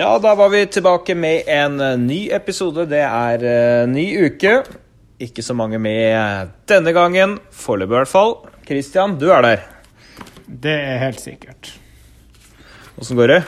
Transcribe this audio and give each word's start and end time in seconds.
Ja, 0.00 0.18
da 0.18 0.34
var 0.34 0.48
vi 0.48 0.66
tilbake 0.66 1.14
med 1.14 1.42
en 1.46 1.80
eh, 1.80 1.98
ny 1.98 2.30
episode. 2.32 2.86
Det 2.88 3.02
er 3.04 3.42
uh, 3.44 3.88
ny 3.90 4.06
uke. 4.24 4.62
Ikke 5.20 5.44
så 5.44 5.52
mange 5.52 5.76
med 5.76 6.54
denne 6.72 6.94
gangen. 6.96 7.34
Foreløpig, 7.52 7.92
i 7.92 7.98
hvert 7.98 8.08
fall. 8.08 8.32
Christian, 8.64 9.18
du 9.20 9.26
er 9.28 9.44
der. 9.44 9.66
Det 10.46 10.72
er 10.72 11.02
helt 11.02 11.20
sikkert. 11.20 11.74
Åssen 12.96 13.20
går 13.20 13.34
det? 13.34 13.38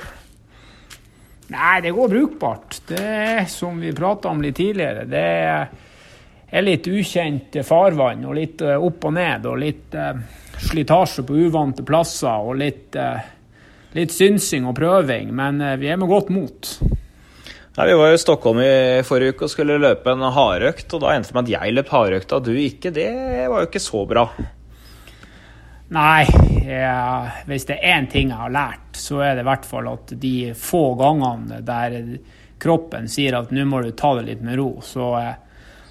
Nei, 1.56 1.80
det 1.86 1.96
går 1.96 2.12
brukbart. 2.18 2.82
Det 2.91 3.48
som 3.48 3.80
vi 3.80 3.96
prata 3.96 4.28
om 4.28 4.45
litt 4.45 4.60
tidligere. 4.60 5.09
Det 5.09 5.27
er 6.52 6.69
litt 6.69 6.84
ukjent 6.84 7.62
farvann 7.64 8.28
og 8.28 8.37
litt 8.42 8.60
eh, 8.60 8.77
opp 8.77 9.09
og 9.09 9.16
ned. 9.16 9.48
Og 9.48 9.62
litt 9.64 9.96
uh, 9.96 10.20
slitasje 10.69 11.24
på 11.24 11.46
uvante 11.46 11.88
plasser 11.88 12.45
og 12.45 12.60
litt 12.60 13.00
uh, 13.00 13.24
litt 13.96 14.14
synsing 14.14 14.66
og 14.69 14.77
prøving, 14.78 15.32
men 15.37 15.60
eh, 15.60 15.78
vi 15.80 15.91
er 15.92 16.01
med 16.01 16.10
godt 16.10 16.32
mot. 16.34 16.73
Nei, 17.73 17.87
vi 17.88 17.95
var 17.96 18.12
i 18.12 18.20
Stockholm 18.20 18.59
i 18.60 19.01
forrige 19.09 19.32
uke 19.32 19.46
og 19.46 19.52
skulle 19.52 19.78
løpe 19.80 20.12
en 20.12 20.27
hardøkt, 20.34 20.91
og 20.92 21.05
da 21.05 21.15
endte 21.15 21.30
det 21.30 21.38
med 21.38 21.46
at 21.46 21.55
jeg 21.55 21.77
løp 21.77 21.92
hardøkta, 21.95 22.41
du 22.45 22.52
ikke. 22.52 22.92
Det 22.92 23.09
var 23.48 23.62
jo 23.62 23.68
ikke 23.70 23.80
så 23.80 24.02
bra. 24.10 24.27
Nei, 25.92 26.24
jeg, 26.65 27.32
hvis 27.48 27.66
det 27.68 27.78
er 27.78 27.96
én 27.96 28.09
ting 28.12 28.30
jeg 28.32 28.41
har 28.41 28.52
lært, 28.52 28.92
så 28.96 29.23
er 29.24 29.37
det 29.37 29.45
i 29.45 29.48
hvert 29.48 29.66
fall 29.68 29.88
at 29.91 30.12
de 30.20 30.37
få 30.56 30.82
gangene 31.01 31.60
der 31.65 31.96
kroppen 32.62 33.09
sier 33.10 33.37
at 33.40 33.51
nå 33.52 33.65
må 33.68 33.80
du 33.82 33.90
ta 33.96 34.15
det 34.18 34.27
litt 34.29 34.45
med 34.45 34.56
ro, 34.60 34.70
så, 34.84 35.09
eh, 35.20 35.32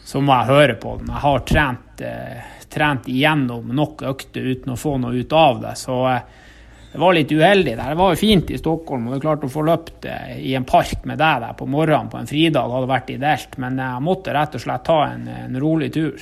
så 0.06 0.22
må 0.22 0.38
jeg 0.38 0.52
høre 0.54 0.78
på 0.82 0.96
den. 1.00 1.12
Jeg 1.12 1.24
har 1.26 1.44
trent, 1.50 2.06
eh, 2.06 2.46
trent 2.70 3.10
igjennom 3.10 3.74
nok 3.76 4.06
økter 4.14 4.48
uten 4.54 4.74
å 4.74 4.80
få 4.80 4.96
noe 5.02 5.18
ut 5.18 5.34
av 5.34 5.62
det. 5.66 5.76
så 5.78 5.98
det 6.92 7.00
var 7.00 7.14
litt 7.16 7.32
uheldig. 7.32 7.76
der. 7.78 7.90
Det 7.90 7.96
var 7.96 8.14
jo 8.14 8.20
fint 8.20 8.50
i 8.52 8.58
Stockholm, 8.60 9.08
og 9.08 9.16
det 9.16 9.22
klarte 9.24 9.48
å 9.48 9.52
få 9.52 9.64
løpt 9.64 10.08
eh, 10.12 10.34
i 10.44 10.56
en 10.60 10.68
park 10.68 11.06
med 11.08 11.22
deg 11.22 11.44
der 11.46 11.54
på 11.58 11.68
morgenen 11.72 12.12
på 12.12 12.20
en 12.20 12.28
fridag 12.28 12.74
hadde 12.74 12.90
vært 12.92 13.14
ideelt, 13.14 13.56
men 13.64 13.80
jeg 13.80 14.04
måtte 14.04 14.36
rett 14.36 14.58
og 14.60 14.64
slett 14.66 14.84
ta 14.90 14.98
en, 15.14 15.30
en 15.32 15.62
rolig 15.64 15.92
tur. 15.96 16.20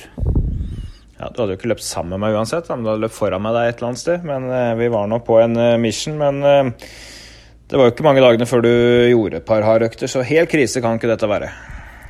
Ja, 1.18 1.28
Du 1.28 1.42
hadde 1.42 1.56
jo 1.56 1.58
ikke 1.58 1.72
løpt 1.72 1.84
sammen 1.84 2.14
med 2.14 2.22
meg 2.22 2.38
uansett, 2.38 2.70
men 2.70 2.86
du 2.86 2.92
hadde 2.92 3.04
løpt 3.04 3.18
foran 3.18 3.42
meg 3.44 3.56
der 3.56 3.72
et 3.72 3.80
eller 3.80 3.90
annet 3.90 4.04
sted. 4.04 4.22
Men 4.24 4.46
uh, 4.48 4.78
vi 4.78 4.88
var 4.94 5.10
nå 5.10 5.18
på 5.26 5.40
en 5.42 5.58
uh, 5.58 5.80
mission. 5.82 6.16
Men 6.16 6.40
det 6.40 7.76
var 7.76 7.90
jo 7.90 7.92
ikke 7.92 8.06
mange 8.06 8.22
dagene 8.24 8.48
før 8.48 8.64
du 8.64 8.70
gjorde 8.70 9.42
et 9.42 9.50
par 9.50 9.66
hardøkter, 9.66 10.08
så 10.08 10.24
helt 10.24 10.48
krise 10.50 10.80
kan 10.80 10.96
ikke 10.96 11.10
dette 11.10 11.28
være. 11.28 11.50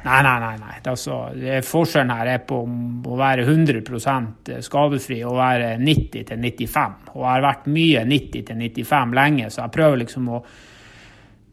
Nei, 0.01 0.23
nei, 0.25 0.37
nei. 0.41 0.57
nei. 0.61 0.79
Altså, 0.89 1.19
forskjellen 1.67 2.13
her 2.15 2.33
er 2.33 2.43
på 2.49 2.63
å 2.65 3.21
være 3.21 3.45
100% 3.45 4.51
skadefri 4.65 5.21
og 5.29 5.37
være 5.37 5.75
90-95. 5.83 7.13
Og 7.13 7.21
jeg 7.21 7.31
har 7.31 7.45
vært 7.45 7.71
mye 7.71 8.05
90-95 8.09 9.17
lenge, 9.21 9.51
så 9.53 9.65
jeg 9.67 9.75
prøver 9.77 10.03
liksom 10.05 10.31
å 10.33 10.43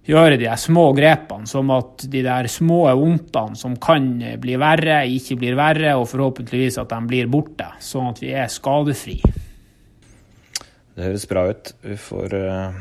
gjøre 0.07 0.37
de 0.39 0.47
små 0.55 0.85
grepene, 0.95 1.47
som 1.51 1.71
at 1.75 2.05
de 2.07 2.21
der 2.23 2.47
små 2.51 2.85
vondtene 2.95 3.59
som 3.59 3.75
kan 3.83 4.07
bli 4.39 4.55
verre, 4.59 5.01
ikke 5.11 5.35
blir 5.41 5.57
verre, 5.59 5.97
og 5.99 6.07
forhåpentligvis 6.07 6.79
at 6.79 6.93
de 6.93 7.01
blir 7.09 7.27
borte, 7.31 7.67
sånn 7.83 8.13
at 8.13 8.23
vi 8.23 8.31
er 8.31 8.47
skadefri. 8.51 9.19
Det 10.95 11.03
høres 11.03 11.27
bra 11.29 11.43
ut. 11.51 11.75
Vi 11.83 11.97
får 11.99 12.37
uh, 12.39 12.79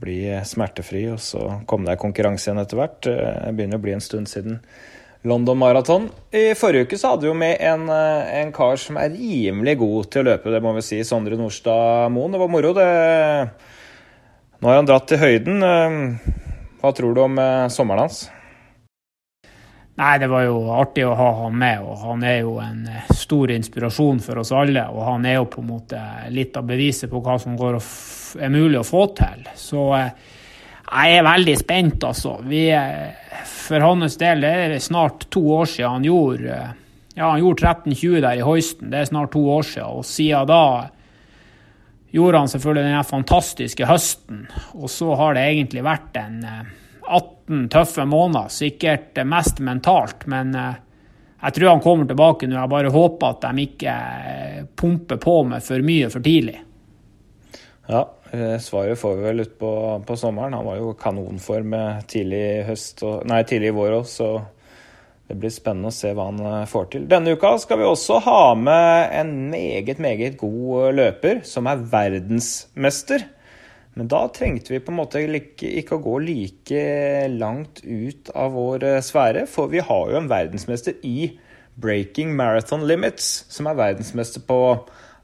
bli 0.00 0.20
smertefri, 0.46 1.04
og 1.12 1.18
så 1.20 1.42
komme 1.68 1.90
deg 1.90 2.00
konkurranse 2.00 2.48
igjen 2.48 2.62
etter 2.62 2.78
hvert. 2.78 3.00
Det 3.10 3.56
begynner 3.58 3.82
å 3.82 3.84
bli 3.84 3.96
en 3.98 4.04
stund 4.04 4.30
siden 4.30 4.62
London 5.22 5.58
Marathon. 5.58 6.08
I 6.30 6.54
forrige 6.58 6.88
uke 6.88 6.98
så 6.98 7.12
hadde 7.12 7.26
vi 7.26 7.30
jo 7.30 7.36
med 7.38 7.56
en, 7.62 7.86
eh, 7.88 8.40
en, 8.40 8.52
kar 8.52 8.76
som 8.76 8.98
er 8.98 9.14
rimelig 9.14 9.76
god 9.78 10.10
til 10.10 10.24
å 10.24 10.32
løpe, 10.32 10.50
det 10.50 10.62
må 10.64 10.74
vi 10.74 10.82
si. 10.82 10.98
Sondre 11.06 11.38
Nordstad 11.38 12.10
Moen. 12.10 12.34
Det 12.34 12.42
var 12.42 12.50
moro, 12.50 12.72
det. 12.74 12.86
Nå 14.58 14.68
har 14.68 14.80
han 14.80 14.88
dratt 14.90 15.06
til 15.10 15.22
høyden. 15.22 15.62
Eh, 15.62 16.38
hva 16.82 16.92
tror 16.96 17.14
du 17.14 17.22
om 17.22 17.38
eh, 17.38 17.68
sommeren 17.70 18.08
hans? 18.08 18.24
Nei, 20.02 20.16
det 20.18 20.26
var 20.32 20.46
jo 20.48 20.58
artig 20.72 21.04
å 21.06 21.14
ha 21.14 21.30
han 21.44 21.54
med, 21.60 21.82
og 21.84 21.98
han 22.00 22.22
er 22.26 22.38
jo 22.40 22.56
en 22.64 22.86
stor 23.14 23.52
inspirasjon 23.52 24.22
for 24.24 24.40
oss 24.40 24.50
alle. 24.56 24.88
Og 24.90 25.04
han 25.06 25.26
er 25.28 25.36
jo 25.36 25.50
på 25.52 25.62
en 25.62 25.68
måte 25.68 26.00
litt 26.32 26.56
av 26.58 26.66
beviset 26.66 27.12
på 27.12 27.20
hva 27.22 27.36
som 27.38 27.54
går 27.60 27.78
er 28.42 28.50
mulig 28.50 28.80
å 28.80 28.88
få 28.88 29.04
til. 29.14 29.44
Så 29.54 29.84
jeg 30.92 31.18
er 31.18 31.24
veldig 31.24 31.54
spent, 31.56 32.04
altså. 32.04 32.36
Vi, 32.44 32.66
for 33.48 33.84
hans 33.86 34.18
del 34.20 34.44
det 34.44 34.52
er 34.52 34.78
snart 34.82 35.26
to 35.32 35.42
år 35.56 35.70
siden 35.70 35.96
han 35.96 36.06
gjorde 36.06 36.56
ja, 37.14 37.28
han 37.28 37.42
gjorde 37.42 37.66
13-20 37.66 38.20
der 38.24 38.40
i 38.40 38.44
Hoisten. 38.44 38.90
Det 38.92 39.02
er 39.02 39.08
snart 39.08 39.32
to 39.34 39.42
år 39.52 39.66
siden. 39.68 39.98
Og 40.00 40.06
siden 40.08 40.48
da 40.48 40.62
gjorde 42.12 42.40
han 42.40 42.52
selvfølgelig 42.52 42.84
den 42.88 43.08
fantastiske 43.08 43.88
høsten. 43.88 44.46
Og 44.78 44.88
så 44.92 45.10
har 45.20 45.36
det 45.36 45.42
egentlig 45.48 45.84
vært 45.84 46.16
en 46.20 46.38
18 46.44 47.04
eh, 47.12 47.68
tøffe 47.72 48.06
måneder. 48.08 48.48
Sikkert 48.52 49.20
mest 49.28 49.60
mentalt, 49.60 50.24
men 50.32 50.56
eh, 50.56 50.80
jeg 51.42 51.58
tror 51.58 51.72
han 51.74 51.84
kommer 51.84 52.08
tilbake 52.08 52.48
nå. 52.48 52.56
Jeg 52.56 52.72
bare 52.72 52.96
håper 52.96 53.36
at 53.36 53.44
de 53.44 53.68
ikke 53.68 53.98
eh, 54.32 54.58
pumper 54.76 55.20
på 55.20 55.38
med 55.52 55.64
for 55.64 55.84
mye 55.84 56.08
for 56.12 56.24
tidlig. 56.24 56.56
Ja, 57.92 58.06
Eh, 58.21 58.21
svaret 58.64 58.96
får 58.96 59.16
vi 59.18 59.24
vel 59.26 59.44
ut 59.44 59.54
på, 59.60 60.16
sommeren. 60.16 60.54
Han 60.56 60.64
var 60.64 60.78
jo 60.80 60.94
kanonform 60.96 61.74
tidlig 62.08 62.64
høst 62.68 63.02
og, 63.04 63.26
nei, 63.28 63.42
tidlig 63.48 63.72
i 63.72 63.76
vår 63.76 63.96
òg, 63.98 64.06
så 64.08 64.28
det 65.32 65.38
blir 65.40 65.52
spennende 65.54 65.88
å 65.88 65.94
se 65.96 66.10
hva 66.12 66.26
han 66.28 66.40
eh, 66.44 66.64
får 66.68 66.88
til. 66.92 67.04
Denne 67.08 67.32
uka 67.32 67.54
skal 67.62 67.78
vi 67.80 67.86
også 67.88 68.18
ha 68.26 68.40
med 68.58 69.14
en 69.16 69.30
meget, 69.52 70.00
meget 70.02 70.36
god 70.40 70.92
løper 70.98 71.40
som 71.48 71.70
er 71.70 71.80
verdensmester. 71.92 73.24
Men 73.96 74.08
da 74.12 74.26
trengte 74.32 74.74
vi 74.74 74.80
på 74.84 74.92
en 74.92 74.98
måte 74.98 75.22
ikke 75.24 75.96
å 75.96 76.02
gå 76.04 76.18
like 76.26 76.82
langt 77.32 77.80
ut 77.84 78.28
av 78.36 78.52
vår 78.56 78.84
eh, 78.90 79.00
sfære, 79.04 79.46
for 79.48 79.72
vi 79.72 79.80
har 79.84 80.12
jo 80.12 80.20
en 80.20 80.28
verdensmester 80.28 81.00
i 81.00 81.32
breaking 81.80 82.34
marathon 82.36 82.84
limits, 82.84 83.46
som 83.48 83.70
er 83.70 83.78
verdensmester 83.78 84.44
på, 84.44 84.58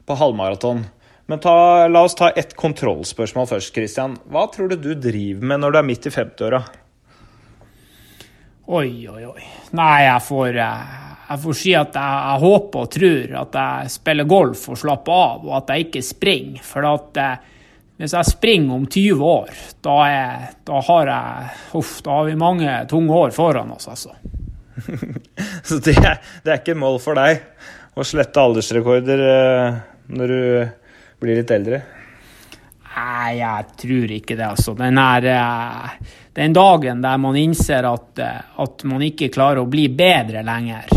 på 0.09 0.17
halvmaraton. 0.17 0.87
Men 1.29 1.39
ta, 1.39 1.87
la 1.87 2.01
oss 2.01 2.15
ta 2.17 2.31
et 2.33 2.55
kontrollspørsmål 2.57 3.45
først, 3.51 3.69
Christian. 3.75 4.15
Hva 4.33 4.47
tror 4.49 4.71
du 4.71 4.79
du 4.81 4.95
driver 4.97 5.51
med 5.51 5.61
når 5.61 5.75
du 5.75 5.77
er 5.77 5.85
midt 5.85 6.07
i 6.09 6.11
50-åra? 6.15 6.63
Oi, 8.69 8.89
oi, 9.05 9.21
oi. 9.29 9.43
Nei, 9.77 9.97
jeg 10.07 10.23
får, 10.25 10.57
eh, 10.63 10.95
jeg 11.27 11.41
får 11.43 11.59
si 11.59 11.75
at 11.77 11.99
jeg, 11.99 12.23
jeg, 12.23 12.41
håper 12.45 12.81
og 12.81 12.89
tror 12.95 13.37
at 13.43 13.59
jeg 13.59 13.93
spiller 13.93 14.29
golf 14.29 14.65
og 14.73 14.81
slapper 14.81 15.21
av, 15.27 15.45
og 15.45 15.53
at 15.59 15.69
jeg 15.69 15.87
ikke 15.87 16.03
springer. 16.09 16.65
For 16.65 16.89
at 16.89 17.21
eh, 17.21 17.45
hvis 18.01 18.17
jeg 18.17 18.31
springer 18.31 18.79
om 18.79 18.89
20 18.89 19.23
år, 19.29 19.53
da, 19.85 19.99
er, 20.09 20.49
da 20.65 20.81
har 20.89 21.13
jeg 21.13 21.77
Uff, 21.77 21.95
da 22.09 22.17
har 22.17 22.29
vi 22.31 22.41
mange 22.41 22.75
tunge 22.89 23.21
år 23.21 23.37
foran 23.37 23.77
oss, 23.77 23.85
altså. 23.93 24.17
Så 25.67 25.77
det, 25.77 25.93
det, 25.93 26.49
er 26.49 26.57
ikke 26.57 26.77
mål 26.79 26.97
for 27.05 27.21
deg 27.21 27.45
å 27.93 28.05
slette 28.07 28.49
aldersrekorder 28.49 29.25
eh, 29.29 29.81
når 30.09 30.33
du 30.33 30.78
blir 31.19 31.39
litt 31.39 31.51
eldre? 31.51 31.81
Nei, 32.99 33.37
jeg 33.39 33.75
tror 33.79 34.11
ikke 34.11 34.35
det, 34.35 34.47
altså. 34.47 34.73
Den, 34.77 34.97
er, 34.99 35.27
eh, 35.31 36.15
den 36.35 36.55
dagen 36.55 37.03
der 37.03 37.19
man 37.21 37.37
innser 37.39 37.85
at, 37.87 38.19
eh, 38.19 38.41
at, 38.63 38.83
man 38.89 39.03
ikke 39.05 39.31
klarer 39.33 39.61
å 39.63 39.69
bli 39.69 39.87
bedre 39.93 40.43
lenger, 40.45 40.89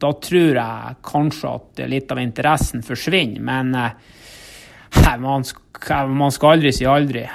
da 0.00 0.10
tror 0.16 0.58
jeg 0.58 0.96
kanskje 1.04 1.54
at 1.54 1.84
litt 1.92 2.12
av 2.12 2.20
interessen 2.22 2.82
forsvinner. 2.84 3.40
Men 3.44 3.72
nei, 3.76 5.14
man, 5.20 5.44
skal, 5.44 6.08
man 6.08 6.32
skal 6.32 6.56
aldri 6.56 6.72
si 6.72 6.88
aldri. 6.88 7.26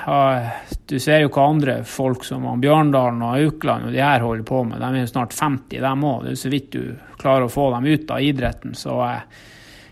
Du 0.90 0.98
ser 1.00 1.22
jo 1.22 1.32
hva 1.34 1.48
andre 1.54 1.80
folk 1.88 2.26
som 2.26 2.48
Bjørndalen 2.62 3.22
og 3.22 3.38
Aukland 3.38 3.90
og 3.90 3.94
de 3.94 4.02
her 4.02 4.26
holder 4.26 4.48
på 4.50 4.64
med. 4.66 4.82
De 4.82 4.90
er 4.90 5.06
jo 5.06 5.14
snart 5.14 5.38
50, 5.38 5.78
dem 5.86 6.08
òg. 6.10 6.26
Det 6.26 6.34
er 6.34 6.42
så 6.42 6.54
vidt 6.54 6.72
du 6.74 6.96
klarer 7.22 7.46
å 7.46 7.54
få 7.54 7.70
dem 7.78 7.86
ut 7.94 8.16
av 8.18 8.26
idretten. 8.26 8.74
Så 8.78 8.98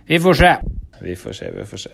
vi 0.09 0.19
får 0.25 0.41
se. 0.41 0.55
Vi 1.03 1.15
får 1.19 1.35
se, 1.39 1.51
vi 1.51 1.65
får 1.67 1.85
se. 1.87 1.93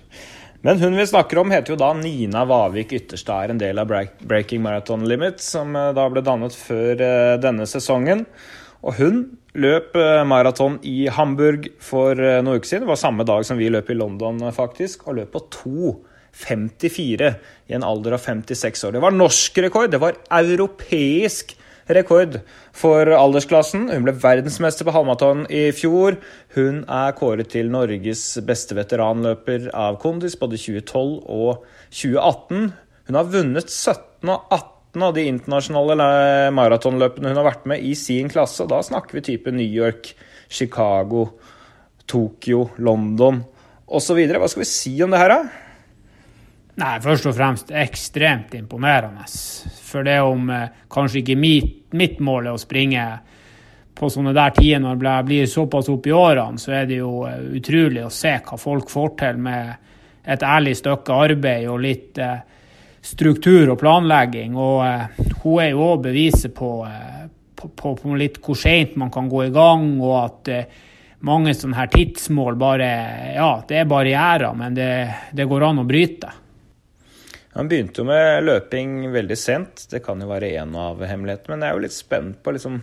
Men 0.62 0.80
hun 0.80 0.96
vi 0.96 1.08
snakker 1.08 1.38
om, 1.40 1.52
heter 1.52 1.74
jo 1.74 1.80
da 1.80 1.94
Nina 1.96 2.44
Vavik 2.46 2.92
Ytterstad, 2.94 3.46
er 3.46 3.54
en 3.54 3.62
del 3.62 3.80
av 3.80 3.92
Breaking 4.28 4.62
Marathon 4.62 5.06
Limit, 5.08 5.40
som 5.40 5.76
eh, 5.76 5.92
da 5.96 6.08
ble 6.12 6.24
dannet 6.26 6.56
før 6.56 7.00
eh, 7.00 7.36
denne 7.40 7.68
sesongen. 7.70 8.26
Og 8.84 8.98
hun 9.00 9.22
løp 9.60 9.96
eh, 9.96 10.24
maraton 10.28 10.78
i 10.88 11.08
Hamburg 11.16 11.70
for 11.84 12.20
noen 12.20 12.60
uker 12.60 12.68
siden. 12.68 12.86
Det 12.86 12.92
var 12.92 13.00
samme 13.00 13.28
dag 13.28 13.48
som 13.48 13.60
vi 13.60 13.72
løp 13.72 13.92
i 13.92 13.98
London, 13.98 14.44
faktisk. 14.56 15.08
Og 15.08 15.22
løp 15.22 15.32
på 15.38 15.46
2.54 15.62 17.32
i 17.72 17.80
en 17.80 17.88
alder 17.88 18.18
av 18.20 18.28
56 18.28 18.86
år. 18.90 18.98
Det 18.98 19.06
var 19.08 19.16
norsk 19.16 19.64
rekord, 19.64 19.92
det 19.96 20.04
var 20.04 20.20
europeisk 20.42 21.56
rekord 21.98 22.40
for 22.76 23.10
aldersklassen. 23.16 23.88
Hun 23.92 24.06
ble 24.06 24.14
verdensmester 24.22 24.88
på 24.88 24.94
halvmaraton 24.96 25.46
i 25.52 25.70
fjor. 25.76 26.18
Hun 26.56 26.84
er 26.86 27.16
kåret 27.18 27.52
til 27.54 27.72
Norges 27.74 28.24
beste 28.48 28.78
veteranløper 28.78 29.70
av 29.78 30.00
kondis 30.04 30.38
både 30.40 30.60
2012 30.62 31.16
og 31.26 31.64
2018. 31.90 32.74
Hun 33.10 33.20
har 33.20 33.32
vunnet 33.34 33.72
17 33.72 34.30
og 34.30 34.52
18 34.54 35.06
av 35.06 35.16
de 35.16 35.28
internasjonale 35.30 36.10
maratonløpene 36.58 37.32
hun 37.32 37.40
har 37.42 37.48
vært 37.52 37.70
med 37.70 37.86
i 37.86 37.96
sin 37.98 38.30
klasse. 38.32 38.68
Da 38.70 38.82
snakker 38.86 39.20
vi 39.20 39.26
type 39.32 39.54
New 39.54 39.66
York, 39.66 40.14
Chicago, 40.50 41.28
Tokyo, 42.10 42.70
London 42.82 43.44
osv. 43.90 44.22
Hva 44.30 44.50
skal 44.50 44.66
vi 44.66 44.70
si 44.70 44.96
om 45.06 45.14
det 45.14 45.22
her, 45.22 45.36
da? 45.36 45.69
Nei, 46.80 46.96
først 47.04 47.28
og 47.28 47.36
fremst 47.36 47.72
ekstremt 47.76 48.54
imponerende. 48.56 49.26
For 49.84 50.06
det 50.08 50.20
om 50.24 50.48
eh, 50.54 50.70
kanskje 50.92 51.24
ikke 51.24 51.36
mitt, 51.40 51.74
mitt 51.98 52.22
mål 52.24 52.48
er 52.48 52.56
å 52.56 52.62
springe 52.62 53.08
på 54.00 54.08
sånne 54.08 54.32
der 54.36 54.54
tider 54.56 54.80
når 54.84 55.02
jeg 55.04 55.28
blir 55.28 55.50
såpass 55.52 55.90
opp 55.92 56.08
i 56.08 56.16
årene, 56.16 56.62
så 56.62 56.78
er 56.78 56.88
det 56.88 57.02
jo 57.02 57.26
eh, 57.28 57.42
utrolig 57.60 58.06
å 58.06 58.14
se 58.14 58.38
hva 58.46 58.60
folk 58.62 58.92
får 58.94 59.12
til 59.20 59.44
med 59.44 59.74
et 60.30 60.46
ærlig 60.46 60.78
stykke 60.80 61.20
arbeid 61.26 61.68
og 61.68 61.84
litt 61.84 62.22
eh, 62.24 62.40
struktur 63.02 63.74
og 63.74 63.80
planlegging. 63.82 64.56
Og 64.56 64.84
eh, 64.86 65.24
hun 65.44 65.64
er 65.64 65.74
jo 65.74 65.86
òg 65.90 66.06
beviset 66.08 66.56
på, 66.56 66.74
eh, 66.88 67.26
på, 67.60 67.72
på, 67.76 67.96
på, 68.00 68.16
litt 68.20 68.40
hvor 68.46 68.60
seint 68.60 68.96
man 69.00 69.12
kan 69.12 69.28
gå 69.32 69.48
i 69.48 69.56
gang, 69.56 69.90
og 70.00 70.16
at 70.22 70.54
eh, 70.54 70.84
mange 71.28 71.52
sånne 71.58 71.76
her 71.76 71.90
tidsmål 71.92 72.56
bare 72.60 72.92
Ja, 73.36 73.50
det 73.68 73.82
er 73.82 73.90
barrierer, 73.90 74.54
men 74.56 74.78
det, 74.78 74.94
det 75.36 75.48
går 75.50 75.68
an 75.68 75.84
å 75.84 75.88
bryte. 75.88 76.32
Han 77.60 77.68
begynte 77.68 78.00
jo 78.00 78.08
med 78.08 78.46
løping 78.48 79.10
veldig 79.12 79.36
sent, 79.36 79.82
det 79.92 80.00
kan 80.06 80.22
jo 80.24 80.30
være 80.30 80.54
en 80.62 80.78
av 80.80 81.02
hemmelighetene. 81.04 81.58
Men 81.58 81.66
jeg 81.66 81.74
er 81.74 81.76
jo 81.76 81.84
litt 81.84 81.96
spent 81.98 82.38
på 82.40 82.54
liksom 82.56 82.78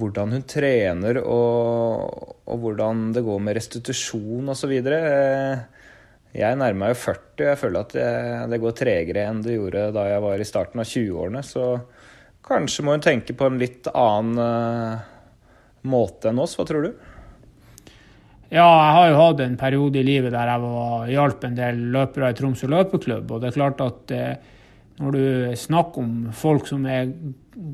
hvordan 0.00 0.32
hun 0.32 0.46
trener 0.48 1.20
og, 1.20 2.30
og 2.48 2.62
hvordan 2.62 3.10
det 3.12 3.22
går 3.26 3.42
med 3.44 3.58
restitusjon 3.58 4.48
osv. 4.54 4.72
Jeg 4.72 6.58
nærmer 6.62 6.80
meg 6.80 6.94
jo 6.94 6.98
40, 7.02 7.28
og 7.36 7.44
jeg 7.50 7.60
føler 7.60 7.84
at 7.84 7.92
det, 7.98 8.08
det 8.54 8.60
går 8.64 8.78
tregere 8.80 9.26
enn 9.28 9.44
det 9.44 9.58
gjorde 9.58 9.84
da 9.98 10.08
jeg 10.14 10.24
var 10.30 10.40
i 10.40 10.48
starten 10.48 10.80
av 10.80 10.88
20-årene. 10.88 11.44
Så 11.44 11.68
kanskje 12.48 12.86
må 12.88 12.96
hun 12.96 13.04
tenke 13.04 13.36
på 13.36 13.52
en 13.52 13.60
litt 13.60 13.92
annen 13.92 14.40
uh, 14.40 15.04
måte 15.92 16.32
enn 16.32 16.40
oss. 16.40 16.56
Hva 16.56 16.64
tror 16.72 16.88
du? 16.88 17.12
Ja, 18.54 18.68
jeg 18.70 18.94
har 18.94 19.08
jo 19.08 19.14
hatt 19.18 19.40
en 19.42 19.56
periode 19.58 19.98
i 19.98 20.06
livet 20.06 20.30
der 20.30 20.46
jeg 20.46 20.62
var, 20.62 21.08
hjalp 21.10 21.46
en 21.48 21.56
del 21.58 21.78
løpere 21.90 22.28
i 22.30 22.36
Tromsø 22.38 22.68
løpeklubb. 22.70 23.32
Og 23.34 23.40
det 23.42 23.48
er 23.48 23.56
klart 23.56 23.80
at 23.82 24.12
eh, 24.14 24.52
når 25.02 25.16
du 25.16 25.56
snakker 25.58 26.04
om 26.04 26.12
folk 26.38 26.68
som 26.70 26.84
er 26.86 27.10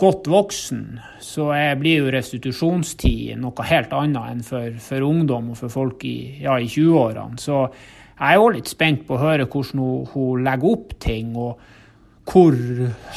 godt 0.01 0.31
voksen, 0.33 0.85
så 1.21 1.51
er, 1.53 1.75
blir 1.81 2.07
jo 2.07 2.15
restitusjonstid 2.15 3.37
noe 3.43 3.67
helt 3.69 3.93
annet 3.93 4.33
enn 4.33 4.41
for, 4.47 4.79
for 4.81 5.05
ungdom 5.05 5.51
og 5.53 5.59
for 5.61 5.75
folk 5.75 6.07
i, 6.09 6.17
ja, 6.47 6.57
i 6.57 6.71
20-årene. 6.71 7.37
Så 7.41 7.59
jeg 7.67 8.39
er 8.39 8.41
òg 8.41 8.57
litt 8.57 8.73
spent 8.73 9.05
på 9.05 9.19
å 9.19 9.21
høre 9.21 9.49
hvordan 9.53 9.85
hun, 9.85 10.09
hun, 10.15 10.47
legger 10.47 10.79
opp 10.79 10.97
ting, 11.05 11.37
og 11.37 11.61
hvor 12.31 12.57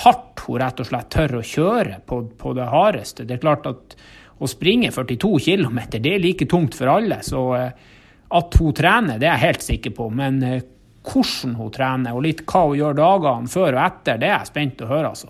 hardt 0.03 0.43
hun 0.49 0.59
rett 0.59 0.83
og 0.83 0.91
slett 0.91 1.11
tør 1.15 1.39
å 1.39 1.47
kjøre 1.47 2.01
på, 2.11 2.25
på 2.43 2.53
det 2.59 2.67
hardeste. 2.75 3.23
Det 3.23 3.37
er 3.37 3.45
klart 3.47 3.71
at 3.71 3.95
å 4.39 4.49
springe 4.49 4.91
42 4.91 5.33
km, 5.45 5.79
det 5.93 6.15
er 6.15 6.23
like 6.23 6.47
tungt 6.49 6.77
for 6.77 6.91
alle. 6.95 7.21
Så 7.25 7.43
eh, 7.57 7.91
at 8.33 8.59
hun 8.59 8.73
trener, 8.75 9.19
det 9.21 9.29
er 9.29 9.37
jeg 9.37 9.47
helt 9.47 9.67
sikker 9.67 9.95
på. 9.97 10.09
Men 10.15 10.39
eh, 10.47 10.63
hvordan 11.03 11.57
hun 11.59 11.73
trener, 11.73 12.15
og 12.15 12.25
litt 12.25 12.45
hva 12.47 12.65
hun 12.69 12.79
gjør 12.79 12.97
dagene 12.97 13.51
før 13.51 13.77
og 13.77 13.83
etter, 13.85 14.21
det 14.21 14.29
er 14.29 14.37
jeg 14.39 14.51
spent 14.53 14.83
å 14.83 14.89
høre, 14.89 15.13
altså. 15.13 15.29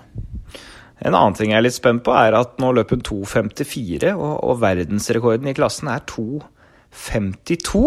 En 1.04 1.18
annen 1.18 1.36
ting 1.36 1.52
jeg 1.52 1.60
er 1.60 1.66
litt 1.66 1.76
spent 1.76 2.04
på, 2.06 2.14
er 2.16 2.38
at 2.38 2.56
nå 2.64 2.72
løper 2.78 2.96
hun 2.96 3.06
2,54, 3.26 4.14
og, 4.14 4.34
og 4.40 4.62
verdensrekorden 4.62 5.50
i 5.52 5.56
klassen 5.58 5.90
er 5.92 6.06
2,52. 6.08 7.84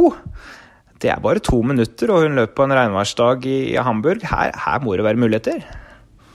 Det 1.01 1.11
er 1.13 1.23
bare 1.25 1.41
to 1.45 1.63
minutter, 1.65 2.13
og 2.13 2.27
hun 2.27 2.37
løper 2.37 2.55
på 2.59 2.67
en 2.67 2.77
regnværsdag 2.77 3.49
i, 3.49 3.57
i 3.73 3.81
Hamburg. 3.81 4.25
Her, 4.29 4.53
her, 4.67 4.85
må 4.85 4.97
det 4.97 5.07
være 5.07 5.21
muligheter? 5.23 5.65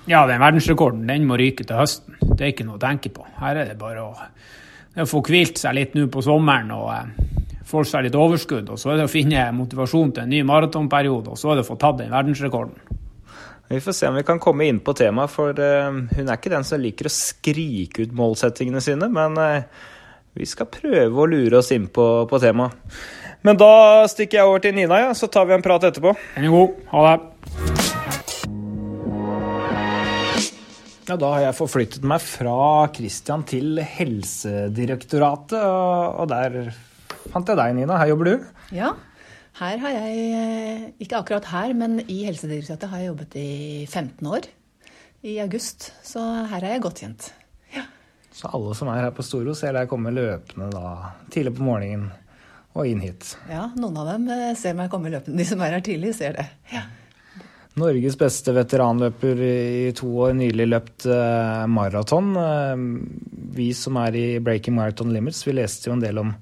Ja, 0.10 0.24
den 0.30 0.42
verdensrekorden 0.42 1.06
den 1.10 1.28
må 1.30 1.38
ryke 1.38 1.66
til 1.68 1.78
høsten. 1.78 2.18
Det 2.22 2.42
er 2.42 2.54
ikke 2.54 2.66
noe 2.66 2.80
å 2.80 2.82
tenke 2.82 3.12
på. 3.14 3.26
Her 3.42 3.62
er 3.62 3.70
det 3.70 3.78
bare 3.82 4.08
å 4.08 4.16
det 4.96 5.06
å 5.06 5.10
få 5.10 5.22
hvilt 5.26 5.62
seg 5.62 5.76
litt 5.78 5.94
nå 5.96 6.08
på 6.12 6.24
sommeren 6.26 6.72
og 6.76 6.90
eh, 6.94 7.62
få 7.68 7.84
seg 7.88 8.08
litt 8.08 8.18
overskudd. 8.18 8.72
Og 8.74 8.80
så 8.80 8.92
er 8.92 9.02
det 9.02 9.08
å 9.08 9.12
finne 9.12 9.48
motivasjon 9.56 10.16
til 10.16 10.26
en 10.26 10.34
ny 10.34 10.42
maratonperiode, 10.48 11.32
og 11.32 11.40
så 11.40 11.52
er 11.52 11.60
det 11.60 11.66
å 11.66 11.70
få 11.72 11.80
tatt 11.82 12.02
den 12.02 12.12
verdensrekorden. 12.14 13.00
Vi 13.72 13.80
får 13.80 13.96
se 13.96 14.10
om 14.10 14.18
vi 14.20 14.26
kan 14.28 14.42
komme 14.44 14.68
inn 14.68 14.82
på 14.84 14.92
temaet, 15.00 15.32
for 15.32 15.56
uh, 15.56 15.88
hun 15.96 16.26
er 16.26 16.36
ikke 16.36 16.52
den 16.52 16.66
som 16.68 16.82
liker 16.84 17.08
å 17.08 17.14
skrike 17.16 18.04
ut 18.04 18.18
målsettingene 18.20 18.82
sine. 18.84 19.08
Men 19.08 19.40
uh, 19.40 19.88
vi 20.36 20.48
skal 20.48 20.68
prøve 20.68 21.24
å 21.24 21.30
lure 21.32 21.62
oss 21.62 21.72
inn 21.72 21.88
på, 21.88 22.08
på 22.28 22.42
temaet. 22.44 22.76
Men 23.48 23.58
da 23.58 24.04
stikker 24.12 24.42
jeg 24.42 24.50
over 24.50 24.62
til 24.62 24.76
Nina, 24.76 25.00
ja, 25.08 25.14
så 25.18 25.32
tar 25.32 25.48
vi 25.48 25.56
en 25.56 25.64
prat 25.66 25.88
etterpå. 25.88 26.14
Den 26.36 26.52
er 26.52 26.58
god. 26.58 26.84
Ha 26.92 27.08
det. 27.08 27.81
Ja, 31.12 31.18
da 31.20 31.28
har 31.34 31.42
jeg 31.44 31.56
forflyttet 31.58 32.06
meg 32.08 32.22
fra 32.24 32.88
Christian 32.96 33.42
til 33.44 33.82
Helsedirektoratet, 33.84 35.60
og 35.60 36.30
der 36.32 36.70
fant 37.34 37.52
jeg 37.52 37.60
deg, 37.60 37.74
Nina. 37.76 37.98
Her 38.00 38.14
jobber 38.14 38.30
du? 38.30 38.46
Ja, 38.72 38.94
her 39.60 39.82
har 39.82 39.92
jeg 39.98 40.22
eh, 40.38 40.86
Ikke 41.04 41.20
akkurat 41.20 41.50
her, 41.52 41.74
men 41.76 42.00
i 42.06 42.22
Helsedirektoratet 42.30 42.94
har 42.94 43.02
jeg 43.02 43.10
jobbet 43.10 43.36
i 43.42 43.52
15 43.90 44.32
år. 44.38 44.48
I 45.28 45.36
august. 45.44 45.90
Så 46.00 46.24
her 46.54 46.64
er 46.64 46.78
jeg 46.78 46.86
godt 46.88 47.04
kjent. 47.04 47.28
Ja. 47.76 47.84
Så 48.32 48.48
alle 48.56 48.80
som 48.80 48.94
er 48.96 49.04
her 49.10 49.12
på 49.20 49.28
Storo, 49.28 49.52
ser 49.52 49.76
deg 49.76 49.92
komme 49.92 50.16
løpende 50.16 50.72
da 50.72 51.12
tidlig 51.28 51.58
på 51.60 51.68
morgenen 51.68 52.08
og 52.72 52.88
inn 52.88 53.04
hit? 53.04 53.34
Ja, 53.52 53.68
noen 53.76 54.00
av 54.00 54.14
dem 54.14 54.32
eh, 54.32 54.56
ser 54.56 54.80
meg 54.80 54.88
komme 54.96 55.12
løpende. 55.12 55.44
De 55.44 55.52
som 55.52 55.60
er 55.60 55.76
her 55.76 55.84
tidlig, 55.92 56.16
ser 56.24 56.40
det. 56.40 56.48
Ja. 56.72 56.88
Norges 57.80 58.18
beste 58.20 58.52
veteranløper 58.52 59.42
i 59.46 59.92
to 59.96 60.10
år, 60.26 60.34
nylig 60.36 60.66
løpt 60.68 61.06
eh, 61.08 61.62
maraton. 61.72 62.34
Eh, 62.36 62.82
vi 63.56 63.70
som 63.78 64.00
er 64.02 64.18
i 64.20 64.26
Breaking 64.44 64.76
Marathon 64.76 65.14
Limits, 65.16 65.46
vi 65.48 65.56
leste 65.56 65.88
jo 65.88 65.96
en 65.96 66.04
del 66.04 66.20
om, 66.20 66.34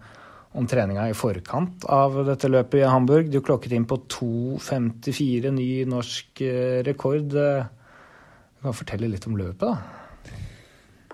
om 0.57 0.69
treninga 0.69 1.05
i 1.11 1.17
forkant 1.17 1.85
av 1.85 2.17
dette 2.25 2.49
løpet 2.49 2.81
i 2.81 2.89
Hamburg. 2.89 3.29
Du 3.29 3.43
klokket 3.45 3.75
inn 3.77 3.85
på 3.89 3.99
2,54, 4.09 5.53
ny 5.53 5.69
norsk 5.89 6.41
eh, 6.47 6.79
rekord. 6.87 7.29
Du 7.29 8.65
kan 8.65 8.79
fortelle 8.81 9.11
litt 9.11 9.29
om 9.29 9.37
løpet, 9.37 9.69
da? 9.69 10.33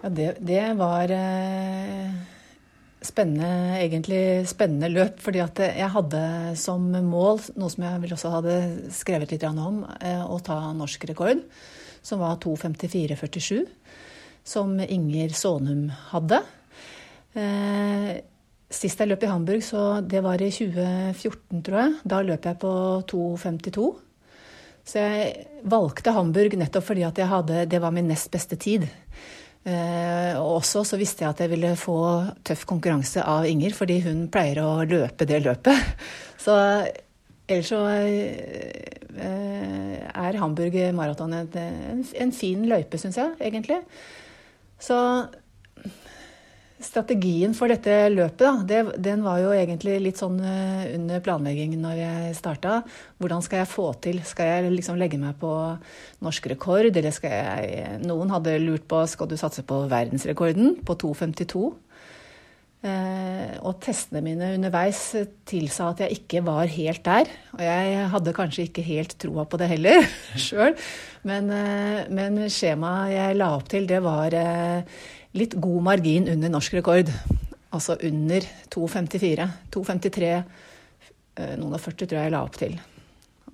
Ja, 0.06 0.14
det, 0.16 0.32
det 0.48 0.64
var 0.80 1.12
eh 1.12 2.35
spennende, 3.06 3.78
egentlig 3.80 4.48
spennende 4.50 4.90
løp. 4.92 5.22
Fordi 5.24 5.42
at 5.44 5.62
jeg 5.66 5.92
hadde 5.94 6.22
som 6.60 6.90
mål, 7.06 7.42
noe 7.60 7.72
som 7.72 7.86
jeg 7.86 8.04
vel 8.04 8.16
også 8.18 8.34
hadde 8.34 8.60
skrevet 8.96 9.34
litt 9.34 9.46
om, 9.52 9.84
eh, 10.02 10.22
å 10.22 10.40
ta 10.44 10.60
norsk 10.74 11.08
rekord, 11.12 11.44
som 12.06 12.22
var 12.22 12.38
2.54,47. 12.44 13.66
Som 14.46 14.80
Inger 14.80 15.34
Sånum 15.34 15.90
hadde. 16.12 16.44
Eh, 17.36 18.22
sist 18.70 19.00
jeg 19.00 19.10
løp 19.10 19.24
i 19.24 19.30
Hamburg, 19.32 19.64
så 19.66 20.02
det 20.06 20.22
var 20.24 20.42
i 20.42 20.52
2014, 20.54 21.64
tror 21.66 21.80
jeg. 21.82 21.96
Da 22.06 22.22
løp 22.22 22.46
jeg 22.46 22.60
på 22.62 22.74
2.52. 23.10 23.88
Så 24.86 25.02
jeg 25.02 25.48
valgte 25.66 26.14
Hamburg 26.14 26.54
nettopp 26.60 26.86
fordi 26.86 27.06
at 27.08 27.18
hadde, 27.18 27.66
det 27.66 27.82
var 27.82 27.94
min 27.96 28.08
nest 28.08 28.30
beste 28.34 28.58
tid. 28.62 28.86
Eh, 29.66 30.36
og 30.38 30.60
også 30.60 30.84
så 30.86 30.98
visste 31.02 31.24
jeg 31.24 31.34
at 31.34 31.40
jeg 31.42 31.50
ville 31.56 31.72
få 31.80 31.98
tøff 32.46 32.68
konkurranse 32.70 33.24
av 33.26 33.48
Inger, 33.50 33.74
fordi 33.74 33.98
hun 34.06 34.28
pleier 34.34 34.62
å 34.62 34.84
løpe 34.86 35.26
det 35.26 35.42
løpet. 35.46 36.06
Så 36.46 36.54
ellers 37.50 37.70
så 37.72 37.80
eh, 37.90 39.16
er 40.06 40.38
Hamburg 40.38 40.76
maraton 40.94 41.34
en, 41.34 42.04
en 42.06 42.34
fin 42.34 42.68
løype, 42.70 43.00
syns 43.02 43.18
jeg, 43.18 43.34
egentlig. 43.48 43.80
Så 44.82 44.98
Strategien 46.86 47.56
for 47.58 47.72
dette 47.72 47.94
løpet 48.14 48.66
det, 48.70 48.82
den 49.02 49.24
var 49.26 49.40
jo 49.42 49.54
egentlig 49.56 49.98
litt 50.04 50.20
sånn 50.22 50.38
eh, 50.46 50.92
under 50.96 51.24
planleggingen 51.26 51.82
når 51.82 51.96
jeg 51.98 52.36
starta. 52.38 52.82
Hvordan 53.22 53.42
skal 53.46 53.64
jeg 53.64 53.72
få 53.72 53.88
til 54.04 54.22
Skal 54.28 54.52
jeg 54.52 54.74
liksom 54.76 55.00
legge 55.00 55.20
meg 55.22 55.40
på 55.42 55.52
norsk 56.26 56.52
rekord, 56.54 56.92
eller 56.92 57.16
skal 57.16 57.34
jeg 57.34 58.04
Noen 58.06 58.34
hadde 58.34 58.60
lurt 58.62 58.86
på 58.90 59.02
skal 59.10 59.32
du 59.32 59.38
satse 59.40 59.66
på 59.66 59.86
verdensrekorden 59.92 60.78
på 60.86 60.98
2,52. 61.02 61.66
Eh, 62.86 63.56
og 63.66 63.80
testene 63.82 64.22
mine 64.22 64.52
underveis 64.60 65.00
tilsa 65.50 65.90
at 65.90 66.04
jeg 66.04 66.20
ikke 66.20 66.44
var 66.46 66.70
helt 66.70 67.02
der. 67.08 67.32
Og 67.56 67.64
jeg 67.66 68.08
hadde 68.14 68.36
kanskje 68.38 68.68
ikke 68.68 68.86
helt 68.86 69.18
troa 69.22 69.48
på 69.50 69.58
det 69.62 69.72
heller 69.74 70.06
sjøl. 70.48 70.78
Men, 71.26 71.50
eh, 71.50 72.06
men 72.14 72.44
skjemaet 72.46 73.16
jeg 73.16 73.40
la 73.40 73.52
opp 73.58 73.70
til, 73.74 73.90
det 73.90 74.04
var 74.06 74.38
litt 75.36 75.56
god 75.62 75.84
margin 75.84 76.30
under 76.32 76.52
norsk 76.54 76.78
rekord. 76.78 77.12
Altså 77.76 77.98
under 78.08 78.46
2,54. 78.72 79.50
2,53, 79.74 80.30
eh, 81.36 81.56
noen 81.60 81.76
og 81.76 81.82
40 81.82 82.06
tror 82.06 82.20
jeg 82.20 82.30
jeg 82.30 82.36
la 82.36 82.44
opp 82.46 82.60
til. 82.60 82.78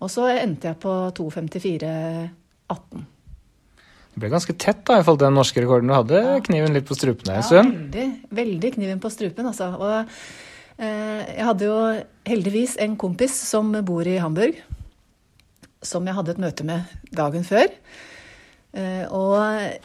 Og 0.01 0.09
så 0.09 0.27
endte 0.33 0.71
jeg 0.71 0.79
på 0.81 0.93
2,54,18. 1.17 3.09
Det 4.11 4.19
ble 4.19 4.31
ganske 4.33 4.53
tett 4.59 4.81
da, 4.88 4.97
i 5.00 5.03
forhold 5.05 5.21
til 5.21 5.29
den 5.29 5.38
norske 5.39 5.61
rekorden 5.63 5.91
du 5.91 5.95
hadde. 5.95 6.21
Ja. 6.25 6.39
Kniven 6.43 6.75
litt 6.75 6.88
på 6.89 6.97
strupen 6.97 7.31
en 7.31 7.45
stund. 7.47 7.71
Ja, 7.71 7.77
veldig, 7.79 8.07
veldig 8.41 8.71
kniven 8.75 9.03
på 9.03 9.11
strupen, 9.13 9.47
altså. 9.47 9.69
Og 9.77 9.93
eh, 10.81 11.21
jeg 11.38 11.45
hadde 11.47 11.69
jo 11.69 11.77
heldigvis 12.27 12.75
en 12.83 12.97
kompis 13.00 13.38
som 13.47 13.71
bor 13.88 14.09
i 14.09 14.17
Hamburg, 14.21 14.59
som 15.81 16.05
jeg 16.05 16.17
hadde 16.17 16.35
et 16.35 16.43
møte 16.43 16.67
med 16.67 16.91
dagen 17.15 17.47
før. 17.47 17.71
Eh, 18.75 19.05
og 19.07 19.79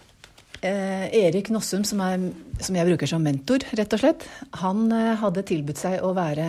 Erik 0.66 1.50
Nossum, 1.54 1.84
som, 1.86 2.00
er, 2.04 2.28
som, 2.60 2.76
jeg 2.76 2.88
bruker 2.88 3.10
som 3.10 3.24
mentor, 3.24 3.64
rett 3.78 3.94
og 3.96 4.02
slett, 4.02 4.26
han 4.62 4.86
eh, 4.94 5.14
hadde 5.20 5.44
tilbudt 5.46 5.80
seg 5.80 6.04
å 6.04 6.12
være, 6.16 6.46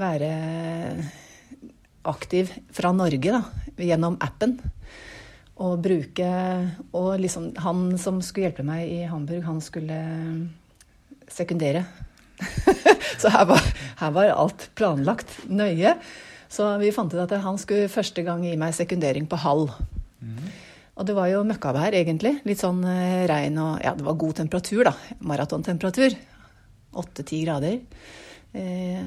være 0.00 0.30
aktiv 2.08 2.52
fra 2.74 2.92
Norge 2.96 3.34
da, 3.34 3.42
gjennom 3.76 4.18
appen. 4.24 4.58
Og 5.58 5.80
bruke 5.82 6.26
Og 6.94 7.08
liksom 7.18 7.48
han 7.64 7.80
som 7.98 8.20
skulle 8.22 8.46
hjelpe 8.46 8.66
meg 8.66 8.92
i 8.94 9.00
Hamburg, 9.10 9.42
han 9.42 9.58
skulle 9.64 9.98
sekundere. 11.28 11.82
så 13.20 13.32
her 13.34 13.48
var, 13.50 13.66
her 13.98 14.14
var, 14.14 14.30
alt 14.36 14.68
planlagt 14.78 15.34
nøye. 15.50 15.96
Så 16.48 16.70
vi 16.80 16.94
fant 16.94 17.12
ut 17.12 17.20
at 17.20 17.34
han 17.42 17.58
skulle 17.60 17.90
første 17.92 18.22
gang 18.24 18.46
gi 18.46 18.54
meg 18.60 18.76
sekundering 18.76 19.26
på 19.28 19.40
halv. 19.42 19.74
Mm. 20.22 20.46
Og 20.98 21.06
det 21.06 21.14
var 21.14 21.28
jo 21.30 21.44
møkkavær, 21.46 21.94
egentlig. 21.94 22.40
Litt 22.48 22.62
sånn 22.62 22.80
eh, 22.86 23.26
regn 23.30 23.58
og 23.62 23.84
Ja, 23.84 23.94
det 23.94 24.06
var 24.06 24.18
god 24.18 24.40
temperatur, 24.40 24.82
da. 24.88 24.94
Maratontemperatur. 25.22 26.16
Åtte-ti 26.98 27.44
grader. 27.44 27.78
Eh, 28.58 29.04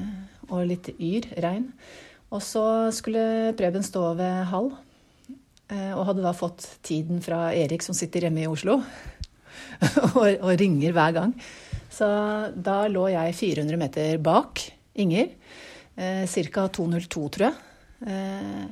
og 0.48 0.64
litt 0.70 0.88
yr 0.96 1.28
regn. 1.44 1.68
Og 2.32 2.40
så 2.40 2.64
skulle 2.96 3.52
Preben 3.58 3.84
stå 3.84 4.06
ved 4.16 4.46
halv. 4.48 4.78
Eh, 5.68 5.92
og 5.92 6.06
hadde 6.08 6.24
da 6.24 6.32
fått 6.36 6.64
tiden 6.84 7.20
fra 7.24 7.50
Erik, 7.52 7.84
som 7.84 7.96
sitter 7.96 8.26
hjemme 8.26 8.46
i 8.46 8.48
Oslo. 8.48 8.78
og, 10.16 10.26
og 10.40 10.54
ringer 10.60 10.96
hver 10.96 11.18
gang. 11.18 11.36
Så 11.92 12.08
da 12.56 12.86
lå 12.88 13.04
jeg 13.12 13.36
400 13.36 13.80
meter 13.80 14.16
bak 14.24 14.64
Inger. 15.02 15.28
Eh, 15.96 16.24
Ca. 16.24 16.66
2.02, 16.72 17.28
tror 17.36 17.50
jeg. 17.50 17.54
Eh, 18.08 18.64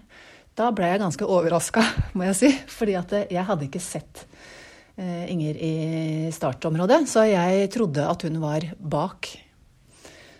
da 0.60 0.70
ble 0.76 0.90
jeg 0.90 1.00
ganske 1.00 1.26
overraska, 1.26 1.84
må 2.16 2.26
jeg 2.28 2.38
si. 2.38 2.50
Fordi 2.78 2.96
at 3.00 3.14
jeg 3.32 3.46
hadde 3.48 3.68
ikke 3.68 3.82
sett 3.82 4.24
eh, 5.00 5.30
Inger 5.32 5.56
i 5.56 5.74
startområdet. 6.34 7.06
Så 7.10 7.24
jeg 7.30 7.70
trodde 7.72 8.08
at 8.08 8.26
hun 8.28 8.40
var 8.42 8.66
bak. 8.78 9.30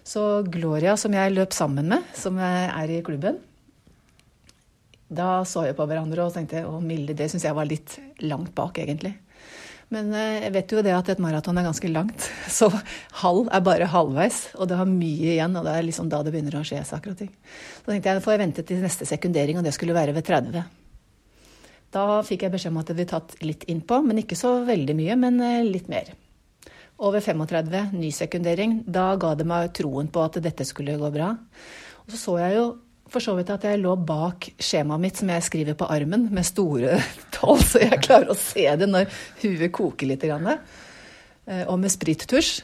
Så 0.05 0.43
Gloria, 0.50 0.97
som 0.99 1.15
jeg 1.15 1.33
løp 1.37 1.55
sammen 1.55 1.89
med, 1.93 2.07
som 2.19 2.39
er 2.43 2.91
i 2.91 3.03
klubben 3.07 3.37
Da 5.07 5.45
så 5.47 5.67
jeg 5.69 5.77
på 5.79 5.85
hverandre 5.87 6.25
og 6.25 6.35
tenkte 6.35 6.65
å 6.67 6.81
Milde, 6.83 7.15
det 7.15 7.29
syns 7.31 7.45
jeg 7.47 7.55
var 7.55 7.69
litt 7.69 7.95
langt 8.25 8.50
bak, 8.57 8.81
egentlig. 8.83 9.15
Men 9.91 10.13
eh, 10.15 10.45
jeg 10.45 10.55
vet 10.55 10.73
jo 10.75 10.83
det 10.87 10.93
at 10.95 11.09
et 11.11 11.23
maraton 11.23 11.59
er 11.59 11.67
ganske 11.67 11.91
langt. 11.91 12.27
Så 12.59 12.71
halv 13.23 13.51
er 13.51 13.65
bare 13.67 13.91
halvveis, 13.91 14.43
og 14.57 14.71
det 14.71 14.79
har 14.79 14.91
mye 14.91 15.35
igjen. 15.35 15.57
Og 15.59 15.67
det 15.67 15.75
er 15.75 15.87
liksom 15.87 16.11
da 16.13 16.23
det 16.25 16.35
begynner 16.35 16.61
å 16.61 16.67
skje 16.67 16.85
saker 16.87 17.15
og 17.15 17.23
ting. 17.25 17.33
Så 17.81 17.91
tenkte 17.91 18.15
jeg 18.15 18.25
får 18.27 18.37
jeg 18.37 18.43
vente 18.45 18.67
til 18.67 18.85
neste 18.85 19.09
sekundering, 19.09 19.59
og 19.59 19.67
det 19.67 19.75
skulle 19.77 19.97
være 19.97 20.15
ved 20.17 20.27
30. 20.31 20.63
Da 21.91 22.05
fikk 22.23 22.47
jeg 22.47 22.55
beskjed 22.55 22.71
om 22.71 22.83
at 22.83 22.91
det 22.91 22.99
ville 23.01 23.11
tatt 23.11 23.35
litt 23.43 23.67
innpå, 23.71 23.99
men 24.07 24.23
ikke 24.23 24.39
så 24.39 24.61
veldig 24.67 24.95
mye, 24.99 25.17
men 25.19 25.41
eh, 25.43 25.65
litt 25.67 25.91
mer. 25.91 26.13
Og 27.01 27.17
ved 27.17 27.25
35, 27.25 27.97
ny 27.97 28.13
sekundering, 28.15 28.83
da 28.87 29.15
ga 29.19 29.33
det 29.35 29.49
meg 29.49 29.73
troen 29.75 30.11
på 30.13 30.23
at 30.23 30.39
dette 30.45 30.67
skulle 30.69 30.99
gå 31.01 31.11
bra. 31.15 31.33
Og 32.05 32.15
så 32.15 32.21
så 32.21 32.37
jeg 32.43 32.59
jo 32.61 32.67
for 33.11 33.23
så 33.23 33.35
vidt 33.38 33.50
at 33.52 33.64
jeg 33.67 33.81
lå 33.83 33.97
bak 34.07 34.52
skjemaet 34.62 35.02
mitt 35.02 35.21
som 35.21 35.31
jeg 35.33 35.47
skriver 35.47 35.76
på 35.79 35.88
armen, 35.90 36.29
med 36.31 36.47
store 36.47 37.00
tall, 37.35 37.59
så 37.62 37.83
jeg 37.83 38.02
klarer 38.05 38.31
å 38.31 38.38
se 38.38 38.67
det 38.81 38.88
når 38.90 39.11
huet 39.43 39.71
koker 39.75 40.11
litt. 40.11 40.26
Eh, 41.50 41.64
og 41.67 41.79
med 41.83 41.93
sprittusj. 41.93 42.61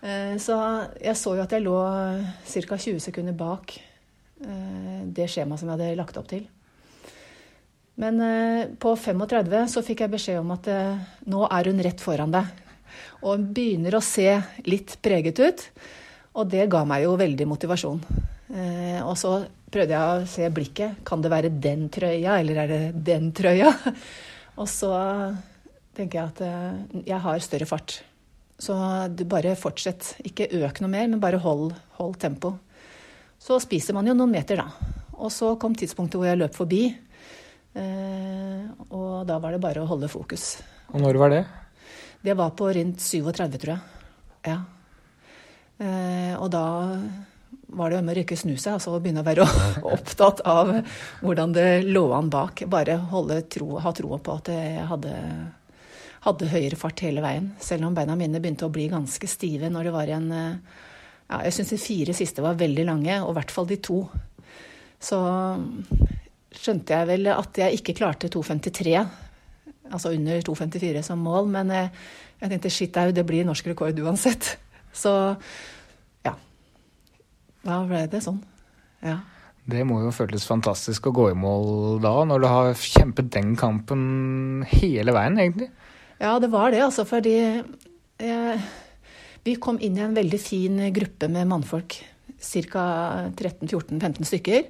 Eh, 0.00 0.34
så 0.40 0.58
jeg 1.02 1.16
så 1.18 1.36
jo 1.36 1.44
at 1.44 1.52
jeg 1.52 1.64
lå 1.64 1.76
ca. 1.76 2.78
20 2.78 3.00
sekunder 3.08 3.36
bak 3.36 3.76
eh, 3.76 5.02
det 5.04 5.28
skjemaet 5.32 5.60
som 5.60 5.70
jeg 5.70 5.76
hadde 5.76 5.98
lagt 5.98 6.20
opp 6.20 6.30
til. 6.30 6.46
Men 7.96 8.20
på 8.76 8.90
35 8.92 9.70
så 9.72 9.80
fikk 9.80 10.02
jeg 10.04 10.12
beskjed 10.12 10.42
om 10.42 10.50
at 10.52 10.66
nå 11.32 11.46
er 11.48 11.70
hun 11.70 11.78
rett 11.80 12.02
foran 12.04 12.34
deg. 12.34 12.50
Og 13.22 13.30
hun 13.30 13.46
begynner 13.56 13.96
å 13.96 14.02
se 14.04 14.28
litt 14.68 14.98
preget 15.00 15.40
ut. 15.40 15.62
Og 16.36 16.50
det 16.52 16.66
ga 16.68 16.82
meg 16.84 17.06
jo 17.06 17.14
veldig 17.16 17.46
motivasjon. 17.48 18.02
og 19.00 19.14
så 19.16 19.38
prøvde 19.76 19.92
jeg 19.92 20.00
å 20.24 20.28
se 20.30 20.48
blikket. 20.52 21.00
Kan 21.06 21.22
det 21.24 21.32
være 21.32 21.52
den 21.52 21.86
trøya, 21.92 22.38
eller 22.40 22.62
er 22.62 22.72
det 22.72 22.82
den 23.04 23.30
trøya? 23.36 23.72
Og 24.60 24.68
så 24.72 24.92
tenker 25.96 26.20
jeg 26.20 26.30
at 26.30 26.44
eh, 26.46 27.02
jeg 27.12 27.20
har 27.26 27.42
større 27.44 27.68
fart. 27.68 27.98
Så 28.56 28.74
du 29.12 29.26
bare 29.28 29.56
fortsett. 29.58 30.14
Ikke 30.24 30.48
øk 30.62 30.80
noe 30.80 30.92
mer, 30.92 31.08
men 31.12 31.20
bare 31.20 31.40
hold, 31.42 31.74
hold 31.98 32.16
tempo. 32.22 32.54
Så 33.42 33.58
spiser 33.60 33.96
man 33.96 34.08
jo 34.08 34.16
noen 34.16 34.32
meter, 34.32 34.62
da. 34.62 34.94
Og 35.16 35.28
så 35.32 35.52
kom 35.60 35.76
tidspunktet 35.76 36.16
hvor 36.16 36.28
jeg 36.28 36.40
løp 36.40 36.56
forbi. 36.56 36.86
Eh, 37.76 38.64
og 38.88 39.28
da 39.28 39.36
var 39.42 39.52
det 39.52 39.60
bare 39.64 39.84
å 39.84 39.90
holde 39.90 40.08
fokus. 40.08 40.54
Og 40.94 41.02
når 41.04 41.20
var 41.20 41.34
det? 41.34 41.44
Det 42.24 42.34
var 42.36 42.56
på 42.56 42.72
rundt 42.72 43.04
37, 43.04 43.60
tror 43.60 43.74
jeg. 43.74 43.80
Ja. 44.48 44.58
Eh, 45.76 46.32
og 46.40 46.48
da 46.54 46.64
var 47.76 47.92
det 47.92 48.00
med 48.02 48.14
å 48.14 48.16
rykke 48.20 48.38
snu 48.38 48.54
seg 48.56 48.76
altså 48.76 48.96
begynne 49.02 49.22
å 49.22 49.26
være 49.26 49.46
opptatt 49.94 50.42
av 50.48 50.72
hvordan 51.20 51.54
det 51.56 51.68
lå 51.84 52.06
an 52.16 52.30
bak. 52.32 52.64
Bare 52.72 52.98
tro, 53.52 53.76
ha 53.82 53.92
troa 53.96 54.18
på 54.18 54.36
at 54.40 54.50
jeg 54.52 54.86
hadde, 54.90 55.14
hadde, 56.26 56.50
høyere 56.52 56.80
fart 56.80 57.04
hele 57.04 57.24
veien. 57.24 57.52
Selv 57.62 57.88
om 57.88 57.96
beina 57.96 58.16
mine 58.18 58.40
begynte 58.40 58.68
å 58.68 58.72
bli 58.72 58.88
ganske 58.92 59.30
stive 59.30 59.70
når 59.72 59.90
det 59.90 59.96
var 59.96 60.14
en 60.16 60.28
ja, 60.32 61.42
Jeg 61.42 61.56
syns 61.56 61.74
de 61.74 61.80
fire 61.82 62.14
siste 62.16 62.44
var 62.44 62.58
veldig 62.58 62.86
lange, 62.86 63.20
og 63.22 63.32
i 63.32 63.38
hvert 63.40 63.52
fall 63.54 63.68
de 63.68 63.80
to. 63.82 64.00
Så 65.02 65.18
skjønte 66.56 66.96
jeg 66.96 67.08
vel 67.10 67.32
at 67.34 67.58
jeg 67.60 67.80
ikke 67.80 67.96
klarte 67.98 68.30
2,53, 68.32 68.92
altså 69.90 70.14
under 70.14 70.44
2,54 70.46 71.02
som 71.04 71.20
mål. 71.20 71.50
Men 71.52 71.72
jeg, 71.74 71.90
jeg 72.40 72.52
tenkte 72.52 72.72
shit 72.72 73.00
au, 73.02 73.10
det 73.12 73.26
blir 73.26 73.44
norsk 73.48 73.72
rekord 73.72 73.98
uansett. 74.06 74.54
Så 74.96 75.12
da 77.66 77.80
ble 77.88 78.04
det 78.10 78.22
sånn. 78.24 78.38
Ja. 79.04 79.20
Det 79.66 79.82
må 79.86 79.98
jo 80.04 80.12
føles 80.14 80.46
fantastisk 80.46 81.08
å 81.10 81.14
gå 81.14 81.30
i 81.32 81.38
mål 81.38 81.98
da, 82.04 82.12
når 82.28 82.42
du 82.42 82.46
har 82.46 82.68
kjempet 82.78 83.32
den 83.34 83.56
kampen 83.58 84.62
hele 84.70 85.14
veien, 85.14 85.38
egentlig? 85.42 85.72
Ja, 86.22 86.36
det 86.42 86.52
var 86.52 86.70
det, 86.72 86.84
altså. 86.84 87.04
Fordi 87.08 87.34
jeg, 87.34 88.60
vi 89.44 89.56
kom 89.62 89.80
inn 89.82 89.98
i 89.98 90.04
en 90.06 90.14
veldig 90.16 90.40
fin 90.40 90.78
gruppe 90.94 91.28
med 91.32 91.50
mannfolk. 91.50 91.98
Ca. 92.36 92.86
13-14-15 93.34 94.28
stykker. 94.28 94.64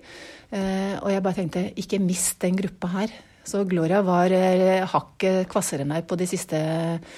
Eh, 0.56 0.96
og 1.02 1.10
jeg 1.12 1.22
bare 1.24 1.38
tenkte, 1.42 1.64
ikke 1.76 2.00
mist 2.00 2.40
den 2.42 2.56
gruppa 2.56 2.88
her. 2.96 3.12
Så 3.46 3.66
Gloria 3.68 4.00
var 4.06 4.32
eh, 4.32 4.86
hakket 4.88 5.44
kvassere 5.52 5.84
enn 5.84 5.92
meg 5.92 6.08
på 6.08 6.16
de 6.18 6.28
siste 6.30 6.56
Eh, 6.56 7.16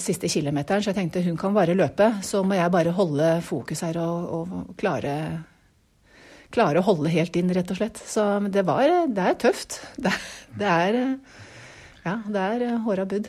siste 0.00 0.28
kilometeren, 0.30 0.82
så 0.82 0.90
jeg 0.90 0.98
tenkte 0.98 1.22
hun 1.26 1.38
kan 1.38 1.54
bare 1.56 1.76
løpe. 1.78 2.10
Så 2.26 2.42
må 2.46 2.58
jeg 2.58 2.74
bare 2.74 2.94
holde 2.96 3.30
fokus 3.46 3.84
her 3.86 3.98
og, 4.02 4.30
og 4.34 4.78
klare, 4.80 5.14
klare, 6.54 6.80
å 6.80 6.86
holde 6.86 7.12
helt 7.14 7.36
inn, 7.38 7.52
rett 7.54 7.70
og 7.74 7.80
slett. 7.80 8.00
Så 8.02 8.24
det 8.50 8.66
var 8.68 8.90
Det 9.08 9.26
er 9.32 9.38
tøft. 9.46 9.80
Det, 10.04 10.14
det 10.58 10.72
er 10.72 10.98
Ja, 12.04 12.18
det 12.24 12.40
er 12.40 12.78
håra 12.86 13.04
budd. 13.08 13.28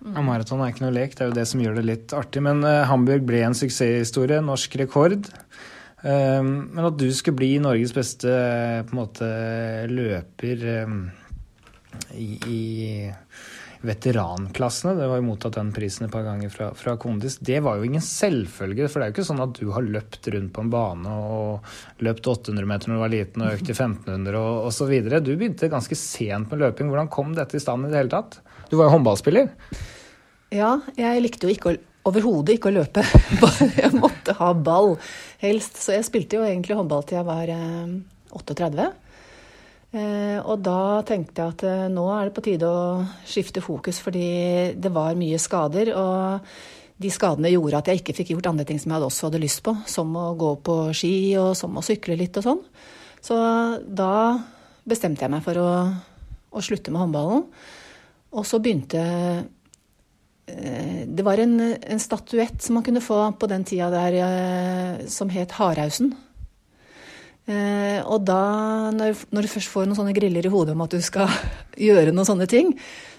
Mm. 0.00 0.14
Ja, 0.16 0.22
maraton 0.24 0.62
er 0.64 0.72
ikke 0.72 0.86
noe 0.86 0.96
lek, 0.96 1.12
det 1.16 1.24
er 1.24 1.28
jo 1.28 1.36
det 1.36 1.46
som 1.48 1.60
gjør 1.60 1.76
det 1.76 1.86
litt 1.88 2.14
artig. 2.16 2.42
Men 2.44 2.64
uh, 2.64 2.86
Hamburg 2.88 3.26
ble 3.28 3.42
en 3.44 3.56
suksesshistorie, 3.56 4.40
norsk 4.44 4.80
rekord. 4.80 5.28
Men 6.00 6.80
at 6.80 6.94
du 6.96 7.10
skulle 7.12 7.36
bli 7.36 7.48
Norges 7.60 7.90
beste 7.92 8.30
på 8.88 8.94
en 8.94 8.96
måte 8.96 9.26
løper 9.90 10.62
i, 12.16 12.28
i 12.48 12.60
veteranklassene. 13.80 14.94
Det 14.98 15.08
var 15.08 15.20
jo 15.20 15.26
mottatt 15.26 15.56
den 15.56 15.72
prisen 15.74 16.06
et 16.06 16.12
par 16.12 16.24
ganger 16.26 16.52
fra, 16.52 16.70
fra, 16.76 16.96
Kondis. 17.00 17.38
Det 17.40 17.60
var 17.64 17.78
jo 17.78 17.88
ingen 17.88 18.04
selvfølge. 18.04 18.88
For 18.88 19.00
det 19.00 19.06
er 19.06 19.12
jo 19.12 19.16
ikke 19.16 19.28
sånn 19.30 19.44
at 19.44 19.56
du 19.56 19.70
har 19.74 19.86
løpt 19.86 20.30
rundt 20.34 20.52
på 20.56 20.64
en 20.64 20.72
bane 20.72 21.18
og 21.30 22.04
løpt 22.04 22.28
800 22.28 22.68
meter 22.68 22.90
når 22.90 22.98
du 22.98 23.04
var 23.04 23.14
liten 23.14 23.46
og 23.46 23.54
økt 23.56 23.68
til 23.70 23.76
1500 23.76 24.40
og 24.40 24.70
osv. 24.70 24.96
Du 25.24 25.32
begynte 25.34 25.72
ganske 25.72 25.98
sent 25.98 26.52
med 26.52 26.64
løping. 26.64 26.92
Hvordan 26.92 27.12
kom 27.12 27.32
dette 27.36 27.56
i 27.56 27.62
stand 27.62 27.88
i 27.88 27.92
det 27.92 28.02
hele 28.02 28.12
tatt? 28.12 28.40
Du 28.70 28.76
var 28.76 28.88
jo 28.88 28.96
håndballspiller. 28.98 29.52
Ja, 30.54 30.76
jeg 30.98 31.22
likte 31.24 31.46
jo 31.46 31.54
ikke 31.54 31.72
å 31.72 31.78
overhodet 32.08 32.56
ikke 32.56 32.70
å 32.70 32.76
løpe. 32.78 33.04
Jeg 33.80 33.92
måtte 33.96 34.34
ha 34.38 34.52
ball, 34.56 34.94
helst. 35.42 35.76
Så 35.80 35.92
jeg 35.96 36.06
spilte 36.08 36.38
jo 36.38 36.46
egentlig 36.46 36.78
håndball 36.78 37.04
til 37.06 37.20
jeg 37.20 37.26
var 37.28 37.50
38. 38.32 38.86
Eh, 39.90 40.38
og 40.38 40.60
da 40.62 41.02
tenkte 41.02 41.42
jeg 41.42 41.54
at 41.56 41.62
eh, 41.66 41.88
nå 41.90 42.04
er 42.14 42.28
det 42.28 42.34
på 42.36 42.44
tide 42.46 42.68
å 42.68 43.02
skifte 43.26 43.62
fokus, 43.64 43.98
fordi 44.02 44.76
det 44.78 44.92
var 44.94 45.18
mye 45.18 45.40
skader. 45.42 45.90
Og 45.98 47.00
de 47.00 47.10
skadene 47.10 47.50
gjorde 47.50 47.80
at 47.80 47.90
jeg 47.90 48.02
ikke 48.02 48.14
fikk 48.20 48.32
gjort 48.36 48.52
andre 48.52 48.68
ting 48.68 48.78
som 48.78 48.94
jeg 48.94 49.08
også 49.08 49.28
hadde 49.28 49.42
lyst 49.42 49.64
på, 49.66 49.74
som 49.90 50.14
å 50.14 50.28
gå 50.38 50.54
på 50.62 50.78
ski 50.94 51.14
og 51.40 51.56
som 51.58 51.74
å 51.74 51.84
sykle 51.84 52.18
litt 52.20 52.38
og 52.38 52.46
sånn. 52.46 52.62
Så 53.20 53.36
da 53.84 54.12
bestemte 54.88 55.26
jeg 55.26 55.32
meg 55.32 55.42
for 55.44 55.58
å, 55.58 55.70
å 56.54 56.62
slutte 56.64 56.94
med 56.94 57.08
håndballen. 57.08 57.48
Og 58.30 58.46
så 58.46 58.60
begynte 58.62 59.00
eh, 60.46 61.02
Det 61.10 61.24
var 61.26 61.42
en, 61.42 61.58
en 61.58 62.02
statuett 62.02 62.62
som 62.62 62.78
man 62.78 62.86
kunne 62.86 63.02
få 63.02 63.24
på 63.34 63.50
den 63.50 63.66
tida 63.66 63.90
der 63.90 65.06
som 65.10 65.32
het 65.34 65.58
Hardhausen. 65.58 66.14
Eh, 67.48 68.00
og 68.04 68.22
da, 68.28 68.42
når, 68.94 69.24
når, 69.32 69.46
du 69.46 69.52
først 69.54 69.72
får 69.72 69.88
noen 69.88 69.98
sånne 69.98 70.14
griller 70.16 70.46
i 70.46 70.52
hodet 70.52 70.76
om 70.76 70.84
at 70.84 70.94
du 70.94 71.00
skal 71.04 71.30
gjøre 71.88 72.12
noen 72.12 72.28
sånne 72.28 72.48
ting, 72.50 72.74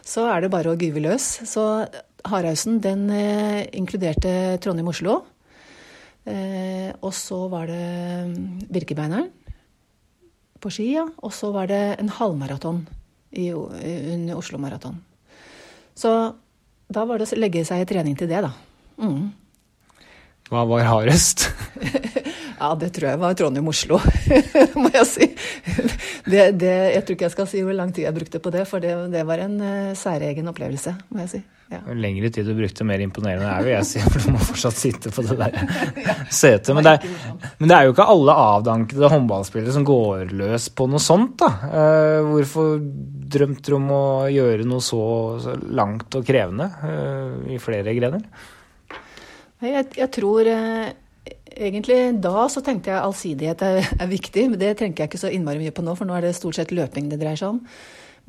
så 0.05 0.27
er 0.31 0.43
det 0.43 0.53
bare 0.53 0.71
å 0.71 0.79
gyve 0.79 1.03
løs. 1.03 1.27
Så 1.49 1.65
Harhausen 2.29 2.79
den 2.83 3.07
eh, 3.15 3.65
inkluderte 3.77 4.59
Trondheim-Oslo. 4.61 5.21
Eh, 6.29 6.91
og 7.01 7.13
så 7.17 7.47
var 7.49 7.69
det 7.71 7.85
mm, 8.29 8.41
Birkebeineren 8.69 9.31
på 10.61 10.69
ski, 10.69 10.91
ja. 10.93 11.07
Og 11.25 11.33
så 11.33 11.49
var 11.55 11.71
det 11.71 11.81
en 11.97 12.11
halvmaraton 12.13 12.83
under 13.31 14.35
Oslo 14.35 14.59
Maraton. 14.61 14.99
Så 15.97 16.11
da 16.91 17.05
var 17.07 17.21
det 17.21 17.29
å 17.31 17.39
legge 17.39 17.63
seg 17.65 17.81
i 17.81 17.87
trening 17.87 18.17
til 18.19 18.29
det, 18.29 18.43
da. 18.43 18.51
Mm. 19.01 19.31
Hva 20.51 20.65
var 20.67 20.83
hardest? 20.85 21.47
ja, 22.61 22.69
det 22.77 22.91
tror 22.93 23.09
jeg 23.09 23.19
var 23.21 23.37
Trondheim-Oslo, 23.37 23.97
må 24.81 24.91
jeg 24.93 25.07
si. 25.09 25.27
Det, 26.29 26.51
det, 26.61 26.75
jeg 26.93 27.01
tror 27.05 27.15
ikke 27.15 27.25
jeg 27.25 27.33
skal 27.33 27.49
si 27.49 27.63
hvor 27.65 27.77
lang 27.77 27.93
tid 27.95 28.05
jeg 28.05 28.15
brukte 28.15 28.41
på 28.43 28.53
det, 28.53 28.67
for 28.69 28.83
det, 28.83 28.93
det 29.13 29.23
var 29.25 29.41
en 29.41 29.57
uh, 29.63 29.97
særegen 29.97 30.51
opplevelse, 30.51 30.93
må 31.09 31.23
jeg 31.23 31.31
si. 31.33 31.41
Ja. 31.71 31.79
Jo 31.87 31.95
lengre 31.95 32.27
tid 32.35 32.45
du 32.45 32.53
brukte, 32.53 32.85
mer 32.85 33.01
imponerende 33.01 33.47
er 33.47 33.65
jo 33.65 33.71
jeg, 33.71 33.87
sier, 33.87 34.07
for 34.11 34.21
du 34.21 34.35
må 34.35 34.43
fortsatt 34.43 34.77
sitte 34.77 35.11
på 35.15 35.23
det 35.23 35.37
der 35.39 35.57
setet. 36.41 36.73
Men 36.75 36.85
det, 36.85 36.95
men 37.57 37.71
det 37.71 37.77
er 37.77 37.87
jo 37.87 37.95
ikke 37.95 38.09
alle 38.13 38.37
avdankede 38.45 39.11
håndballspillere 39.15 39.75
som 39.79 39.87
går 39.87 40.33
løs 40.35 40.67
på 40.75 40.89
noe 40.91 41.01
sånt, 41.01 41.37
da. 41.41 41.51
Uh, 41.65 42.17
hvorfor 42.29 42.75
drømte 43.31 43.71
du 43.71 43.77
om 43.79 43.93
å 43.95 44.05
gjøre 44.29 44.67
noe 44.67 44.83
så, 44.85 45.03
så 45.41 45.55
langt 45.71 46.19
og 46.19 46.27
krevende 46.27 46.69
uh, 46.83 47.39
i 47.49 47.61
flere 47.63 47.95
grener? 47.97 48.27
Jeg, 49.61 49.87
jeg 49.95 50.09
tror 50.13 50.47
egentlig 51.51 51.97
da 52.23 52.45
så 52.49 52.63
tenkte 52.65 52.91
jeg 52.91 53.01
allsidighet 53.01 53.63
er, 53.65 53.81
er, 53.97 54.11
viktig. 54.11 54.47
Men 54.51 54.61
det 54.61 54.75
tenker 54.79 55.03
jeg 55.03 55.11
ikke 55.11 55.23
så 55.25 55.31
innmari 55.33 55.61
mye 55.61 55.75
på 55.75 55.85
nå, 55.85 55.95
for 55.97 56.09
nå 56.09 56.15
er 56.17 56.27
det 56.27 56.37
stort 56.37 56.59
sett 56.59 56.73
løping 56.75 57.11
det 57.11 57.19
dreier 57.21 57.39
seg 57.39 57.55
om. 57.55 57.59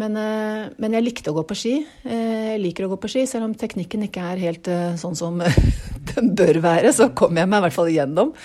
Men, 0.01 0.17
eh, 0.17 0.67
men 0.81 0.97
jeg 0.97 1.05
likte 1.05 1.33
å 1.33 1.37
gå 1.37 1.45
på 1.49 1.57
ski. 1.59 1.75
Eh, 2.05 2.53
jeg 2.55 2.63
liker 2.63 2.87
å 2.87 2.93
gå 2.95 2.99
på 3.03 3.11
ski, 3.13 3.27
selv 3.29 3.51
om 3.51 3.57
teknikken 3.59 4.07
ikke 4.09 4.25
er 4.33 4.45
helt 4.47 4.69
eh, 4.73 4.93
sånn 5.01 5.17
som 5.19 5.41
den 6.13 6.35
bør 6.39 6.63
være. 6.65 6.95
Så 6.97 7.13
kom 7.17 7.37
jeg 7.39 7.51
meg 7.51 7.63
i 7.63 7.67
hvert 7.69 7.79
fall 7.81 7.93
igjennom. 7.93 8.37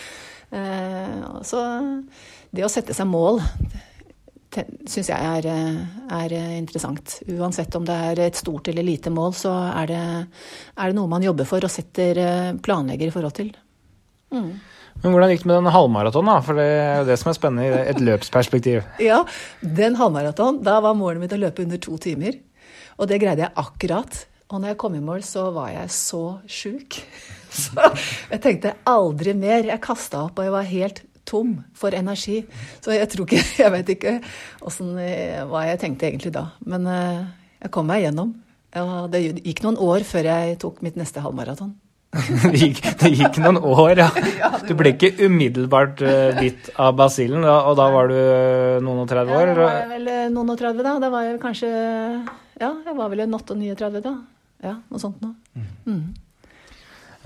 Så 1.44 1.60
det 2.56 2.64
å 2.64 2.70
sette 2.72 2.94
seg 2.96 3.10
mål 3.12 3.42
syns 4.88 5.10
jeg 5.12 5.12
er, 5.12 5.46
er, 6.16 6.36
interessant. 6.56 7.18
Uansett 7.36 7.76
om 7.76 7.84
det 7.86 7.98
er 8.14 8.22
et 8.24 8.40
stort 8.40 8.70
eller 8.72 8.88
lite 8.88 9.12
mål, 9.14 9.36
så 9.36 9.52
er 9.68 9.92
det, 9.92 10.00
er 10.80 10.88
det 10.88 10.98
noe 10.98 11.12
man 11.12 11.26
jobber 11.26 11.46
for 11.46 11.68
og 11.68 11.74
setter 11.74 12.56
planlegger 12.64 13.12
i 13.12 13.14
forhold 13.14 13.36
til. 13.38 13.52
Mm. 14.34 14.52
Men 15.04 15.14
hvordan 15.14 15.32
gikk 15.32 15.44
det 15.44 15.50
med 15.52 15.60
den 15.60 15.74
halvmaratonen, 15.76 16.32
da? 16.32 16.44
For 16.46 16.58
det 16.58 16.68
er 16.68 16.96
jo 17.02 17.10
det 17.10 17.18
som 17.22 17.30
er 17.32 17.38
spennende 17.38 17.68
i 17.68 17.90
et 17.92 18.00
løpsperspektiv. 18.02 18.80
ja, 19.10 19.20
den 19.62 19.98
halvmaraton, 20.00 20.62
da 20.66 20.80
var 20.84 20.98
målet 20.98 21.22
mitt 21.24 21.36
å 21.36 21.42
løpe 21.42 21.66
under 21.66 21.82
to 21.82 22.00
timer. 22.02 22.40
Og 22.98 23.10
det 23.12 23.22
greide 23.22 23.46
jeg 23.46 23.56
akkurat. 23.62 24.24
Og 24.48 24.62
når 24.62 24.74
jeg 24.74 24.80
kom 24.82 24.96
i 24.98 25.04
mål, 25.04 25.22
så 25.28 25.50
var 25.54 25.70
jeg 25.76 25.92
så 25.94 26.24
sjuk. 26.50 27.02
Så 27.58 27.80
jeg 28.28 28.42
tenkte 28.44 28.74
aldri 28.86 29.32
mer. 29.34 29.64
Jeg 29.66 29.82
kasta 29.82 30.26
opp, 30.28 30.38
og 30.38 30.46
jeg 30.46 30.54
var 30.54 30.66
helt 30.68 31.00
tom 31.28 31.56
for 31.78 31.96
energi. 31.96 32.42
Så 32.84 32.94
jeg 32.94 33.08
tror 33.12 33.26
ikke 33.26 33.44
Jeg 33.64 33.74
vet 33.74 33.92
ikke 33.96 34.14
hvordan, 34.62 34.92
eh, 35.02 35.40
hva 35.48 35.64
jeg 35.70 35.82
tenkte 35.82 36.10
egentlig 36.10 36.34
da. 36.36 36.50
Men 36.68 36.86
eh, 36.92 37.24
jeg 37.64 37.74
kom 37.74 37.88
meg 37.90 38.04
gjennom. 38.04 38.36
Ja, 38.76 39.08
det 39.10 39.24
gikk 39.40 39.64
noen 39.66 39.80
år 39.82 40.06
før 40.06 40.28
jeg 40.28 40.60
tok 40.62 40.84
mitt 40.86 41.00
neste 41.00 41.24
halvmaraton. 41.24 41.72
det, 42.52 42.54
gikk, 42.56 42.80
det, 43.02 43.10
gikk, 43.14 43.40
noen 43.44 43.60
år, 43.60 44.00
ja. 44.00 44.08
Du 44.68 44.74
ble 44.80 44.94
ikke 44.96 45.12
umiddelbart 45.28 46.02
uh, 46.04 46.38
bitt 46.40 46.70
av 46.80 46.96
basillen, 46.98 47.44
og 47.46 47.74
da 47.80 47.88
var 47.94 48.12
du 48.12 48.18
noen 48.84 49.04
og 49.04 49.10
30 49.12 49.36
år? 49.36 49.52
Ja, 49.52 49.56
da 49.56 49.66
var 49.66 49.76
jeg 49.82 49.92
vel 49.92 50.32
noen 50.36 50.54
og 50.54 50.62
30 50.62 50.88
da. 50.88 50.96
Da 51.04 51.12
var 51.14 51.28
jeg 51.28 51.42
kanskje 51.44 51.74
Ja, 52.62 52.72
jeg 52.72 52.96
var 52.98 53.12
vel 53.14 53.26
en 53.26 53.36
38 53.38 54.02
da. 54.06 54.16
Ja, 54.66 54.78
noe 54.90 55.04
sånt 55.04 55.20
noe. 55.22 55.36
Mm. 55.54 55.68
Mm. 55.88 56.08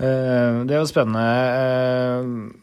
Det 0.02 0.74
er 0.74 0.80
jo 0.80 0.88
spennende. 0.90 2.58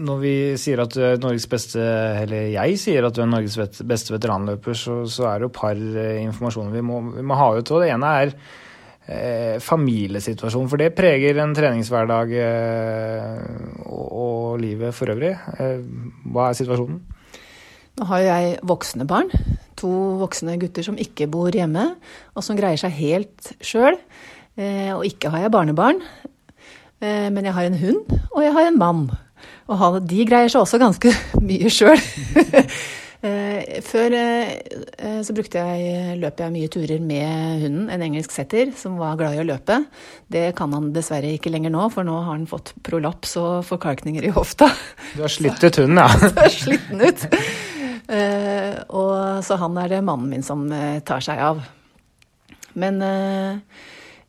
Når 0.00 0.18
vi 0.22 0.34
sier 0.60 0.80
at 0.84 0.94
du 0.94 1.00
er 1.02 1.20
Norges 1.20 1.48
beste, 1.50 1.82
eller 2.22 2.50
jeg 2.52 2.78
sier 2.78 3.06
at 3.06 3.16
du 3.16 3.24
er 3.24 3.30
Norges 3.30 3.56
beste 3.82 4.14
veteranløper, 4.14 4.76
så, 4.78 5.00
så 5.10 5.26
er 5.26 5.40
det 5.40 5.48
jo 5.48 5.50
et 5.50 5.58
par 5.58 5.80
eh, 5.80 6.20
informasjoner 6.22 6.76
vi 6.76 6.84
må, 6.86 7.00
vi 7.16 7.24
må 7.26 7.38
ha 7.38 7.48
ut. 7.56 7.72
Og 7.74 7.82
det 7.82 7.90
ene 7.90 8.12
er 8.22 8.34
eh, 9.10 9.56
familiesituasjonen, 9.62 10.70
for 10.70 10.80
det 10.80 10.92
preger 10.96 11.40
en 11.42 11.54
treningshverdag 11.56 12.34
eh, 12.38 13.40
og, 13.86 14.06
og, 14.06 14.60
livet 14.62 14.94
for 14.96 15.12
øvrig. 15.12 15.34
Eh, 15.58 15.80
hva 16.30 16.50
er 16.50 16.58
situasjonen? 16.58 17.00
Nå 18.00 18.06
har 18.08 18.22
jeg 18.24 18.58
voksne 18.64 19.06
barn. 19.08 19.32
To 19.80 19.90
voksne 20.20 20.56
gutter 20.60 20.86
som 20.86 20.98
ikke 21.00 21.28
bor 21.30 21.52
hjemme, 21.54 21.94
og 22.34 22.46
som 22.46 22.58
greier 22.58 22.80
seg 22.80 22.94
helt 22.96 23.50
sjøl. 23.64 23.98
Eh, 24.56 24.92
og 24.94 25.04
ikke 25.08 25.32
har 25.32 25.46
jeg 25.46 25.54
barnebarn. 25.54 26.00
Eh, 27.00 27.28
men 27.32 27.44
jeg 27.44 27.56
har 27.56 27.66
en 27.66 27.80
hund, 27.80 28.16
og 28.30 28.44
jeg 28.44 28.54
har 28.56 28.68
en 28.68 28.78
mann. 28.80 29.04
Og 29.70 30.00
de 30.08 30.24
greier 30.26 30.50
seg 30.52 30.64
også 30.64 30.80
ganske 30.82 31.12
mye 31.48 31.70
sjøl. 31.72 32.00
Eh, 33.20 33.80
før 33.84 34.14
eh, 34.16 35.18
så 35.20 35.34
brukte 35.36 35.60
jeg, 35.60 36.14
løp 36.22 36.40
jeg 36.40 36.54
mye 36.54 36.70
turer 36.72 37.02
med 37.04 37.64
hunden, 37.66 37.90
en 37.92 38.04
engelsk 38.06 38.32
setter, 38.32 38.72
som 38.76 38.96
var 39.00 39.18
glad 39.20 39.36
i 39.36 39.42
å 39.42 39.44
løpe. 39.44 39.76
Det 40.32 40.46
kan 40.56 40.72
han 40.72 40.88
dessverre 40.94 41.34
ikke 41.36 41.52
lenger 41.52 41.74
nå, 41.74 41.84
for 41.92 42.06
nå 42.06 42.16
har 42.16 42.30
han 42.32 42.48
fått 42.48 42.72
prolaps 42.86 43.36
og 43.40 43.66
forkalkninger 43.68 44.24
i 44.24 44.32
hofta. 44.32 44.70
Du 45.12 45.20
har 45.26 45.32
slitt 45.32 45.60
ut 45.60 45.82
hunden, 45.82 46.00
ja? 46.00 46.08
Du 46.32 46.40
har 46.40 46.54
slitt 46.54 46.88
den 46.88 47.04
ut. 47.04 47.26
Eh, 48.10 48.80
og, 48.88 49.14
så 49.44 49.60
han 49.60 49.76
er 49.84 49.92
det 49.92 50.02
mannen 50.06 50.32
min 50.32 50.46
som 50.46 50.64
tar 51.04 51.24
seg 51.24 51.44
av. 51.44 51.60
Men 52.80 53.02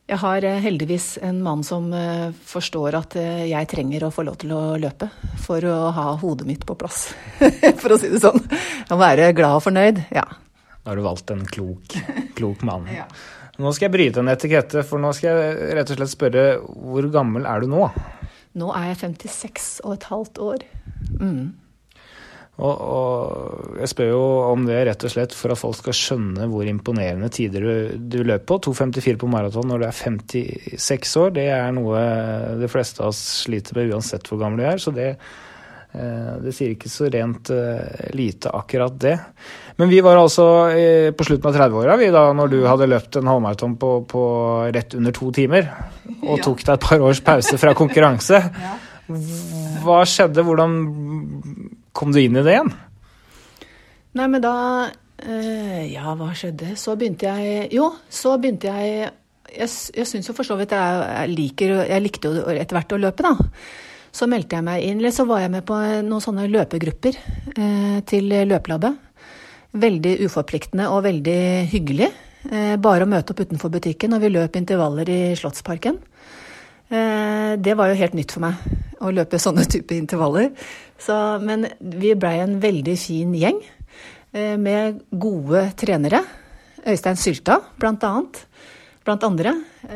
jeg 0.09 0.19
har 0.19 0.43
eh, 0.43 0.59
heldigvis 0.63 1.17
en 1.23 1.41
mann 1.43 1.61
som 1.63 1.91
eh, 1.95 2.31
forstår 2.47 2.97
at 2.99 3.15
eh, 3.19 3.45
jeg 3.51 3.69
trenger 3.71 4.03
å 4.05 4.11
få 4.13 4.25
lov 4.27 4.39
til 4.41 4.53
å 4.55 4.61
løpe 4.81 5.07
for 5.39 5.63
å 5.67 5.91
ha 5.95 6.07
hodet 6.19 6.47
mitt 6.49 6.65
på 6.67 6.75
plass, 6.79 7.11
for 7.81 7.95
å 7.95 7.99
si 8.01 8.09
det 8.11 8.21
sånn. 8.23 8.41
Jeg 8.51 8.89
må 8.91 8.99
være 9.01 9.31
glad 9.37 9.59
og 9.59 9.65
fornøyd, 9.69 10.03
ja. 10.11 10.25
Da 10.81 10.91
har 10.91 10.97
du 10.97 11.05
valgt 11.05 11.31
en 11.31 11.45
klok, 11.47 11.95
klok 12.35 12.65
mann. 12.67 12.89
ja. 12.99 13.07
Nå 13.61 13.71
skal 13.75 13.87
jeg 13.87 13.93
bryte 13.93 14.23
en 14.23 14.31
etikette, 14.31 14.83
for 14.87 15.01
nå 15.01 15.13
skal 15.13 15.37
jeg 15.37 15.71
rett 15.77 15.93
og 15.93 15.99
slett 15.99 16.13
spørre 16.15 16.45
hvor 16.65 17.07
gammel 17.13 17.45
er 17.45 17.63
du 17.63 17.71
nå? 17.71 17.87
Nå 18.57 18.71
er 18.75 18.89
jeg 18.89 19.03
56 19.05 19.67
og 19.85 19.95
et 19.95 20.07
halvt 20.09 20.41
år. 20.43 20.65
Mm. 21.21 21.53
Og, 22.59 22.81
og, 22.83 23.77
jeg 23.79 23.89
spør 23.89 24.09
jo 24.11 24.23
om 24.51 24.65
det 24.67 24.81
rett 24.85 25.05
og 25.07 25.13
slett 25.13 25.33
for 25.33 25.53
at 25.53 25.59
folk 25.59 25.77
skal 25.79 25.95
skjønne 25.97 26.49
hvor 26.51 26.67
imponerende 26.67 27.31
tider 27.33 27.63
du, 27.63 28.01
du 28.11 28.19
løper 28.27 28.45
på. 28.51 28.59
2,54 28.67 29.21
på 29.21 29.29
maraton 29.31 29.71
når 29.71 29.81
du 29.81 29.87
er 29.87 29.95
56 29.95 31.15
år, 31.23 31.31
det 31.39 31.47
er 31.55 31.71
noe 31.77 32.03
de 32.59 32.69
fleste 32.71 33.01
av 33.01 33.13
oss 33.13 33.21
sliter 33.47 33.79
med 33.79 33.95
uansett 33.95 34.27
hvor 34.29 34.43
gammel 34.43 34.61
du 34.61 34.67
er. 34.67 34.83
Så 34.83 34.93
det, 34.93 35.07
eh, 35.95 36.35
det 36.43 36.53
sier 36.57 36.75
ikke 36.75 36.91
så 36.91 37.09
rent 37.13 37.53
eh, 37.55 38.13
lite, 38.19 38.53
akkurat 38.53 38.99
det. 38.99 39.17
Men 39.79 39.89
vi 39.89 40.03
var 40.05 40.19
altså 40.19 40.45
på 41.17 41.25
slutten 41.25 41.47
av 41.49 41.55
30-åra 41.57 41.95
vi 41.97 42.11
da 42.13 42.27
når 42.37 42.51
du 42.51 42.59
hadde 42.67 42.91
løpt 42.91 43.17
en 43.17 43.31
halvmaraton 43.31 43.79
på, 43.81 43.93
på, 44.11 44.23
rett 44.75 44.93
under 44.99 45.15
to 45.17 45.31
timer. 45.33 45.71
Og 46.21 46.41
tok 46.45 46.61
deg 46.61 46.75
et 46.75 46.89
par 46.91 47.09
års 47.09 47.23
pause 47.25 47.57
fra 47.57 47.73
konkurranse. 47.79 48.43
Hva 49.81 50.03
skjedde? 50.05 50.45
Hvordan 50.45 50.75
kom 51.93 52.13
du 52.13 52.21
inn 52.21 52.37
i 52.37 52.43
det 52.45 52.55
igjen? 52.55 52.71
Nei, 54.17 54.27
men 54.27 54.41
da 54.43 54.55
øh, 54.87 55.83
Ja, 55.87 56.15
hva 56.19 56.31
skjedde? 56.35 56.73
Så 56.79 56.97
begynte 56.99 57.31
jeg 57.31 57.69
Jo, 57.75 57.93
så 58.11 58.35
begynte 58.41 58.71
jeg 58.71 59.11
Jeg, 59.51 59.69
jeg 59.95 60.09
syns 60.09 60.27
jo 60.27 60.35
for 60.35 60.47
så 60.47 60.57
vidt 60.59 60.75
jeg, 60.75 61.05
jeg, 61.05 61.31
liker 61.31 61.77
Jeg 61.87 62.03
likte 62.03 62.31
jo 62.31 62.43
etter 62.51 62.77
hvert 62.77 62.97
å 62.97 62.99
løpe, 62.99 63.23
da. 63.23 63.51
Så 64.11 64.27
meldte 64.27 64.57
jeg 64.57 64.67
meg 64.67 64.83
inn, 64.83 64.99
eller 64.99 65.13
så 65.15 65.23
var 65.27 65.39
jeg 65.39 65.53
med 65.53 65.63
på 65.67 65.77
noen 66.03 66.23
sånne 66.23 66.49
løpegrupper 66.51 67.15
eh, 67.15 67.99
til 68.07 68.27
løpelabbet. 68.27 68.97
Veldig 69.79 70.17
uforpliktende 70.27 70.89
og 70.91 71.05
veldig 71.05 71.37
hyggelig. 71.71 72.09
Eh, 72.49 72.75
bare 72.81 73.05
å 73.05 73.09
møte 73.09 73.31
opp 73.31 73.43
utenfor 73.45 73.71
butikken, 73.71 74.11
og 74.11 74.23
vi 74.23 74.33
løp 74.33 74.57
intervaller 74.59 75.07
i 75.07 75.19
Slottsparken. 75.39 76.01
Eh, 76.91 77.53
det 77.55 77.77
var 77.79 77.87
jo 77.91 77.99
helt 78.01 78.17
nytt 78.17 78.33
for 78.35 78.43
meg, 78.43 78.59
å 78.99 79.13
løpe 79.15 79.39
sånne 79.39 79.63
type 79.71 79.95
intervaller. 79.95 80.51
Så, 81.01 81.15
men 81.41 81.65
vi 81.79 82.13
blei 82.19 82.37
en 82.43 82.59
veldig 82.61 82.95
fin 82.99 83.33
gjeng 83.33 83.57
eh, 84.33 84.57
med 84.61 85.01
gode 85.09 85.65
trenere. 85.79 86.21
Øystein 86.85 87.17
Sylta, 87.17 87.57
blant 87.81 88.03
annet. 88.05 88.43
Blant 89.05 89.23
andre. 89.25 89.55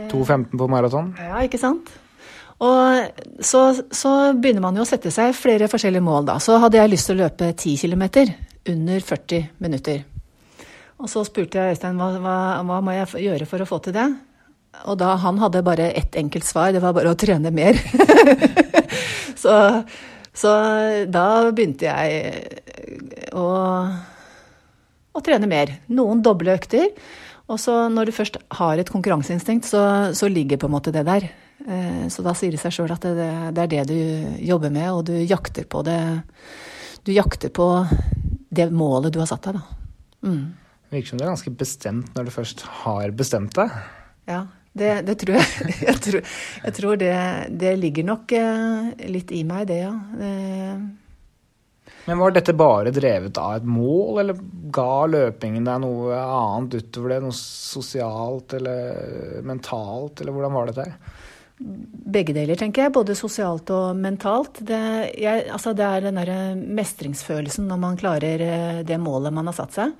2,15 0.09 0.57
på 0.57 0.67
maraton? 0.69 1.13
Ja, 1.21 1.43
ikke 1.45 1.61
sant. 1.61 1.91
Og 2.65 3.21
så, 3.43 3.61
så, 3.91 4.11
begynner 4.33 4.63
man 4.63 4.77
jo 4.79 4.85
å 4.85 4.87
sette 4.87 5.11
seg 5.11 5.35
flere 5.35 5.67
forskjellige 5.69 6.05
mål, 6.05 6.29
da. 6.29 6.37
Så 6.41 6.57
hadde 6.63 6.79
jeg 6.79 6.93
lyst 6.93 7.09
til 7.09 7.17
å 7.17 7.25
løpe 7.25 7.51
10 7.51 7.75
km 7.83 8.05
under 8.71 9.03
40 9.03 9.49
minutter. 9.61 10.05
Og 10.95 11.11
så 11.11 11.25
spurte 11.27 11.59
jeg 11.59 11.75
Øystein 11.75 11.99
hva, 11.99 12.13
hva, 12.23 12.37
hva 12.63 12.79
må 12.81 12.95
jeg 12.95 13.25
gjøre 13.27 13.49
for 13.49 13.61
å 13.61 13.67
få 13.69 13.81
til 13.83 13.97
det. 13.97 14.07
Og 14.87 14.97
da 14.99 15.13
han 15.19 15.37
hadde 15.39 15.63
bare 15.65 15.91
ett 15.95 16.15
enkelt 16.19 16.47
svar, 16.47 16.71
det 16.73 16.81
var 16.83 16.95
bare 16.95 17.11
å 17.11 17.19
trene 17.19 17.51
mer. 17.53 17.77
så 19.43 19.55
så 20.35 20.51
da 21.11 21.27
begynte 21.55 21.87
jeg 21.87 23.31
å, 23.35 23.45
å 25.15 25.23
trene 25.23 25.47
mer. 25.49 25.77
Noen 25.95 26.23
doble 26.25 26.57
økter. 26.57 26.91
Og 27.45 27.59
så 27.61 27.85
når 27.93 28.09
du 28.09 28.15
først 28.15 28.39
har 28.57 28.81
et 28.81 28.89
konkurranseinstinkt, 28.89 29.67
så, 29.69 29.81
så, 30.17 30.29
ligger 30.31 30.59
på 30.61 30.69
en 30.69 30.75
måte 30.75 30.93
det 30.93 31.05
der. 31.05 31.27
Eh, 31.65 32.05
så 32.11 32.25
da 32.25 32.33
sier 32.37 32.55
det 32.55 32.61
seg 32.61 32.73
sjøl 32.73 32.93
at 32.95 33.05
det, 33.05 33.29
det, 33.55 33.65
er 33.65 33.71
det 33.71 33.83
du 33.91 34.43
jobber 34.43 34.73
med, 34.73 34.89
og 34.91 35.05
du 35.11 35.15
jakter 35.21 35.67
på 35.69 35.83
det 35.85 35.99
Du 37.05 37.13
jakter 37.13 37.51
på 37.53 37.67
det 38.49 38.71
målet 38.73 39.13
du 39.13 39.19
har 39.21 39.29
satt 39.29 39.45
deg, 39.45 39.59
da. 39.59 39.81
Mm. 40.25 40.45
Virker 40.89 41.11
som 41.11 41.19
du 41.19 41.25
er 41.25 41.33
ganske 41.33 41.53
bestemt 41.53 42.15
når 42.17 42.27
du 42.27 42.33
først 42.33 42.63
har 42.81 43.13
bestemt 43.13 43.53
deg. 43.57 43.73
Ja, 44.25 44.47
det, 44.75 44.91
det 45.07 45.15
tror 45.21 45.37
jeg. 45.39 45.73
Jeg 45.89 45.97
tror, 46.03 46.21
jeg 46.65 46.75
tror 46.75 46.99
det, 46.99 47.15
det, 47.49 47.73
ligger 47.79 48.05
nok 48.11 48.31
eh, 48.35 49.09
litt 49.09 49.31
i 49.31 49.41
meg, 49.47 49.67
det, 49.69 49.77
ja. 49.85 49.93
Men 52.05 52.19
var 52.21 52.33
dette 52.35 52.53
bare 52.53 52.93
drevet 52.93 53.37
av 53.41 53.55
et 53.57 53.65
mål, 53.65 54.19
eller 54.21 54.41
ga 54.73 55.05
løpingen 55.09 55.65
deg 55.65 55.79
noe 55.81 56.19
annet 56.19 56.77
utover 56.81 57.15
det? 57.15 57.21
Noe 57.23 57.37
sosialt 57.37 58.53
eller 58.59 59.39
mentalt, 59.45 60.21
eller 60.21 60.35
hvordan 60.35 60.53
var 60.53 60.69
dette? 60.69 60.85
Begge 61.57 62.35
deler, 62.35 62.57
tenker 62.59 62.85
jeg. 62.85 62.93
Både 62.95 63.15
sosialt 63.15 63.71
og 63.73 63.95
mentalt. 63.97 64.59
Det, 64.67 64.81
jeg, 65.15 65.47
altså 65.55 65.73
det 65.77 65.87
er 65.87 66.05
den 66.05 66.19
derre 66.19 66.39
mestringsfølelsen 66.55 67.69
når 67.69 67.81
man 67.81 67.99
klarer 67.99 68.43
eh, 68.43 68.81
det 68.85 68.99
målet 69.01 69.33
man 69.33 69.47
har 69.49 69.55
satt 69.57 69.77
seg. 69.77 69.95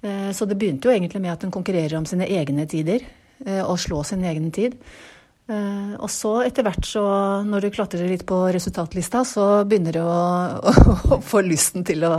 Eh, 0.00 0.30
så 0.32 0.48
det 0.48 0.56
begynte 0.58 0.88
jo 0.88 0.96
egentlig 0.96 1.20
med 1.22 1.34
at 1.34 1.44
en 1.44 1.54
konkurrerer 1.54 1.98
om 1.98 2.08
sine 2.08 2.26
egne 2.26 2.66
tider, 2.70 3.04
eh, 3.04 3.25
og 3.44 3.76
slå 3.78 4.00
sin 4.06 4.24
egen 4.24 4.48
tid. 4.54 4.78
Eh, 5.46 5.92
og 6.02 6.10
så 6.10 6.40
etter 6.42 6.64
hvert, 6.66 6.82
så 6.82 7.02
når 7.46 7.62
du 7.62 7.74
klatrer 7.76 8.08
litt 8.10 8.24
på 8.26 8.38
resultatlista, 8.50 9.20
så 9.22 9.44
begynner 9.68 9.94
du 9.94 10.00
å, 10.02 10.22
å, 11.14 11.18
få 11.22 11.42
lysten 11.46 11.84
til 11.86 12.02
å, 12.08 12.14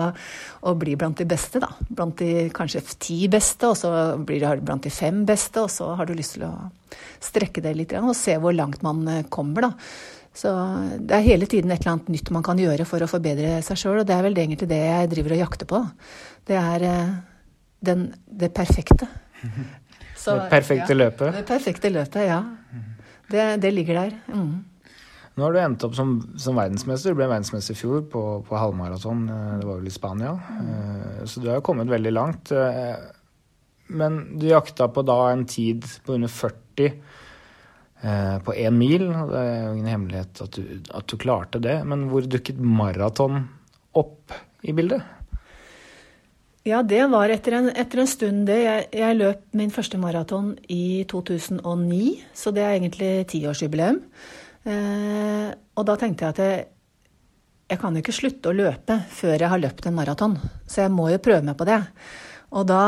å, 0.63 0.75
bli 0.79 0.95
blant 0.99 1.19
de 1.19 1.27
beste, 1.27 1.59
da. 1.59 1.73
Blant 1.89 2.21
de 2.23 2.47
kanskje 2.55 2.85
ti 2.95 3.17
beste, 3.31 3.67
og 3.67 3.75
så 3.79 3.91
blir 4.23 4.45
du 4.45 4.63
blant 4.63 4.87
de 4.87 4.93
fem 4.93 5.25
beste, 5.27 5.65
og 5.65 5.73
så 5.73 5.91
har 5.99 6.07
du 6.07 6.15
lyst 6.15 6.37
til 6.37 6.45
å 6.47 6.53
strekke 7.23 7.63
det 7.65 7.73
litt 7.75 7.95
og 7.99 8.15
se 8.15 8.37
hvor 8.39 8.55
langt 8.55 8.85
man 8.85 9.03
kommer, 9.33 9.67
da. 9.67 9.73
Så 10.37 10.51
det 11.01 11.17
er 11.17 11.25
hele 11.25 11.47
tiden 11.49 11.73
et 11.73 11.81
eller 11.81 11.97
annet 11.97 12.11
nytt 12.13 12.29
man 12.31 12.45
kan 12.45 12.59
gjøre 12.61 12.85
for 12.87 13.03
å 13.03 13.09
forbedre 13.09 13.57
seg 13.65 13.79
sjøl, 13.81 14.03
og 14.03 14.07
det 14.07 14.15
er 14.15 14.23
vel 14.23 14.37
egentlig 14.37 14.69
det 14.69 14.79
jeg 14.79 15.11
driver 15.15 15.33
og 15.33 15.41
jakter 15.41 15.67
på. 15.67 15.81
Det 16.47 16.59
er 16.61 16.87
den, 17.83 18.07
det 18.23 18.53
perfekte. 18.55 19.09
Så, 20.17 20.33
det 20.35 20.49
perfekte 20.51 20.95
ja, 20.95 21.01
løpet? 21.03 21.35
Det 21.35 21.45
perfekte 21.47 21.91
løpet, 21.93 22.23
ja. 22.27 22.41
Det, 23.27 23.43
det 23.61 23.71
ligger 23.75 23.99
der. 24.01 24.15
Mm. 24.31 24.65
Nå 25.37 25.45
har 25.45 25.53
du 25.53 25.59
endt 25.61 25.83
opp 25.85 25.93
som, 25.93 26.15
som, 26.39 26.57
verdensmester. 26.57 27.13
Du 27.13 27.19
ble 27.19 27.27
verdensmester 27.29 27.75
i 27.75 27.77
fjor 27.77 28.07
på, 28.09 28.23
på 28.47 28.57
halvmaraton. 28.57 29.27
Eh, 29.29 29.51
det 29.61 29.67
var 29.69 29.77
vel 29.81 29.91
i 29.91 29.93
Spania. 29.93 30.33
Mm. 30.33 31.27
Så 31.29 31.43
du 31.43 31.51
har 31.51 31.61
kommet 31.65 31.91
veldig 31.91 32.13
langt. 32.15 32.51
Eh, 32.55 32.95
men 33.93 34.17
du 34.39 34.47
jakta 34.49 34.89
på 34.91 35.03
da 35.05 35.19
en 35.31 35.45
tid 35.47 35.85
på 36.05 36.17
under 36.17 36.31
40 36.31 36.97
på 38.45 38.53
én 38.53 38.75
mil. 38.77 39.07
Det 39.09 39.39
er 39.41 39.61
jo 39.63 39.69
ingen 39.73 39.87
hemmelighet 39.89 40.41
at 40.43 40.57
du, 40.57 40.65
at 40.99 41.07
du 41.09 41.15
klarte 41.17 41.61
det. 41.63 41.79
Men 41.89 42.03
hvor 42.11 42.27
dukket 42.29 42.59
maraton 42.61 43.47
opp 43.97 44.35
i 44.61 44.75
bildet? 44.77 45.01
Ja, 46.67 46.81
det 46.83 47.05
var 47.07 47.31
etter 47.31 47.53
en, 47.61 47.69
etter 47.71 48.01
en 48.01 48.09
stund, 48.11 48.41
det. 48.49 48.57
Jeg, 48.59 48.87
jeg, 48.99 49.15
løp 49.21 49.43
min 49.55 49.71
første 49.71 49.99
maraton 50.01 50.49
i 50.67 51.05
2009, 51.07 51.99
så 52.35 52.51
det 52.51 52.65
er 52.65 52.73
egentlig 52.75 53.11
tiårsjubileum. 53.31 54.01
Eh, 54.67 55.47
og 55.77 55.87
da 55.87 55.95
tenkte 56.01 56.27
jeg 56.27 56.35
at 56.35 56.41
jeg, 56.43 56.65
jeg 57.71 57.79
kan 57.79 57.95
jo 57.95 58.03
ikke 58.03 58.17
slutte 58.17 58.51
å 58.51 58.57
løpe 58.57 58.99
før 59.15 59.37
jeg 59.37 59.51
har 59.53 59.63
løpt 59.63 59.87
en 59.87 59.95
maraton, 59.95 60.35
så 60.67 60.83
jeg 60.83 60.95
må 60.97 61.07
jo 61.13 61.23
prøve 61.23 61.45
meg 61.47 61.55
på 61.55 61.69
det. 61.71 61.79
Og 62.57 62.67
da 62.67 62.83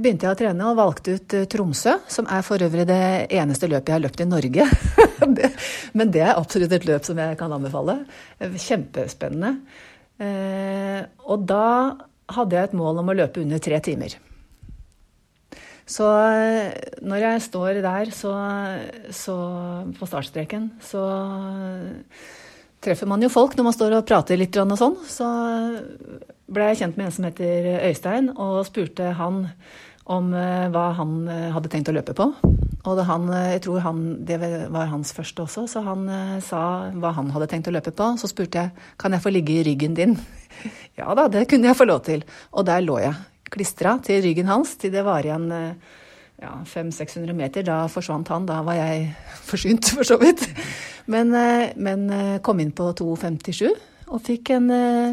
begynte 0.00 0.28
jeg 0.28 0.32
å 0.32 0.40
trene 0.40 0.72
og 0.72 0.80
valgte 0.80 1.18
ut 1.18 1.36
eh, 1.36 1.48
Tromsø, 1.52 1.98
som 2.08 2.28
er 2.32 2.44
for 2.46 2.64
øvrig 2.64 2.88
det 2.88 3.02
eneste 3.36 3.68
løpet 3.68 3.92
jeg 3.92 3.98
har 3.98 4.06
løpt 4.06 4.24
i 4.24 4.30
Norge. 4.32 4.70
men 5.98 6.16
det 6.16 6.24
er 6.24 6.38
absolutt 6.38 6.72
et 6.72 6.88
løp 6.88 7.04
som 7.04 7.20
jeg 7.20 7.36
kan 7.40 7.52
anbefale. 7.52 8.00
Kjempespennende. 8.40 9.58
Eh, 10.20 11.02
og 11.28 11.44
da 11.48 11.66
hadde 12.36 12.58
jeg 12.58 12.70
et 12.70 12.76
mål 12.78 13.02
om 13.02 13.10
å 13.12 13.16
løpe 13.16 13.42
under 13.42 13.62
tre 13.62 13.80
timer. 13.84 14.16
Så 15.90 16.06
eh, 16.06 16.76
når 17.02 17.24
jeg 17.24 17.46
står 17.48 17.80
der 17.82 18.12
så, 18.14 18.34
så 19.14 19.36
på 19.96 20.08
startstreken, 20.08 20.70
så 20.84 21.02
treffer 22.80 23.10
man 23.10 23.22
jo 23.24 23.32
folk 23.32 23.56
når 23.56 23.66
man 23.66 23.76
står 23.76 23.98
og 23.98 24.06
prater 24.08 24.38
litt 24.40 24.56
og 24.60 24.76
sånn. 24.78 24.96
Så 25.10 25.26
ble 26.50 26.70
jeg 26.70 26.82
kjent 26.82 26.98
med 26.98 27.08
en 27.08 27.16
som 27.16 27.26
heter 27.26 27.70
Øystein, 27.90 28.30
og 28.36 28.62
spurte 28.68 29.12
han 29.18 29.44
om 30.10 30.32
eh, 30.34 30.66
hva 30.74 30.90
han 30.98 31.16
eh, 31.30 31.48
hadde 31.54 31.70
tenkt 31.72 31.90
å 31.92 31.96
løpe 31.96 32.16
på. 32.18 32.30
Og 32.88 33.00
han, 33.04 33.26
jeg 33.52 33.60
tror 33.66 33.82
han, 33.84 34.04
det 34.24 34.38
var 34.40 34.88
hans 34.88 35.12
første 35.12 35.44
også, 35.44 35.66
så 35.68 35.82
han 35.84 36.06
sa 36.40 36.88
hva 36.96 37.10
han 37.12 37.28
hadde 37.34 37.50
tenkt 37.52 37.68
å 37.68 37.74
løpe 37.74 37.92
på. 37.92 38.06
Så 38.16 38.30
spurte 38.30 38.62
jeg 38.62 38.86
kan 39.00 39.12
jeg 39.12 39.20
få 39.20 39.32
ligge 39.34 39.58
i 39.58 39.64
ryggen 39.66 39.92
din 39.98 40.16
ja 41.00 41.12
da, 41.16 41.26
det 41.28 41.44
kunne 41.50 41.68
jeg 41.68 41.76
få 41.76 41.86
lov 41.88 42.00
til. 42.08 42.24
Og 42.56 42.64
der 42.68 42.80
lå 42.84 42.96
jeg 43.02 43.18
klistra 43.50 43.96
til 44.04 44.22
ryggen 44.24 44.50
hans 44.50 44.76
til 44.80 44.92
det 44.94 45.04
var 45.06 45.26
igjen 45.26 45.50
eh, 45.54 45.98
ja, 46.40 46.54
500-600 46.64 47.36
meter. 47.36 47.66
Da 47.66 47.82
forsvant 47.92 48.30
han. 48.32 48.48
Da 48.48 48.60
var 48.66 48.78
jeg 48.78 49.10
forsynt, 49.50 49.92
for 49.96 50.06
så 50.06 50.18
vidt. 50.20 50.46
Men, 51.10 51.34
eh, 51.34 51.70
men 51.76 52.08
eh, 52.14 52.40
kom 52.44 52.62
inn 52.62 52.74
på 52.76 52.90
2,57 53.00 53.70
og 54.10 54.18
fikk 54.26 54.50
en 54.56 54.64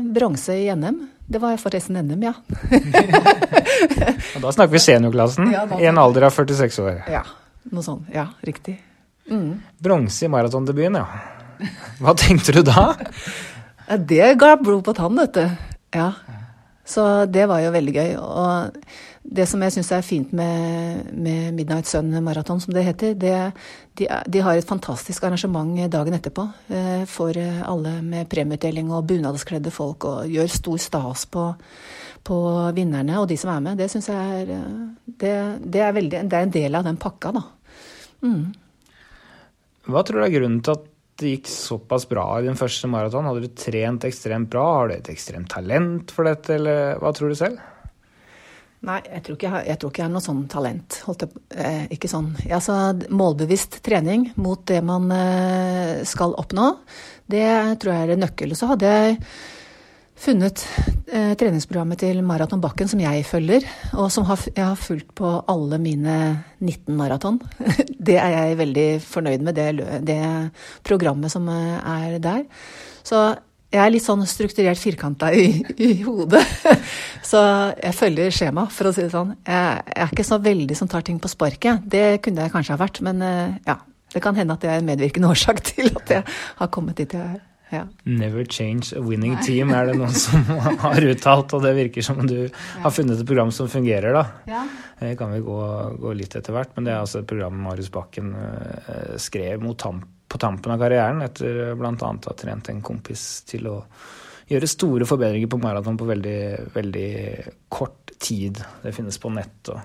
bronse 0.09 0.55
i 0.57 0.71
NM. 0.73 0.95
Det 1.29 1.37
var 1.43 1.59
forresten 1.61 1.99
NM, 2.01 2.23
ja. 2.23 2.31
og 4.35 4.43
da 4.43 4.53
snakker 4.53 4.73
vi 4.73 4.83
seniorklassen 4.83 5.51
ja, 5.53 5.65
i 5.79 5.89
en 5.89 5.99
alder 6.01 6.27
av 6.29 6.35
46 6.35 6.79
år. 6.83 7.01
Ja, 7.11 7.23
noe 7.71 7.85
sånt. 7.85 8.07
Ja, 8.13 8.29
riktig. 8.45 8.77
Mm. 9.31 9.57
Bronse 9.83 10.25
i 10.25 10.31
maratondebuten, 10.31 10.99
ja. 11.01 11.67
Hva 11.99 12.13
tenkte 12.17 12.55
du 12.55 12.61
da? 12.65 12.91
Det 13.97 14.33
ga 14.39 14.55
blod 14.61 14.85
på 14.85 14.93
tann, 14.95 15.17
vet 15.19 15.37
du. 15.37 15.45
Ja. 15.95 16.11
Så 16.87 17.03
det 17.27 17.47
var 17.49 17.59
jo 17.63 17.73
veldig 17.75 17.93
gøy. 17.95 18.11
Og 18.21 18.77
det 19.27 19.47
som 19.49 19.63
jeg 19.63 19.75
syns 19.75 19.91
er 19.91 20.05
fint 20.05 20.31
med, 20.35 21.09
med, 21.11 21.51
Midnight 21.57 21.89
Sun 21.89 22.13
Marathon, 22.23 22.61
som 22.63 22.71
det 22.75 22.85
heter, 22.87 23.15
det, 23.19 23.35
de, 23.99 24.07
de, 24.07 24.43
har 24.43 24.55
et 24.55 24.67
fantastisk 24.67 25.25
arrangement 25.27 25.75
dagen 25.91 26.15
etterpå 26.15 26.45
eh, 26.71 27.03
for 27.11 27.35
alle 27.35 27.97
med 28.05 28.29
premieutdeling 28.31 28.91
og 28.93 29.07
bunadskledde 29.09 29.73
folk, 29.73 30.07
og 30.07 30.31
gjør 30.31 30.53
stor 30.53 30.79
stas 30.79 31.25
på, 31.31 31.49
på 32.27 32.37
vinnerne 32.75 33.21
og 33.21 33.29
de 33.31 33.37
som 33.39 33.53
er 33.53 33.63
med. 33.63 33.79
Det 33.79 33.87
syns 33.91 34.09
jeg 34.11 34.41
er 34.41 34.53
eh, 34.57 34.83
det, 35.07 35.33
det, 35.63 35.81
er 35.83 35.95
veldig, 35.95 36.25
det 36.27 36.37
er 36.37 36.47
en 36.47 36.53
del 36.57 36.77
av 36.79 36.85
den 36.87 36.99
pakka, 37.01 37.33
da. 37.37 37.43
Mm. 38.25 38.43
Hva 39.87 40.03
tror 40.03 40.19
du 40.19 40.27
er 40.27 40.35
grunnen 40.35 40.61
til 40.65 40.75
at 40.75 40.85
det 41.17 41.31
gikk 41.31 41.49
såpass 41.49 42.05
bra 42.09 42.25
i 42.37 42.45
den 42.45 42.59
første 42.59 42.89
maraton? 42.91 43.25
Hadde 43.25 43.47
du 43.47 43.55
trent 43.57 44.05
ekstremt 44.05 44.51
bra? 44.53 44.65
Har 44.81 44.91
du 44.91 44.97
et 44.97 45.09
ekstremt 45.13 45.49
talent 45.49 46.13
for 46.13 46.27
dette, 46.27 46.57
eller 46.59 46.99
hva 47.01 47.13
tror 47.15 47.33
du 47.33 47.39
selv? 47.39 47.63
Nei, 48.85 48.99
jeg 49.09 49.23
tror 49.25 49.37
ikke 49.39 49.49
jeg, 49.49 49.67
jeg, 49.71 49.79
tror 49.81 49.91
ikke 49.91 50.01
jeg 50.03 50.05
har 50.05 50.13
noe 50.13 50.25
sånn 50.27 50.41
talent. 50.51 50.99
Holdt 51.07 51.23
jeg, 51.25 51.43
eh, 51.57 51.85
ikke 51.95 52.09
sånn. 52.11 52.29
Altså, 52.45 52.75
målbevisst 53.09 53.79
trening 53.85 54.27
mot 54.37 54.61
det 54.69 54.83
man 54.85 55.09
eh, 55.15 56.03
skal 56.05 56.35
oppnå, 56.37 56.69
det 57.25 57.47
tror 57.81 57.95
jeg 57.95 58.13
er 58.13 58.21
nøkkel. 58.21 58.53
Så 58.55 58.69
hadde 58.69 58.91
jeg 58.93 59.17
funnet 60.17 60.63
eh, 61.11 61.33
treningsprogrammet 61.37 62.01
til 62.01 62.21
Maraton 62.25 62.61
Bakken 62.61 62.89
som 62.89 63.01
jeg 63.01 63.25
følger, 63.27 63.65
og 63.95 64.09
som 64.13 64.25
har, 64.29 64.41
jeg 64.49 64.63
har 64.63 64.77
fulgt 64.79 65.13
på 65.17 65.31
alle 65.49 65.79
mine 65.81 66.17
19 66.59 66.95
maraton. 66.97 67.39
Det 68.07 68.15
er 68.21 68.33
jeg 68.33 68.59
veldig 68.61 68.87
fornøyd 69.03 69.43
med, 69.43 69.57
det, 69.57 69.89
det 70.07 70.21
programmet 70.87 71.33
som 71.33 71.47
eh, 71.51 71.75
er 71.81 72.17
der. 72.23 72.45
Så 73.05 73.19
jeg 73.73 73.81
er 73.83 73.91
litt 73.91 74.05
sånn 74.05 74.23
strukturert 74.29 74.79
firkanta 74.79 75.29
i, 75.35 75.49
i, 75.87 75.91
hodet. 76.05 76.43
Så 77.31 77.41
jeg 77.75 77.97
følger 77.97 78.31
skjema, 78.33 78.67
for 78.71 78.89
å 78.89 78.95
si 78.95 79.03
det 79.03 79.11
sånn. 79.11 79.35
Jeg, 79.43 79.83
jeg 79.91 80.05
er 80.05 80.15
ikke 80.15 80.27
så 80.27 80.39
veldig 80.39 80.79
som 80.79 80.89
tar 80.91 81.03
ting 81.07 81.19
på 81.19 81.31
sparket. 81.31 81.83
Det 81.83 82.21
kunne 82.23 82.45
jeg 82.45 82.53
kanskje 82.55 82.77
ha 82.77 82.81
vært, 82.81 83.03
men 83.05 83.23
eh, 83.25 83.61
ja. 83.67 83.81
Det 84.07 84.21
kan 84.23 84.37
hende 84.39 84.55
at 84.55 84.63
det 84.63 84.69
er 84.71 84.79
en 84.79 84.87
medvirkende 84.87 85.27
årsak 85.27 85.57
til 85.67 85.89
at 85.91 86.11
jeg 86.13 86.23
har 86.61 86.69
kommet 86.71 86.95
dit 86.95 87.11
jeg 87.11 87.19
er. 87.19 87.41
Ja. 87.69 87.83
Never 88.03 88.45
change 88.45 88.93
a 88.95 89.01
winning 89.03 89.33
Nei. 89.35 89.43
team, 89.43 89.71
er 89.75 89.89
det 89.89 89.97
noen 89.99 90.13
som 90.15 90.43
har 90.85 91.03
uttalt. 91.03 91.55
Og 91.57 91.63
det 91.65 91.73
virker 91.77 92.05
som 92.05 92.21
du 92.27 92.37
ja. 92.45 92.51
har 92.83 92.93
funnet 92.95 93.19
et 93.19 93.27
program 93.27 93.51
som 93.55 93.69
fungerer, 93.71 94.15
da. 94.15 94.25
Ja. 94.47 94.63
Det 94.99 95.15
kan 95.19 95.33
vi 95.33 95.41
gå, 95.45 95.57
gå, 96.01 96.13
litt 96.17 96.37
etter 96.39 96.55
hvert. 96.55 96.75
Men 96.75 96.87
det 96.87 96.93
er 96.95 97.01
altså 97.01 97.21
et 97.21 97.29
program 97.29 97.59
Marius 97.67 97.91
Bakken 97.93 98.31
uh, 98.37 99.17
skrev 99.21 99.65
tamp, 99.79 100.07
på 100.27 100.39
tampen 100.41 100.73
av 100.73 100.81
karrieren, 100.81 101.21
etter 101.23 101.75
bl.a. 101.79 101.91
å 101.91 102.15
ha 102.15 102.37
trent 102.39 102.71
en 102.71 102.81
kompis 102.83 103.27
til 103.47 103.69
å 103.71 103.77
gjøre 104.47 104.67
store 104.67 105.07
forbedringer 105.07 105.49
på 105.51 105.59
maraton 105.59 105.99
på 105.99 106.07
veldig, 106.07 106.39
veldig 106.75 107.11
kort 107.71 108.06
tid. 108.19 108.63
Det 108.83 108.93
finnes 108.95 109.19
på 109.21 109.31
nett. 109.33 109.69
og 109.73 109.81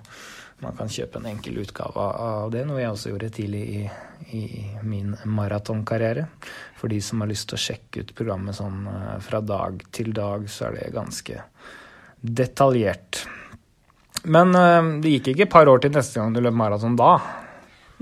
man 0.63 0.77
kan 0.79 0.91
kjøpe 0.91 1.19
en 1.19 1.27
enkel 1.27 1.59
utgave 1.65 2.03
av 2.23 2.53
det, 2.55 2.63
noe 2.69 2.79
jeg 2.79 2.95
også 2.95 3.11
gjorde 3.11 3.31
tidlig 3.35 3.63
i, 3.67 3.81
i 4.39 4.43
min 4.87 5.17
maratonkarriere. 5.27 6.29
For 6.79 6.93
de 6.93 7.01
som 7.03 7.23
har 7.23 7.31
lyst 7.33 7.49
til 7.51 7.59
å 7.59 7.63
sjekke 7.65 8.05
ut 8.05 8.15
programmet 8.15 8.55
sånn 8.55 8.87
eh, 8.87 9.17
fra 9.27 9.43
dag 9.43 9.83
til 9.95 10.13
dag, 10.15 10.47
så 10.47 10.69
er 10.69 10.79
det 10.79 10.93
ganske 10.95 11.43
detaljert. 12.23 13.25
Men 14.23 14.55
eh, 14.55 14.91
det 15.03 15.17
gikk 15.17 15.33
ikke 15.33 15.49
et 15.49 15.55
par 15.57 15.71
år 15.71 15.83
til 15.83 15.95
neste 15.97 16.21
gang 16.21 16.35
du 16.35 16.43
løp 16.45 16.55
maraton 16.55 16.99
da? 16.99 17.17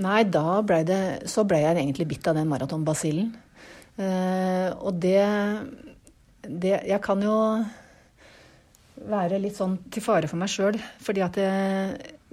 Nei, 0.01 0.23
da 0.33 0.61
ble 0.65 0.79
det 0.89 1.03
Så 1.29 1.45
ble 1.49 1.59
jeg 1.61 1.77
egentlig 1.77 2.07
bitt 2.09 2.29
av 2.31 2.37
den 2.39 2.49
maratonbasillen. 2.49 3.35
Uh, 4.01 4.71
og 4.81 4.95
det, 5.03 5.21
det 6.47 6.79
Jeg 6.89 7.01
kan 7.05 7.21
jo 7.21 7.35
være 9.09 9.41
litt 9.41 9.57
sånn 9.57 9.77
til 9.93 10.05
fare 10.05 10.29
for 10.31 10.41
meg 10.41 10.51
sjøl. 10.53 10.79
Fordi 11.03 11.23
at 11.25 11.39
det, 11.39 11.51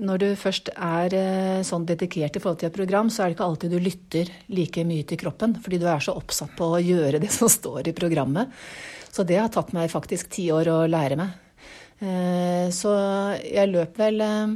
når 0.03 0.21
du 0.21 0.27
først 0.37 0.71
er 0.73 1.15
eh, 1.17 1.63
sånn 1.65 1.87
dedikert 1.87 2.37
i 2.37 2.41
forhold 2.43 2.61
til 2.61 2.69
et 2.69 2.77
program, 2.77 3.09
så 3.13 3.23
er 3.23 3.31
det 3.31 3.37
ikke 3.37 3.47
alltid 3.47 3.73
du 3.73 3.79
lytter 3.81 4.31
like 4.53 4.85
mye 4.87 5.07
til 5.07 5.19
kroppen. 5.21 5.57
Fordi 5.63 5.81
du 5.81 5.87
er 5.89 6.03
så 6.03 6.15
oppsatt 6.17 6.55
på 6.57 6.71
å 6.75 6.83
gjøre 6.83 7.21
det 7.23 7.31
som 7.37 7.51
står 7.51 7.89
i 7.89 7.95
programmet. 7.97 8.53
Så 9.11 9.25
det 9.27 9.39
har 9.41 9.51
tatt 9.53 9.73
meg 9.73 9.91
faktisk 9.93 10.29
ti 10.33 10.49
år 10.53 10.69
å 10.73 10.79
lære 10.89 11.19
meg. 11.19 11.43
Eh, 11.97 12.67
så 12.75 12.93
jeg 13.41 13.71
løp 13.71 13.95
vel 13.97 14.21
eh, 14.21 14.51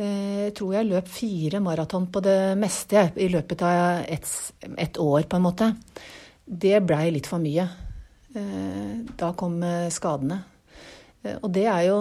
Jeg 0.00 0.52
tror 0.58 0.74
jeg 0.74 0.88
løp 0.90 1.08
fire 1.08 1.60
maraton 1.64 2.10
på 2.12 2.20
det 2.24 2.54
meste 2.60 3.06
i 3.16 3.30
løpet 3.32 3.64
av 3.64 4.04
et, 4.08 4.28
et 4.76 5.00
år, 5.00 5.24
på 5.28 5.36
en 5.36 5.44
måte. 5.44 5.72
Det 6.44 6.78
blei 6.84 7.10
litt 7.12 7.28
for 7.28 7.40
mye. 7.40 7.66
Da 8.30 9.32
kom 9.36 9.58
skadene. 9.92 10.38
Eh, 11.24 11.38
og 11.40 11.50
det 11.54 11.66
er 11.68 11.86
jo 11.88 12.00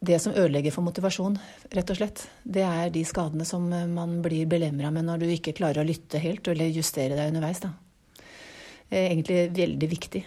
det 0.00 0.16
som 0.22 0.32
ødelegger 0.32 0.72
for 0.72 0.86
motivasjon, 0.86 1.36
rett 1.76 1.92
og 1.92 1.98
slett. 1.98 2.24
Det 2.42 2.64
er 2.64 2.92
de 2.92 3.02
skadene 3.04 3.46
som 3.48 3.66
eh, 3.72 3.88
man 3.90 4.18
blir 4.24 4.48
belemra 4.50 4.92
med 4.94 5.08
når 5.08 5.22
du 5.22 5.30
ikke 5.34 5.56
klarer 5.58 5.82
å 5.82 5.88
lytte 5.88 6.22
helt 6.22 6.48
eller 6.48 6.72
justere 6.72 7.18
deg 7.18 7.32
underveis. 7.34 7.62
Da. 7.64 7.74
er 8.90 9.10
egentlig 9.10 9.42
veldig 9.56 9.90
viktig. 9.90 10.24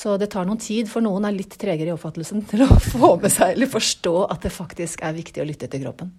Så 0.00 0.14
det 0.16 0.30
tar 0.32 0.46
noen 0.48 0.60
tid, 0.62 0.88
for 0.88 1.04
noen 1.04 1.26
er 1.28 1.36
litt 1.36 1.56
tregere 1.60 1.92
i 1.92 1.94
oppfattelsen 1.94 2.44
til 2.50 2.64
å 2.64 2.70
få 2.92 3.14
med 3.20 3.32
seg 3.34 3.54
eller 3.54 3.70
forstå 3.70 4.16
at 4.30 4.46
det 4.46 4.54
faktisk 4.54 5.04
er 5.06 5.16
viktig 5.16 5.42
å 5.42 5.48
lytte 5.48 5.70
til 5.70 5.84
kroppen. 5.84 6.12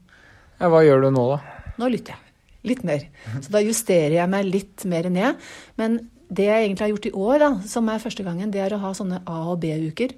Ja, 0.61 0.69
hva 0.69 0.83
gjør 0.85 1.07
du 1.07 1.11
nå, 1.15 1.25
da? 1.33 1.39
Nå 1.81 1.89
lytter 1.89 2.13
jeg. 2.13 2.27
Litt 2.69 2.83
mer. 2.85 3.07
Så 3.41 3.49
da 3.49 3.59
justerer 3.65 4.19
jeg 4.19 4.29
meg 4.29 4.45
litt 4.45 4.83
mer 4.85 5.07
ned. 5.09 5.39
Men 5.81 5.95
det 6.29 6.45
jeg 6.45 6.67
egentlig 6.67 6.85
har 6.85 6.91
gjort 6.91 7.07
i 7.09 7.13
år, 7.17 7.37
da, 7.41 7.47
som 7.67 7.89
er 7.89 8.03
første 8.03 8.25
gangen, 8.27 8.51
det 8.53 8.61
er 8.61 8.75
å 8.75 8.83
ha 8.83 8.91
sånne 8.93 9.23
A- 9.25 9.47
og 9.49 9.63
B-uker 9.63 10.13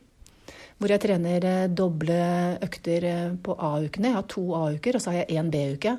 hvor 0.83 0.91
jeg 0.91 0.99
trener 0.99 1.45
eh, 1.47 1.71
doble 1.71 2.19
økter 2.65 3.05
eh, 3.07 3.35
på 3.39 3.55
A-ukene. 3.55 4.09
Jeg 4.09 4.17
har 4.17 4.25
to 4.27 4.43
A-uker, 4.57 4.97
og 4.97 5.03
så 5.03 5.13
har 5.13 5.21
jeg 5.21 5.39
én 5.39 5.51
B-uke, 5.53 5.93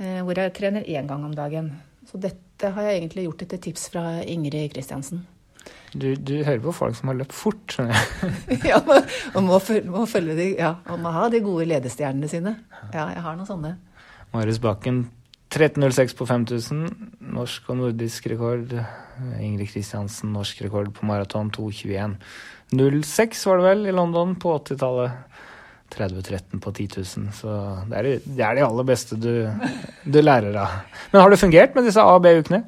eh, 0.00 0.22
hvor 0.24 0.40
jeg 0.40 0.54
trener 0.56 0.88
én 0.88 1.08
gang 1.10 1.26
om 1.26 1.34
dagen. 1.36 1.74
Så 2.08 2.16
dette 2.22 2.70
har 2.72 2.86
jeg 2.88 3.02
egentlig 3.02 3.26
gjort 3.26 3.44
etter 3.44 3.60
tips 3.66 3.90
fra 3.92 4.04
Ingrid 4.24 4.72
Kristiansen. 4.72 5.26
Du, 5.92 6.14
du, 6.16 6.38
hører 6.46 6.62
på 6.64 6.72
folk 6.76 6.96
som 6.96 7.12
har 7.12 7.18
løpt 7.18 7.36
fort, 7.36 7.60
skjønner 7.68 7.92
jeg. 7.92 8.58
ja, 8.72 8.80
og 9.34 9.44
må, 9.44 9.60
må, 9.92 10.06
følge 10.08 10.38
de, 10.38 10.48
ja, 10.62 10.72
og 10.88 11.02
må 11.02 11.12
ha 11.12 11.28
de 11.32 11.42
gode 11.44 11.68
ledestjernene 11.68 12.32
sine. 12.32 12.56
Ja, 12.94 13.10
jeg 13.12 13.22
har 13.26 13.36
noen 13.36 13.48
sånne. 13.48 13.76
Marius 14.32 14.62
Bakken, 14.64 15.04
13.06 15.52 16.16
på 16.16 16.26
5000. 16.28 16.82
Norsk 17.36 17.68
og 17.68 17.82
nordisk 17.82 18.32
rekord. 18.32 18.72
Ingrid 19.40 19.70
Kristiansen, 19.74 20.32
norsk 20.32 20.64
rekord 20.64 20.92
på 20.96 21.08
maraton 21.08 21.52
2.21. 21.52 22.16
06 22.74 23.46
var 23.46 23.60
det 23.60 23.68
vel 23.68 23.86
i 23.86 23.94
London 23.94 24.34
på 24.40 24.56
80-tallet. 24.58 25.22
30-13 25.96 26.60
på 26.60 26.72
10 26.72 26.88
000. 26.96 27.32
Så 27.32 27.52
det 27.88 27.98
er, 27.98 28.08
det 28.24 28.44
er 28.44 28.58
de 28.58 28.64
aller 28.66 28.86
beste 28.88 29.16
du, 29.16 29.46
du, 30.04 30.20
lærer 30.20 30.56
av. 30.60 31.00
Men 31.12 31.22
har 31.22 31.32
det 31.32 31.40
fungert 31.40 31.76
med 31.76 31.86
disse 31.86 32.02
A- 32.02 32.16
og 32.16 32.24
B-ukene? 32.24 32.62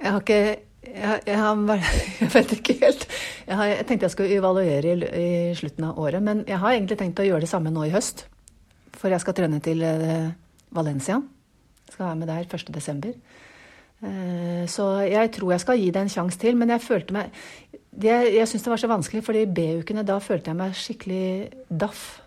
Jeg 0.00 0.14
har 0.14 0.22
ikke 0.24 0.40
jeg, 0.90 1.20
jeg, 1.26 1.38
har, 1.38 1.82
jeg, 2.20 2.30
vet 2.32 2.54
ikke 2.56 2.78
helt. 2.80 3.06
Jeg, 3.46 3.56
har, 3.56 3.64
jeg, 3.70 3.86
tenkte 3.86 4.08
jeg 4.08 4.14
skulle 4.14 4.38
evaluere 4.38 4.94
i, 4.94 5.10
i, 5.22 5.28
slutten 5.58 5.90
av 5.90 6.00
året. 6.00 6.22
Men 6.24 6.44
jeg 6.48 6.58
har 6.62 6.74
egentlig 6.74 6.98
tenkt 7.00 7.20
å 7.22 7.28
gjøre 7.28 7.44
det 7.44 7.52
samme 7.52 7.72
nå 7.74 7.86
i 7.86 7.92
høst. 7.94 8.24
For 8.96 9.12
jeg 9.12 9.22
skal 9.22 9.36
trene 9.36 9.60
til 9.64 9.84
uh, 9.84 10.32
Valencia. 10.76 11.20
Jeg 11.86 11.94
skal 11.94 12.08
være 12.08 12.18
med 12.22 12.32
der 12.32 12.48
1.12. 12.48 13.12
Uh, 14.00 14.64
så 14.70 14.88
jeg 15.04 15.30
tror 15.36 15.52
jeg 15.52 15.62
skal 15.62 15.80
gi 15.80 15.92
det 15.92 16.02
en 16.02 16.12
sjanse 16.16 16.40
til. 16.40 16.58
Men 16.58 16.72
jeg 16.74 16.84
følte 16.88 17.16
meg 17.16 17.44
det, 17.90 18.16
jeg 18.36 18.46
syns 18.46 18.64
det 18.64 18.70
var 18.72 18.80
så 18.80 18.90
vanskelig, 18.90 19.22
fordi 19.26 19.46
B-ukene 19.50 20.04
da 20.06 20.20
følte 20.22 20.52
jeg 20.52 20.58
meg 20.58 20.76
skikkelig 20.78 21.24
daff. 21.68 22.20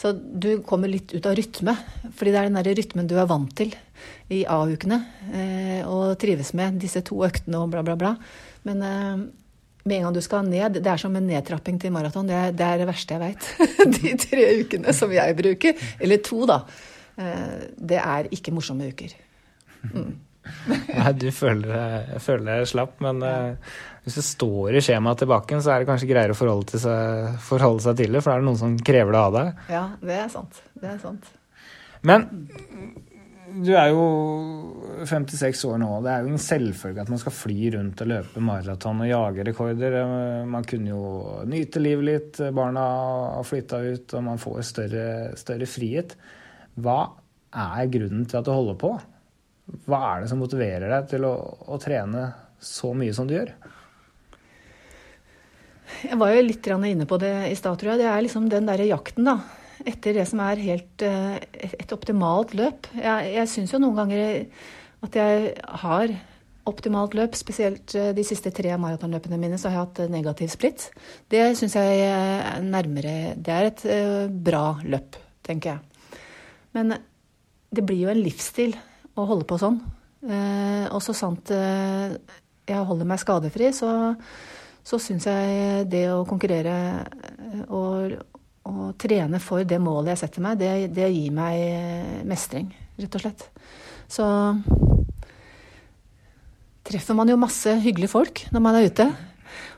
Så 0.00 0.14
du 0.16 0.62
kommer 0.64 0.90
litt 0.90 1.12
ut 1.12 1.26
av 1.28 1.36
rytme, 1.36 1.74
fordi 2.16 2.32
det 2.32 2.40
er 2.40 2.48
den 2.48 2.58
der 2.58 2.76
rytmen 2.78 3.08
du 3.10 3.18
er 3.20 3.28
vant 3.30 3.52
til 3.56 3.74
i 4.32 4.42
A-ukene. 4.48 4.98
Eh, 5.28 5.82
og 5.84 6.16
trives 6.20 6.54
med 6.56 6.80
disse 6.80 7.02
to 7.06 7.20
øktene 7.26 7.60
og 7.60 7.68
bla, 7.74 7.84
bla, 7.86 7.98
bla. 8.00 8.14
Men 8.66 8.80
eh, 8.86 9.26
med 9.84 9.96
en 9.98 10.08
gang 10.08 10.16
du 10.16 10.22
skal 10.24 10.48
ned, 10.48 10.80
det 10.80 10.90
er 10.90 11.00
som 11.00 11.14
en 11.16 11.28
nedtrapping 11.28 11.78
til 11.82 11.92
maraton. 11.94 12.30
Det, 12.30 12.40
det, 12.56 12.66
er 12.66 12.80
det 12.80 12.88
verste 12.88 13.16
jeg 13.16 13.22
veit. 13.22 13.50
De 14.00 14.16
tre 14.24 14.48
ukene 14.62 14.96
som 14.96 15.12
jeg 15.14 15.36
bruker, 15.38 15.86
eller 16.00 16.24
to, 16.24 16.42
da. 16.48 16.62
Eh, 17.20 17.68
det 17.92 18.00
er 18.00 18.32
ikke 18.34 18.56
morsomme 18.56 18.88
uker. 18.90 19.14
Mm. 19.92 20.10
Nei, 20.70 21.12
du 21.20 21.28
føler, 21.36 22.16
føler 22.24 22.48
deg 22.48 22.70
slapp, 22.72 22.96
men 23.04 23.20
ja. 23.20 23.38
Hvis 24.04 24.16
det 24.16 24.24
står 24.24 24.78
i 24.78 24.82
skjemaet 24.84 25.20
til 25.20 25.28
bakken, 25.30 25.60
så 25.60 25.74
er 25.74 25.82
det 25.82 25.90
kanskje 25.90 26.08
greiere 26.08 26.32
å 26.32 26.38
forholde, 26.38 26.80
seg, 26.80 27.36
forholde 27.44 27.84
seg 27.84 28.00
til 28.00 28.16
det, 28.16 28.22
for 28.24 28.32
da 28.32 28.38
er 28.38 28.42
det 28.42 28.48
noen 28.48 28.62
som 28.62 28.80
krever 28.90 29.16
det 29.16 29.20
av 29.20 29.36
deg. 29.36 29.62
Ja, 29.74 29.84
det 30.00 30.16
er 30.16 30.32
sant. 30.32 30.62
Det 30.80 30.88
er 30.94 30.98
sant. 31.02 31.28
Men 32.08 32.26
du 33.50 33.72
er 33.74 33.90
jo 33.90 34.04
56 35.04 35.64
år 35.68 35.78
nå. 35.82 35.90
Det 36.04 36.12
er 36.12 36.24
jo 36.24 36.32
en 36.32 36.42
selvfølge 36.42 37.04
at 37.04 37.10
man 37.12 37.20
skal 37.20 37.34
fly 37.34 37.70
rundt 37.74 38.02
og 38.04 38.10
løpe 38.12 38.42
maraton 38.44 39.02
og 39.04 39.10
jage 39.10 39.46
rekorder. 39.50 39.96
Man 40.48 40.66
kunne 40.68 40.92
jo 40.92 41.02
nyte 41.50 41.82
livet 41.82 42.06
litt. 42.06 42.40
Barna 42.56 42.84
har 43.36 43.48
flytta 43.48 43.82
ut, 43.84 44.14
og 44.16 44.26
man 44.26 44.40
får 44.40 44.62
større, 44.70 45.08
større 45.40 45.68
frihet. 45.68 46.14
Hva 46.80 47.00
er 47.50 47.90
grunnen 47.90 48.24
til 48.30 48.40
at 48.40 48.46
du 48.46 48.52
holder 48.54 48.78
på? 48.80 48.94
Hva 49.86 50.00
er 50.12 50.22
det 50.22 50.30
som 50.30 50.40
motiverer 50.42 50.88
deg 50.94 51.10
til 51.12 51.26
å, 51.26 51.34
å 51.70 51.78
trene 51.82 52.30
så 52.60 52.94
mye 52.96 53.14
som 53.16 53.28
du 53.28 53.36
gjør? 53.36 53.52
Jeg 56.06 56.18
var 56.20 56.32
jo 56.32 56.44
litt 56.44 56.66
inne 56.70 57.06
på 57.08 57.18
det 57.20 57.32
i 57.50 57.56
stad, 57.58 57.78
tror 57.78 57.92
jeg. 57.92 58.02
Det 58.02 58.08
er 58.10 58.24
liksom 58.24 58.48
den 58.50 58.68
derre 58.68 58.88
jakten, 58.88 59.28
da. 59.28 59.38
Etter 59.88 60.16
det 60.16 60.26
som 60.28 60.42
er 60.44 60.60
helt 60.60 61.04
eh, 61.04 61.38
et 61.56 61.92
optimalt 61.94 62.52
løp. 62.56 62.88
Jeg, 62.96 63.30
jeg 63.34 63.48
syns 63.48 63.72
jo 63.72 63.80
noen 63.80 63.96
ganger 63.96 64.42
at 65.06 65.16
jeg 65.16 65.54
har 65.84 66.12
optimalt 66.68 67.16
løp. 67.16 67.36
Spesielt 67.38 67.94
eh, 67.96 68.10
de 68.16 68.24
siste 68.26 68.52
tre 68.56 68.74
maratonløpene 68.80 69.40
mine 69.40 69.60
så 69.60 69.70
har 69.70 69.78
jeg 69.78 69.86
hatt 69.86 70.12
negativ 70.12 70.52
splitt. 70.52 70.90
Det 71.32 71.46
syns 71.58 71.78
jeg 71.78 72.04
er 72.10 72.60
nærmere 72.64 73.34
Det 73.36 73.56
er 73.56 73.70
et 73.70 73.86
eh, 73.88 74.26
bra 74.28 74.74
løp, 74.84 75.16
tenker 75.46 75.74
jeg. 75.74 76.28
Men 76.76 76.94
det 77.72 77.86
blir 77.86 78.04
jo 78.04 78.12
en 78.12 78.22
livsstil 78.22 78.76
å 79.18 79.26
holde 79.26 79.48
på 79.48 79.58
sånn. 79.58 79.80
Og 80.20 81.00
så 81.00 81.14
sant 81.16 81.48
jeg 81.50 82.86
holder 82.86 83.08
meg 83.08 83.20
skadefri, 83.22 83.70
så 83.74 83.88
så 84.86 84.98
syns 85.00 85.26
jeg 85.28 85.86
det 85.90 86.06
å 86.12 86.24
konkurrere 86.28 86.76
eh, 87.00 87.64
og, 87.68 88.16
og, 88.68 88.84
trene 89.00 89.40
for 89.42 89.66
det 89.66 89.80
målet 89.82 90.14
jeg 90.14 90.22
setter 90.24 90.44
meg, 90.44 90.60
det, 90.60 90.70
det, 90.96 91.08
gir 91.12 91.34
meg 91.34 92.24
mestring, 92.28 92.70
rett 93.00 93.18
og 93.18 93.24
slett. 93.24 93.46
Så 94.10 94.26
treffer 96.90 97.18
man 97.18 97.30
jo 97.30 97.38
masse 97.40 97.76
hyggelige 97.84 98.12
folk 98.12 98.44
når 98.54 98.64
man 98.64 98.78
er 98.78 98.88
ute. 98.90 99.08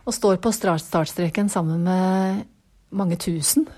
Og 0.07 0.15
står 0.17 0.41
på 0.43 0.51
startstreken 0.55 1.51
sammen 1.53 1.85
med 1.87 2.47
mange 2.93 3.19
tusen. 3.21 3.69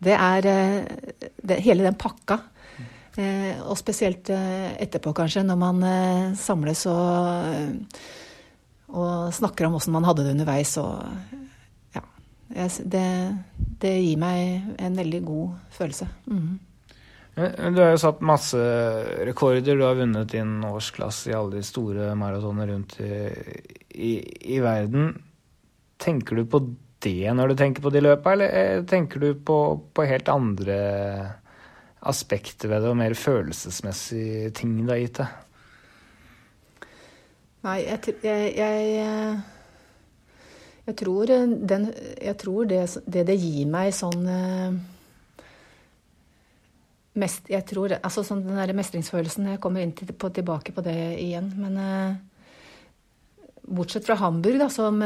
Det 0.00 0.16
er 0.16 0.48
eh, 0.48 1.28
det, 1.42 1.60
hele 1.64 1.86
den 1.86 1.98
pakka. 2.00 2.40
Eh, 3.20 3.60
og 3.62 3.78
spesielt 3.78 4.30
etterpå, 4.30 5.12
kanskje, 5.16 5.44
når 5.46 5.60
man 5.60 5.84
samles 6.38 6.86
og 6.90 7.86
og 8.90 9.34
snakker 9.34 9.66
om 9.66 9.76
åssen 9.78 9.94
man 9.94 10.06
hadde 10.08 10.24
det 10.26 10.34
underveis. 10.34 10.74
Og 10.80 10.98
ja. 11.94 12.02
Det, 12.50 13.06
det, 13.82 13.94
gir 14.02 14.20
meg 14.20 14.76
en 14.82 14.98
veldig 14.98 15.22
god 15.26 15.54
følelse. 15.76 16.10
Mm. 16.26 16.58
Du 17.40 17.80
har 17.80 17.92
jo 17.94 18.02
satt 18.02 18.22
masse 18.26 18.60
rekorder. 19.28 19.78
Du 19.78 19.86
har 19.86 19.98
vunnet 19.98 20.32
din 20.34 20.58
årsklasse 20.66 21.30
i 21.30 21.36
alle 21.36 21.60
de 21.60 21.66
store 21.66 22.12
maratonene 22.18 22.68
rundt 22.72 22.96
i, 23.00 23.10
i, 23.94 24.12
i, 24.56 24.60
verden. 24.64 25.14
Tenker 26.00 26.40
du 26.40 26.48
på 26.50 26.64
det 27.00 27.32
når 27.32 27.52
du 27.52 27.60
tenker 27.60 27.84
på 27.84 27.92
de 27.94 28.02
løpa, 28.04 28.34
eller 28.34 28.50
eh, 28.52 28.82
tenker 28.88 29.22
du 29.22 29.30
på, 29.46 29.56
på 29.94 30.04
helt 30.04 30.28
andre 30.28 30.80
aspekter 32.00 32.68
ved 32.68 32.82
det, 32.82 32.90
og 32.90 32.98
mer 33.00 33.14
følelsesmessige 33.16 34.50
ting 34.56 34.74
det 34.82 34.92
har 34.92 35.00
gitt 35.00 35.22
deg? 35.22 35.38
Nei, 37.60 37.82
jeg, 37.84 38.14
jeg, 38.24 38.52
jeg, 38.56 39.40
jeg 40.86 40.96
tror, 40.96 41.28
den, 41.28 41.90
jeg 42.16 42.36
tror 42.40 42.70
det, 42.70 42.80
det, 43.04 43.26
det 43.28 43.36
gir 43.36 43.68
meg 43.68 43.92
sånn 43.92 44.24
eh, 44.32 44.78
mest, 47.20 47.50
Jeg 47.52 47.66
tror 47.68 47.98
Altså 47.98 48.24
sånn 48.24 48.46
den 48.46 48.56
derre 48.56 48.78
mestringsfølelsen 48.80 49.52
Jeg 49.52 49.60
kommer 49.60 49.92
til, 49.92 50.14
på, 50.16 50.32
tilbake 50.32 50.72
på 50.72 50.86
det 50.88 50.96
igjen. 51.20 51.52
Men 51.60 51.76
bortsett 53.68 54.08
fra 54.08 54.16
Hamburg, 54.22 54.56
da, 54.64 54.70
som, 54.72 54.96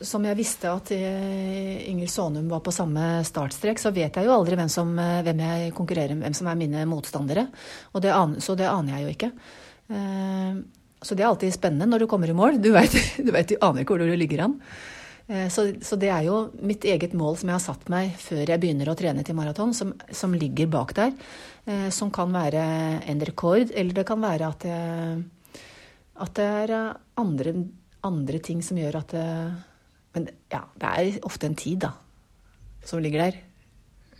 som 0.00 0.24
jeg 0.26 0.40
visste 0.40 0.72
at 0.72 0.90
Inger 0.96 2.08
Sonum 2.10 2.48
var 2.50 2.64
på 2.64 2.72
samme 2.74 3.20
startstrek, 3.28 3.78
så 3.78 3.92
vet 3.94 4.16
jeg 4.16 4.26
jo 4.26 4.32
aldri 4.34 4.56
hvem, 4.58 4.72
som, 4.72 4.96
hvem 4.96 5.44
jeg 5.44 5.76
konkurrerer 5.76 6.16
med, 6.16 6.24
hvem 6.24 6.40
som 6.40 6.48
er 6.50 6.58
mine 6.58 6.88
motstandere. 6.88 7.46
Det 8.00 8.16
så 8.42 8.56
det 8.58 8.72
aner 8.72 8.96
jeg 8.96 9.04
jo 9.04 9.14
ikke. 9.14 9.32
Uh, 9.90 10.79
så 11.00 11.16
det 11.16 11.24
er 11.24 11.30
alltid 11.30 11.54
spennende 11.54 11.88
når 11.88 12.04
du 12.04 12.10
kommer 12.10 12.30
i 12.30 12.36
mål. 12.36 12.60
Du 12.60 12.72
vet, 12.74 12.94
du, 13.24 13.30
vet, 13.32 13.48
du 13.48 13.60
aner 13.64 13.84
ikke 13.84 13.96
hvor 13.96 14.04
du 14.04 14.16
ligger 14.18 14.44
an. 14.46 14.58
Eh, 15.30 15.48
så, 15.48 15.68
så, 15.82 15.96
det 16.00 16.10
er 16.12 16.26
jo 16.26 16.42
mitt 16.66 16.84
eget 16.84 17.14
mål 17.16 17.38
som 17.40 17.50
jeg 17.50 17.56
har 17.56 17.64
satt 17.64 17.90
meg 17.92 18.14
før 18.18 18.42
jeg 18.42 18.60
begynner 18.62 18.90
å 18.90 18.96
trene 18.98 19.24
til 19.26 19.38
maraton, 19.38 19.74
som, 19.76 19.94
som, 20.12 20.34
ligger 20.34 20.70
bak 20.72 20.94
der. 20.98 21.14
Eh, 21.70 21.88
som 21.94 22.10
kan 22.14 22.32
være 22.34 22.64
en 23.08 23.22
rekord, 23.26 23.70
eller 23.70 23.96
det 23.96 24.06
kan 24.08 24.22
være 24.22 24.48
at, 24.50 24.66
jeg, 24.66 25.60
at 26.26 26.34
det 26.36 26.48
er 26.64 26.74
andre, 27.20 27.54
andre, 28.06 28.40
ting 28.42 28.64
som 28.64 28.80
gjør 28.80 29.00
at 29.04 29.14
det, 29.14 29.28
Men 30.16 30.26
ja, 30.50 30.64
det 30.82 30.90
er 30.90 31.20
ofte 31.28 31.46
en 31.46 31.54
tid, 31.54 31.86
da, 31.86 31.94
som 32.84 32.98
ligger 32.98 33.28
der. 33.28 33.38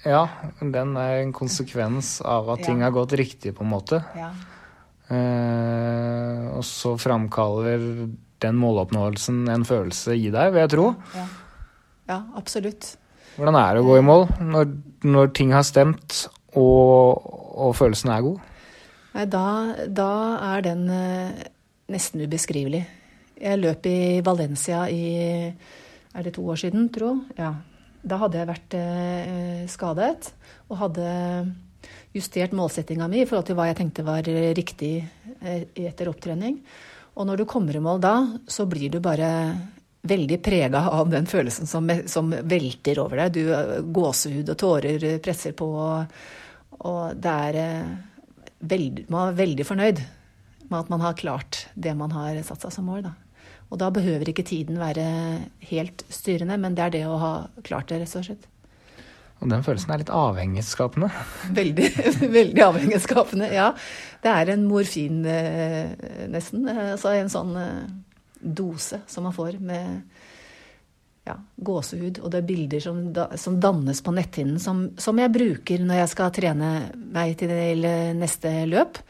Ja, 0.04 0.22
den 0.62 0.94
er 0.96 1.18
en 1.18 1.32
konsekvens 1.36 2.20
av 2.24 2.48
at 2.54 2.62
ting 2.64 2.78
ja. 2.78 2.86
har 2.86 2.94
gått 2.94 3.18
riktig, 3.18 3.52
på 3.56 3.66
en 3.66 3.72
måte. 3.74 3.98
Ja. 4.16 4.30
Eh, 5.10 6.42
og 6.54 6.62
så 6.66 6.94
framkaller 7.00 7.82
den 8.40 8.58
måloppnåelsen 8.60 9.42
en 9.50 9.66
følelse 9.66 10.14
i 10.14 10.28
deg, 10.30 10.52
vil 10.54 10.62
jeg 10.62 10.72
tro. 10.76 10.86
Ja, 11.16 11.26
ja 12.12 12.18
absolutt. 12.38 12.94
Hvordan 13.36 13.58
er 13.58 13.74
det 13.74 13.82
å 13.82 13.88
gå 13.88 13.96
i 13.98 14.04
mål 14.04 14.26
når, 14.42 14.70
når 15.06 15.32
ting 15.36 15.54
har 15.54 15.66
stemt 15.66 16.24
og, 16.58 17.20
og, 17.24 17.74
følelsen 17.78 18.12
er 18.12 18.24
god? 18.26 18.46
Nei, 19.14 19.26
da, 19.30 19.44
da 19.86 20.10
er 20.52 20.64
den 20.66 20.84
eh, 20.94 21.44
nesten 21.90 22.22
ubeskrivelig. 22.22 22.82
Jeg 23.40 23.60
løp 23.62 23.86
i 23.88 24.20
Valencia 24.24 24.84
i 24.92 25.50
Er 26.10 26.26
det 26.26 26.34
to 26.34 26.44
år 26.50 26.58
siden, 26.58 26.88
tro? 26.92 27.14
Ja. 27.38 27.54
Da 28.02 28.16
hadde 28.18 28.38
jeg 28.40 28.48
vært 28.48 28.74
eh, 28.76 29.66
skadet 29.70 30.32
og 30.68 30.78
hadde 30.80 31.10
justert 32.12 32.54
målsettinga 32.56 33.08
mi 33.08 33.22
i 33.22 33.26
forhold 33.28 33.50
til 33.50 33.58
hva 33.58 33.68
jeg 33.70 33.78
tenkte 33.80 34.06
var 34.06 34.26
riktig 34.56 34.94
eh, 35.40 35.66
etter 35.86 36.10
opptrening. 36.10 36.58
Og 37.18 37.26
når 37.26 37.42
du 37.42 37.48
kommer 37.50 37.76
i 37.76 37.82
mål 37.82 38.02
da, 38.02 38.14
så 38.50 38.66
blir 38.70 38.90
du 38.92 39.00
bare 39.02 39.30
veldig 40.00 40.38
prega 40.42 40.86
av 40.96 41.10
den 41.12 41.26
følelsen 41.28 41.68
som, 41.68 41.90
som, 42.08 42.30
velter 42.32 43.02
over 43.02 43.24
deg. 43.24 43.34
Du, 43.36 43.54
eh, 43.54 43.80
gåsehud 43.84 44.54
og 44.54 44.60
tårer 44.60 45.08
presser 45.22 45.56
på, 45.56 45.70
og, 45.70 46.20
og 46.80 47.18
det 47.20 47.36
er 47.50 47.60
veld, 48.60 49.04
Man 49.08 49.30
er 49.30 49.40
veldig 49.40 49.66
fornøyd 49.66 50.04
med 50.70 50.78
at 50.78 50.90
man 50.92 51.02
har 51.02 51.18
klart 51.18 51.64
det 51.74 51.96
man 51.98 52.12
har 52.14 52.38
satt 52.46 52.66
seg 52.66 52.74
som 52.74 52.86
mål. 52.90 53.04
Da. 53.08 53.14
Og 53.70 53.78
da 53.78 53.90
behøver 53.94 54.30
ikke 54.30 54.46
tiden 54.46 54.80
være 54.80 55.04
helt 55.70 56.04
styrende, 56.10 56.58
men 56.58 56.74
det 56.74 56.86
er 56.86 56.94
det 56.94 57.04
å 57.06 57.18
ha 57.22 57.34
klart 57.66 57.90
det, 57.90 58.00
rett 58.02 58.16
og 58.18 58.26
slett. 58.26 58.48
Og 59.40 59.48
den 59.48 59.64
følelsen 59.64 59.92
er 59.94 60.02
litt 60.02 60.12
avhengighetsskapende? 60.12 61.08
Veldig, 61.60 61.88
veldig 62.20 62.64
avhengighetsskapende, 62.66 63.48
ja. 63.54 63.70
Det 64.20 64.32
er 64.36 64.52
en 64.52 64.66
morfin, 64.68 65.22
eh, 65.24 65.94
nesten. 66.28 66.68
Altså 66.68 67.14
en 67.16 67.32
sånn 67.32 67.54
eh, 67.56 67.86
dose 68.40 69.00
som 69.08 69.24
man 69.24 69.36
får 69.36 69.56
med 69.64 70.02
ja, 71.28 71.38
gåsehud. 71.56 72.20
Og 72.20 72.32
det 72.32 72.42
er 72.42 72.48
bilder 72.52 72.84
som, 72.84 73.02
som 73.40 73.56
dannes 73.62 74.04
på 74.04 74.12
netthinnen, 74.16 74.60
som, 74.60 74.90
som, 75.00 75.20
jeg 75.20 75.32
bruker 75.32 75.84
når 75.84 76.02
jeg 76.02 76.14
skal 76.14 76.34
trene 76.36 76.70
meg 77.16 77.36
til 77.40 77.84
neste 78.20 78.52
løp. 78.68 79.00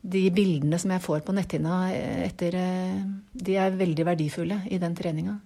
De 0.00 0.26
bildene 0.32 0.80
som 0.80 0.92
jeg 0.92 1.04
får 1.04 1.24
på 1.24 1.32
netthinna 1.32 1.86
etter 2.26 2.56
De 3.32 3.56
er 3.56 3.76
veldig 3.76 4.04
verdifulle 4.04 4.64
i 4.68 4.80
den 4.80 4.96
treninga. 4.96 5.38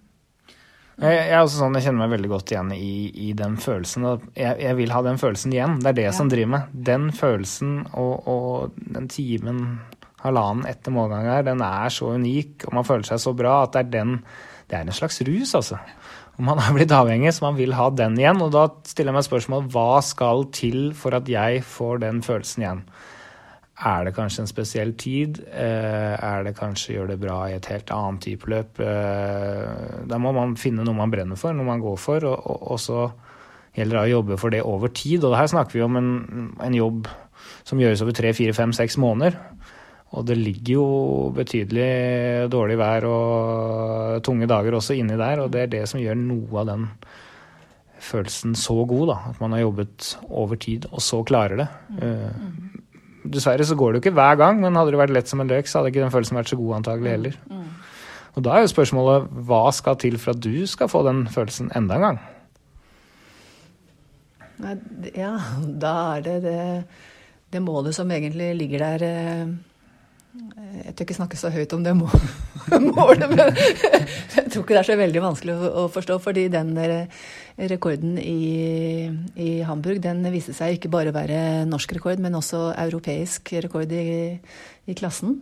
Jeg, 0.99 1.15
jeg, 1.15 1.31
er 1.31 1.39
også 1.39 1.61
sånn, 1.61 1.77
jeg 1.77 1.85
kjenner 1.85 2.03
meg 2.03 2.13
veldig 2.17 2.29
godt 2.33 2.51
igjen 2.51 2.71
i, 2.75 2.93
i 3.23 3.29
den 3.37 3.55
følelsen. 3.61 4.07
Jeg, 4.35 4.57
jeg, 4.59 4.75
vil 4.81 4.91
ha 4.91 5.03
den 5.05 5.19
følelsen 5.21 5.53
igjen. 5.55 5.77
Det 5.79 5.93
er 5.93 5.97
det 6.01 6.07
ja. 6.09 6.15
som 6.15 6.31
driver 6.31 6.51
meg. 6.57 6.73
Den 6.89 7.07
følelsen 7.15 7.77
og, 7.93 8.27
og 8.27 8.81
den 8.97 9.07
timen, 9.11 9.61
halvannen 10.19 10.67
etter 10.67 10.91
målgang 10.91 11.29
her, 11.29 11.45
den 11.47 11.63
er 11.63 11.93
så 11.95 12.11
unik, 12.19 12.67
og 12.67 12.75
man 12.75 12.87
føler 12.87 13.07
seg 13.07 13.21
så 13.23 13.31
bra 13.37 13.61
at 13.63 13.77
det 13.77 13.85
er 13.85 13.93
den 13.93 14.17
Det 14.69 14.77
er 14.77 14.83
en 14.85 14.93
slags 14.93 15.21
rus, 15.25 15.55
altså. 15.57 15.79
Og 16.37 16.43
man 16.45 16.59
har 16.61 16.75
blitt 16.75 16.91
avhengig, 16.93 17.31
så 17.33 17.47
man 17.47 17.57
vil 17.57 17.73
ha 17.73 17.87
den 17.89 18.19
igjen. 18.19 18.43
Og 18.43 18.51
da 18.53 18.67
stiller 18.87 19.09
jeg 19.09 19.17
meg 19.17 19.25
spørsmål 19.25 19.71
hva 19.73 20.01
skal 20.05 20.45
til 20.55 20.91
for 20.95 21.15
at 21.17 21.31
jeg 21.31 21.63
får 21.65 22.03
den 22.03 22.21
følelsen 22.23 22.63
igjen? 22.63 22.83
Er 23.79 24.03
det 24.03 24.15
kanskje 24.17 24.43
en 24.43 24.49
spesiell 24.49 24.91
tid? 24.99 25.39
Eh, 25.55 26.13
er 26.19 26.43
det 26.43 26.57
kanskje 26.57 26.97
gjør 26.97 27.13
det 27.13 27.19
bra 27.21 27.37
i 27.47 27.55
et 27.55 27.69
helt 27.71 27.91
annet 27.95 28.25
type 28.25 28.49
løp? 28.51 28.81
Eh, 28.83 30.03
da 30.09 30.19
må 30.19 30.33
man 30.35 30.57
finne 30.59 30.83
noe 30.83 30.97
man 30.97 31.13
brenner 31.13 31.39
for, 31.39 31.55
noe 31.55 31.67
man 31.67 31.83
går 31.83 31.95
for, 32.01 32.27
og, 32.27 32.43
og, 32.43 32.65
og 32.75 32.81
så 32.83 33.05
gjelder 33.77 33.95
det 33.95 34.03
å 34.03 34.13
jobbe 34.17 34.39
for 34.41 34.51
det 34.51 34.65
over 34.67 34.91
tid. 34.91 35.23
Og 35.23 35.37
her 35.39 35.47
snakker 35.47 35.79
vi 35.79 35.85
om 35.85 35.95
en, 35.95 36.11
en 36.59 36.75
jobb 36.75 37.07
som 37.63 37.79
gjøres 37.79 38.03
over 38.03 38.17
tre, 38.17 38.33
fire, 38.35 38.55
fem, 38.57 38.75
seks 38.75 38.99
måneder. 38.99 39.39
Og 40.17 40.25
det 40.25 40.39
ligger 40.39 40.73
jo 40.73 40.85
betydelig 41.37 42.49
dårlig 42.51 42.79
vær 42.81 43.05
og 43.07 44.23
tunge 44.25 44.49
dager 44.49 44.75
også 44.75 44.97
inni 44.97 45.15
der, 45.19 45.43
og 45.43 45.53
det 45.53 45.63
er 45.63 45.73
det 45.75 45.83
som 45.87 46.01
gjør 46.01 46.17
noe 46.17 46.63
av 46.63 46.71
den 46.71 46.87
følelsen 47.99 48.55
så 48.57 48.75
god, 48.89 49.05
da. 49.11 49.17
At 49.31 49.41
man 49.43 49.53
har 49.53 49.67
jobbet 49.67 50.13
over 50.27 50.59
tid, 50.59 50.87
og 50.91 51.03
så 51.05 51.21
klarer 51.27 51.61
det. 51.61 51.67
Mm. 51.99 52.78
Dessverre 53.23 53.65
så 53.67 53.75
går 53.75 53.91
det 53.91 53.99
jo 53.99 54.03
ikke 54.05 54.15
hver 54.17 54.39
gang, 54.39 54.59
men 54.61 54.77
hadde 54.79 54.93
det 54.93 55.01
vært 55.01 55.13
lett 55.15 55.31
som 55.31 55.41
en 55.43 55.49
løk, 55.51 55.67
så 55.67 55.79
hadde 55.79 55.91
ikke 55.91 56.03
den 56.05 56.13
følelsen 56.13 56.39
vært 56.39 56.51
så 56.51 56.59
god 56.59 56.75
antagelig 56.79 57.15
heller. 57.15 57.39
Mm. 57.49 57.61
mm. 57.61 57.69
Og 58.37 58.43
da 58.45 58.55
er 58.55 58.63
jo 58.63 58.71
spørsmålet 58.71 59.31
hva 59.49 59.63
skal 59.75 59.97
til 59.99 60.19
for 60.21 60.35
at 60.35 60.43
du 60.43 60.67
skal 60.69 60.91
få 60.91 61.01
den 61.07 61.25
følelsen 61.33 61.71
enda 61.75 61.97
en 61.97 62.05
gang? 62.05 62.19
Ja, 65.15 65.33
da 65.83 65.95
er 66.17 66.25
det 66.27 66.37
det, 66.45 66.61
det 67.51 67.63
målet 67.63 67.97
som 67.97 68.11
egentlig 68.11 68.53
ligger 68.59 68.85
der 68.85 69.05
eh, 69.07 69.51
jeg 70.85 70.93
tør 70.93 71.05
ikke 71.05 71.17
snakke 71.17 71.37
så 71.39 71.51
høyt 71.53 71.73
om 71.75 71.83
det 71.85 71.93
målet, 71.99 73.25
men 73.31 73.41
jeg 73.41 74.45
tror 74.51 74.63
ikke 74.63 74.75
det 74.75 74.81
er 74.81 74.87
så 74.87 74.97
veldig 74.99 75.23
vanskelig 75.23 75.55
å 75.55 75.87
forstå. 75.93 76.19
Fordi 76.23 76.45
den 76.53 76.71
rekorden 77.69 78.17
i, 78.21 79.09
i 79.35 79.49
Hamburg 79.67 80.01
den 80.03 80.23
viste 80.33 80.55
seg 80.57 80.77
ikke 80.77 80.91
bare 80.93 81.13
å 81.13 81.17
være 81.17 81.65
norsk 81.69 81.97
rekord, 81.97 82.21
men 82.23 82.37
også 82.39 82.69
europeisk 82.75 83.53
rekord 83.65 83.91
i, 83.95 84.37
i 84.89 84.97
klassen. 84.97 85.41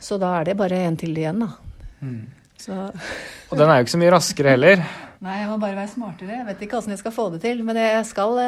Så 0.00 0.16
da 0.20 0.34
er 0.38 0.50
det 0.50 0.58
bare 0.60 0.84
en 0.86 0.98
til 1.00 1.16
igjen, 1.16 1.44
da. 1.44 1.52
Mm. 2.00 2.24
Og 2.68 3.56
den 3.56 3.70
er 3.70 3.78
jo 3.78 3.86
ikke 3.86 3.94
så 3.94 4.00
mye 4.00 4.12
raskere 4.12 4.56
heller. 4.56 4.84
Nei, 5.20 5.42
jeg 5.42 5.50
må 5.50 5.58
bare 5.60 5.76
være 5.76 5.92
smartere. 5.92 6.32
Jeg 6.38 6.46
vet 6.46 6.62
ikke 6.64 6.78
hvordan 6.78 6.94
jeg 6.94 7.00
skal 7.02 7.12
få 7.12 7.26
det 7.34 7.42
til. 7.42 7.58
Men 7.64 7.76
jeg 7.76 8.04
skal 8.08 8.38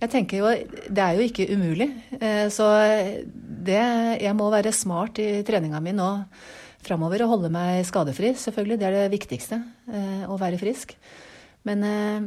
Jeg 0.00 0.10
tenker 0.12 0.38
jo 0.42 0.50
Det 0.92 1.02
er 1.02 1.16
jo 1.16 1.24
ikke 1.24 1.48
umulig. 1.54 1.88
Eh, 2.20 2.48
så 2.52 2.68
det 3.64 4.20
Jeg 4.20 4.36
må 4.36 4.50
være 4.50 4.72
smart 4.72 5.18
i 5.18 5.42
treninga 5.42 5.80
mi 5.80 5.92
nå 5.92 6.10
framover 6.84 7.24
og 7.24 7.28
holde 7.32 7.50
meg 7.50 7.84
skadefri, 7.84 8.34
selvfølgelig. 8.36 8.78
Det 8.78 8.86
er 8.86 8.92
det 8.92 9.12
viktigste. 9.16 9.62
Eh, 9.88 10.28
å 10.28 10.36
være 10.36 10.60
frisk. 10.60 10.94
Men 11.64 11.82
eh, 11.82 12.20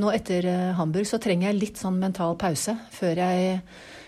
nå 0.00 0.10
etter 0.10 0.48
Hamburg 0.74 1.06
så 1.06 1.20
trenger 1.20 1.50
jeg 1.50 1.60
litt 1.60 1.76
sånn 1.76 2.00
mental 2.00 2.36
pause 2.40 2.74
før 2.96 3.20
jeg, 3.20 3.60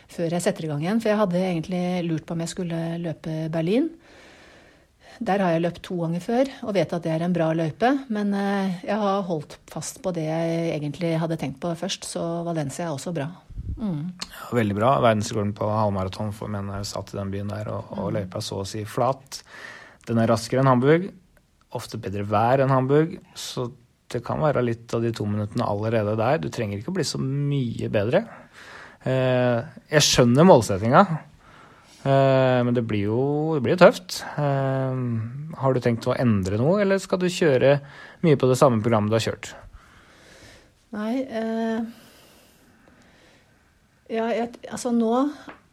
før 0.09 0.33
jeg 0.33 0.42
setter 0.42 0.64
i 0.64 0.72
gang 0.72 0.81
igjen. 0.81 1.01
For 1.05 1.12
jeg 1.12 1.20
hadde 1.20 1.44
egentlig 1.44 1.85
lurt 2.09 2.25
på 2.25 2.33
om 2.33 2.40
jeg 2.40 2.55
skulle 2.57 2.83
løpe 3.05 3.51
Berlin. 3.53 3.92
Der 5.24 5.40
har 5.40 5.55
jeg 5.55 5.64
løpt 5.64 5.83
to 5.87 5.96
ganger 6.02 6.22
før 6.24 6.50
og 6.66 6.74
vet 6.76 6.92
at 6.92 7.05
det 7.05 7.12
er 7.14 7.24
en 7.24 7.35
bra 7.37 7.48
løype. 7.57 7.92
Men 8.12 8.35
eh, 8.37 8.83
jeg 8.87 8.98
har 9.00 9.24
holdt 9.29 9.59
fast 9.70 10.02
på 10.05 10.12
det 10.16 10.26
jeg 10.29 10.70
egentlig 10.74 11.14
hadde 11.22 11.38
tenkt 11.40 11.61
på 11.62 11.72
først, 11.79 12.09
så 12.09 12.24
Valencia 12.46 12.88
er 12.88 12.96
også 12.96 13.14
bra. 13.16 13.31
Mm. 13.76 14.12
Veldig 14.57 14.76
bra. 14.76 14.92
Verdensrekorden 15.05 15.55
på 15.57 15.68
halvmaraton 15.70 16.35
for 16.37 16.52
menn 16.52 16.70
er 16.72 16.87
satt 16.88 17.12
i 17.14 17.18
den 17.18 17.33
byen 17.33 17.52
der, 17.52 17.70
og, 17.72 17.90
og 17.96 18.11
mm. 18.11 18.12
løypa 18.18 18.44
så 18.44 18.62
å 18.62 18.68
si 18.68 18.85
flat. 18.88 19.40
Den 20.09 20.20
er 20.22 20.31
raskere 20.31 20.62
enn 20.62 20.70
Hamburg. 20.70 21.09
Ofte 21.76 22.00
bedre 22.00 22.24
vær 22.29 22.62
enn 22.64 22.72
Hamburg. 22.72 23.18
Så 23.37 23.70
det 24.12 24.22
kan 24.26 24.42
være 24.42 24.64
litt 24.64 24.92
av 24.94 25.02
de 25.02 25.11
to 25.14 25.26
minuttene 25.29 25.66
allerede 25.66 26.14
der. 26.18 26.42
Du 26.42 26.50
trenger 26.52 26.79
ikke 26.79 26.92
å 26.92 26.99
bli 26.99 27.07
så 27.07 27.20
mye 27.22 27.90
bedre. 27.93 28.22
Eh, 29.07 29.80
jeg 29.93 30.07
skjønner 30.07 30.47
målsettinga. 30.47 31.03
Eh, 32.07 32.61
men 32.62 32.74
det 32.76 32.84
blir 32.86 33.09
jo 33.09 33.20
det 33.57 33.64
blir 33.66 33.78
tøft. 33.80 34.20
Eh, 34.38 34.98
har 35.59 35.74
du 35.74 35.82
tenkt 35.82 36.07
å 36.07 36.14
endre 36.14 36.59
noe, 36.61 36.78
eller 36.84 37.00
skal 37.02 37.20
du 37.22 37.26
kjøre 37.32 37.80
mye 38.26 38.38
på 38.38 38.50
det 38.50 38.59
samme 38.61 38.82
programmet 38.84 39.11
du 39.11 39.18
har 39.18 39.26
kjørt? 39.26 39.54
Nei 40.94 41.14
eh, 41.24 41.80
Ja, 44.07 44.28
jeg, 44.30 44.52
altså 44.70 44.92
nå, 44.94 45.11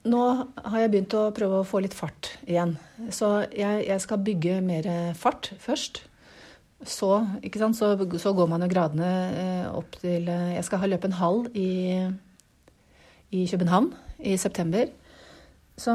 nå 0.10 0.24
har 0.58 0.80
jeg 0.82 0.94
begynt 0.96 1.14
å 1.20 1.28
prøve 1.38 1.60
å 1.62 1.68
få 1.68 1.84
litt 1.84 1.94
fart 1.94 2.32
igjen. 2.48 2.74
Så 3.14 3.44
jeg, 3.54 3.84
jeg 3.86 4.02
skal 4.02 4.26
bygge 4.26 4.58
mer 4.66 4.90
fart 5.20 5.52
først. 5.62 6.02
Så, 6.84 7.12
så, 7.78 7.94
så, 8.20 8.32
går 8.36 8.50
man 8.52 8.66
jo 8.66 8.68
gradene 8.74 9.12
eh, 9.38 9.68
opp 9.72 9.94
til 10.02 10.26
Jeg 10.28 10.66
skal 10.68 10.82
ha 10.82 10.90
løpt 10.90 11.06
en 11.08 11.16
halv 11.16 11.46
i, 11.56 12.02
i 13.32 13.46
København 13.48 13.94
i 14.26 14.34
september. 14.42 14.90
Så 15.80 15.94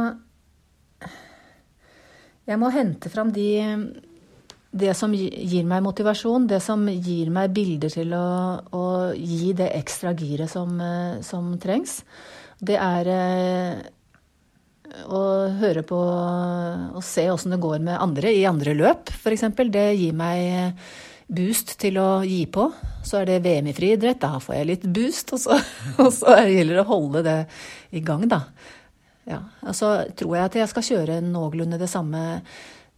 jeg 2.48 2.60
må 2.60 2.70
hente 2.72 3.10
fram 3.12 3.30
de, 3.34 3.48
det 4.72 4.94
som 4.96 5.12
gir 5.14 5.66
meg 5.68 5.84
motivasjon, 5.84 6.48
det 6.48 6.62
som 6.64 6.86
gir 6.88 7.28
meg 7.34 7.52
bilder 7.56 7.92
til 7.92 8.14
å, 8.16 8.28
å 8.72 8.84
gi 9.12 9.52
det 9.58 9.70
ekstra 9.76 10.14
giret 10.16 10.52
som, 10.52 10.74
eh, 10.80 11.20
som 11.24 11.52
trengs. 11.60 12.00
Det 12.58 12.78
er 12.80 13.12
eh, 13.12 13.82
å 15.04 15.22
høre 15.60 15.84
på 15.86 15.98
og 15.98 17.04
se 17.04 17.28
åssen 17.30 17.52
det 17.54 17.60
går 17.62 17.84
med 17.84 18.00
andre 18.00 18.32
i 18.34 18.46
andre 18.48 18.74
løp, 18.76 19.12
f.eks. 19.12 19.46
Det 19.68 19.86
gir 19.98 20.16
meg 20.16 20.80
boost 21.28 21.74
til 21.80 22.00
å 22.00 22.08
gi 22.24 22.46
på. 22.50 22.70
Så 23.04 23.20
er 23.20 23.28
det 23.28 23.42
VM 23.44 23.68
i 23.70 23.76
friidrett, 23.76 24.20
da 24.22 24.40
får 24.40 24.56
jeg 24.56 24.68
litt 24.72 24.88
boost. 24.88 25.34
Og 25.36 25.42
så, 25.44 25.60
og 26.02 26.10
så 26.16 26.40
gjelder 26.48 26.80
det 26.80 26.84
å 26.84 26.90
holde 26.92 27.24
det 27.26 27.38
i 27.92 28.02
gang, 28.04 28.24
da. 28.30 28.42
Ja, 29.28 29.42
og 29.68 29.76
så 29.76 29.92
tror 30.16 30.36
jeg 30.36 30.48
at 30.48 30.58
jeg 30.62 30.70
skal 30.70 30.86
kjøre 30.86 31.20
noenlunde 31.24 31.78
det 31.80 31.90
samme, 31.92 32.40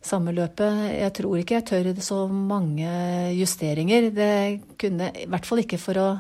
samme 0.03 0.35
løpet. 0.37 0.85
Jeg 0.95 1.13
tror 1.19 1.41
ikke 1.41 1.59
jeg 1.59 1.67
tør 1.67 1.91
så 2.05 2.25
mange 2.31 2.91
justeringer. 3.35 4.11
Det 4.15 4.33
kunne 4.79 5.11
I 5.25 5.27
hvert 5.31 5.49
fall 5.49 5.65
ikke 5.65 5.81
for 5.83 5.99
å 6.01 6.11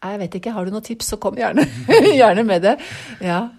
Jeg 0.00 0.16
vet 0.16 0.34
ikke, 0.38 0.52
har 0.56 0.64
du 0.64 0.72
noen 0.72 0.84
tips, 0.84 1.10
så 1.12 1.16
kom 1.20 1.36
gjerne, 1.36 1.66
gjerne 2.22 2.44
med 2.48 2.62
det. 2.64 2.78
Ja. 3.20 3.50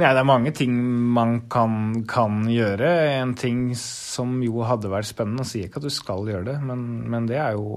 Ja, 0.00 0.14
det 0.16 0.22
er 0.22 0.28
mange 0.28 0.50
ting 0.56 0.76
man 1.12 1.42
kan, 1.52 2.04
kan, 2.08 2.44
gjøre. 2.48 2.88
En 3.20 3.34
ting 3.36 3.74
som 3.76 4.38
jo 4.40 4.62
hadde 4.64 4.88
vært 4.88 5.10
spennende, 5.10 5.44
og 5.44 5.50
sier 5.50 5.68
ikke 5.68 5.82
at 5.82 5.88
du 5.88 5.92
skal 5.92 6.24
gjøre 6.30 6.46
det, 6.46 6.54
men, 6.64 6.86
men, 7.12 7.26
det 7.28 7.36
er 7.36 7.58
jo 7.58 7.76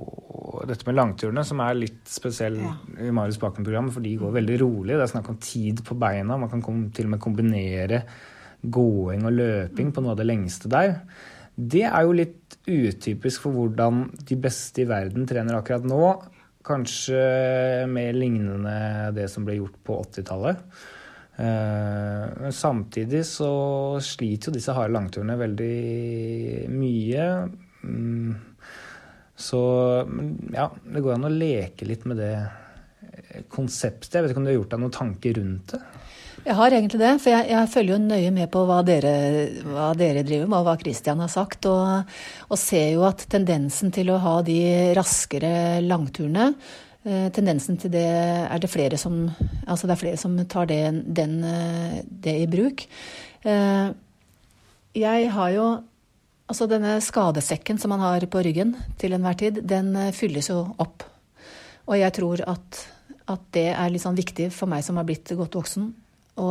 dette 0.69 0.88
med 0.88 0.95
langturene, 0.95 1.43
som 1.43 1.59
er 1.65 1.76
litt 1.82 1.99
spesiell 2.07 2.61
ja. 2.61 2.71
i 3.03 3.11
Marius 3.15 3.41
Bakken-programmet, 3.41 3.91
for 3.95 4.05
de 4.05 4.15
går 4.21 4.38
veldig 4.38 4.61
rolig. 4.61 4.95
Det 4.95 5.03
er 5.03 5.11
snakk 5.11 5.34
om 5.34 5.41
tid 5.43 5.84
på 5.84 5.97
beina. 5.99 6.39
Man 6.39 6.51
kan 6.53 6.63
til 6.95 7.09
og 7.09 7.15
med 7.15 7.24
kombinere 7.24 8.03
gåing 8.63 9.28
og 9.28 9.36
løping 9.36 9.91
på 9.91 10.03
noe 10.03 10.15
av 10.15 10.21
det 10.21 10.30
lengste 10.30 10.71
der. 10.71 10.95
Det 11.53 11.84
er 11.89 12.07
jo 12.07 12.15
litt 12.17 12.57
utypisk 12.63 13.43
for 13.43 13.57
hvordan 13.57 14.05
de 14.24 14.39
beste 14.39 14.86
i 14.86 14.89
verden 14.89 15.28
trener 15.28 15.59
akkurat 15.59 15.84
nå. 15.86 16.07
Kanskje 16.63 17.19
mer 17.91 18.15
lignende 18.15 19.11
det 19.17 19.28
som 19.32 19.43
ble 19.43 19.59
gjort 19.59 19.76
på 19.84 19.99
80-tallet. 20.07 20.63
Eh, 21.36 22.26
men 22.42 22.54
samtidig 22.54 23.24
så 23.26 23.52
sliter 24.04 24.50
jo 24.52 24.58
disse 24.58 24.76
harde 24.76 24.94
langturene 24.94 25.38
veldig 25.40 25.78
mye. 26.74 27.30
Mm. 27.84 28.34
Så 29.36 29.62
ja, 30.54 30.70
det 30.70 31.02
går 31.02 31.16
an 31.16 31.30
å 31.30 31.34
leke 31.34 31.88
litt 31.90 32.06
med 32.10 32.22
det 32.22 32.36
konseptet. 33.52 34.14
Jeg 34.14 34.24
vet 34.24 34.34
ikke 34.34 34.42
om 34.44 34.48
du 34.48 34.54
har 34.54 34.60
gjort 34.60 34.76
deg 34.76 34.84
noen 34.84 34.98
tanker 35.00 35.38
rundt 35.40 35.76
det? 35.76 35.82
Jeg 36.44 36.58
har 36.60 36.74
egentlig 36.76 37.00
det, 37.00 37.12
for 37.24 37.32
jeg, 37.32 37.46
jeg 37.54 37.70
følger 37.72 37.94
jo 37.94 38.04
nøye 38.04 38.32
med 38.36 38.50
på 38.52 38.64
hva 38.68 38.82
dere, 38.84 39.12
hva 39.64 39.92
dere, 39.96 40.26
driver 40.28 40.50
med, 40.50 40.58
og 40.58 40.66
hva 40.68 40.74
Christian 40.82 41.22
har 41.24 41.32
sagt. 41.32 41.70
Og, 41.72 42.16
og 42.50 42.60
ser 42.60 42.90
jo 42.98 43.06
at 43.08 43.24
tendensen 43.32 43.94
til 43.96 44.12
å 44.12 44.20
ha 44.20 44.34
de 44.44 44.58
raskere 44.98 45.54
langturene 45.86 46.50
tendensen 47.04 47.78
til 47.80 47.91
det 47.91 48.06
er 48.08 48.62
det 48.64 48.70
flere 48.72 48.97
som 48.97 49.26
Altså 49.68 49.88
det 49.88 49.95
er 49.95 49.99
flere 49.99 50.20
som 50.20 50.38
tar 50.47 50.68
det, 50.70 50.82
den, 51.16 51.43
eh, 51.43 52.04
det 52.06 52.36
i 52.41 52.47
bruk. 52.47 52.86
Eh, 53.43 53.89
jeg 54.95 55.32
har 55.32 55.49
jo 55.51 55.66
Altså 56.43 56.68
denne 56.68 56.97
skadesekken 57.01 57.80
som 57.80 57.89
man 57.89 58.01
har 58.04 58.26
på 58.28 58.41
ryggen 58.43 58.76
til 58.99 59.14
enhver 59.16 59.34
tid, 59.39 59.62
den 59.64 59.95
fylles 60.14 60.49
jo 60.49 60.76
opp. 60.78 61.06
Og 61.88 61.95
jeg 61.97 62.14
tror 62.14 62.43
at, 62.45 62.80
at 63.32 63.45
det 63.56 63.70
er 63.72 63.89
litt 63.89 64.04
sånn 64.04 64.18
viktig 64.18 64.49
for 64.51 64.70
meg 64.70 64.84
som 64.84 64.99
har 64.99 65.08
blitt 65.08 65.32
godt 65.39 65.56
voksen, 65.56 65.88
å, 66.36 66.49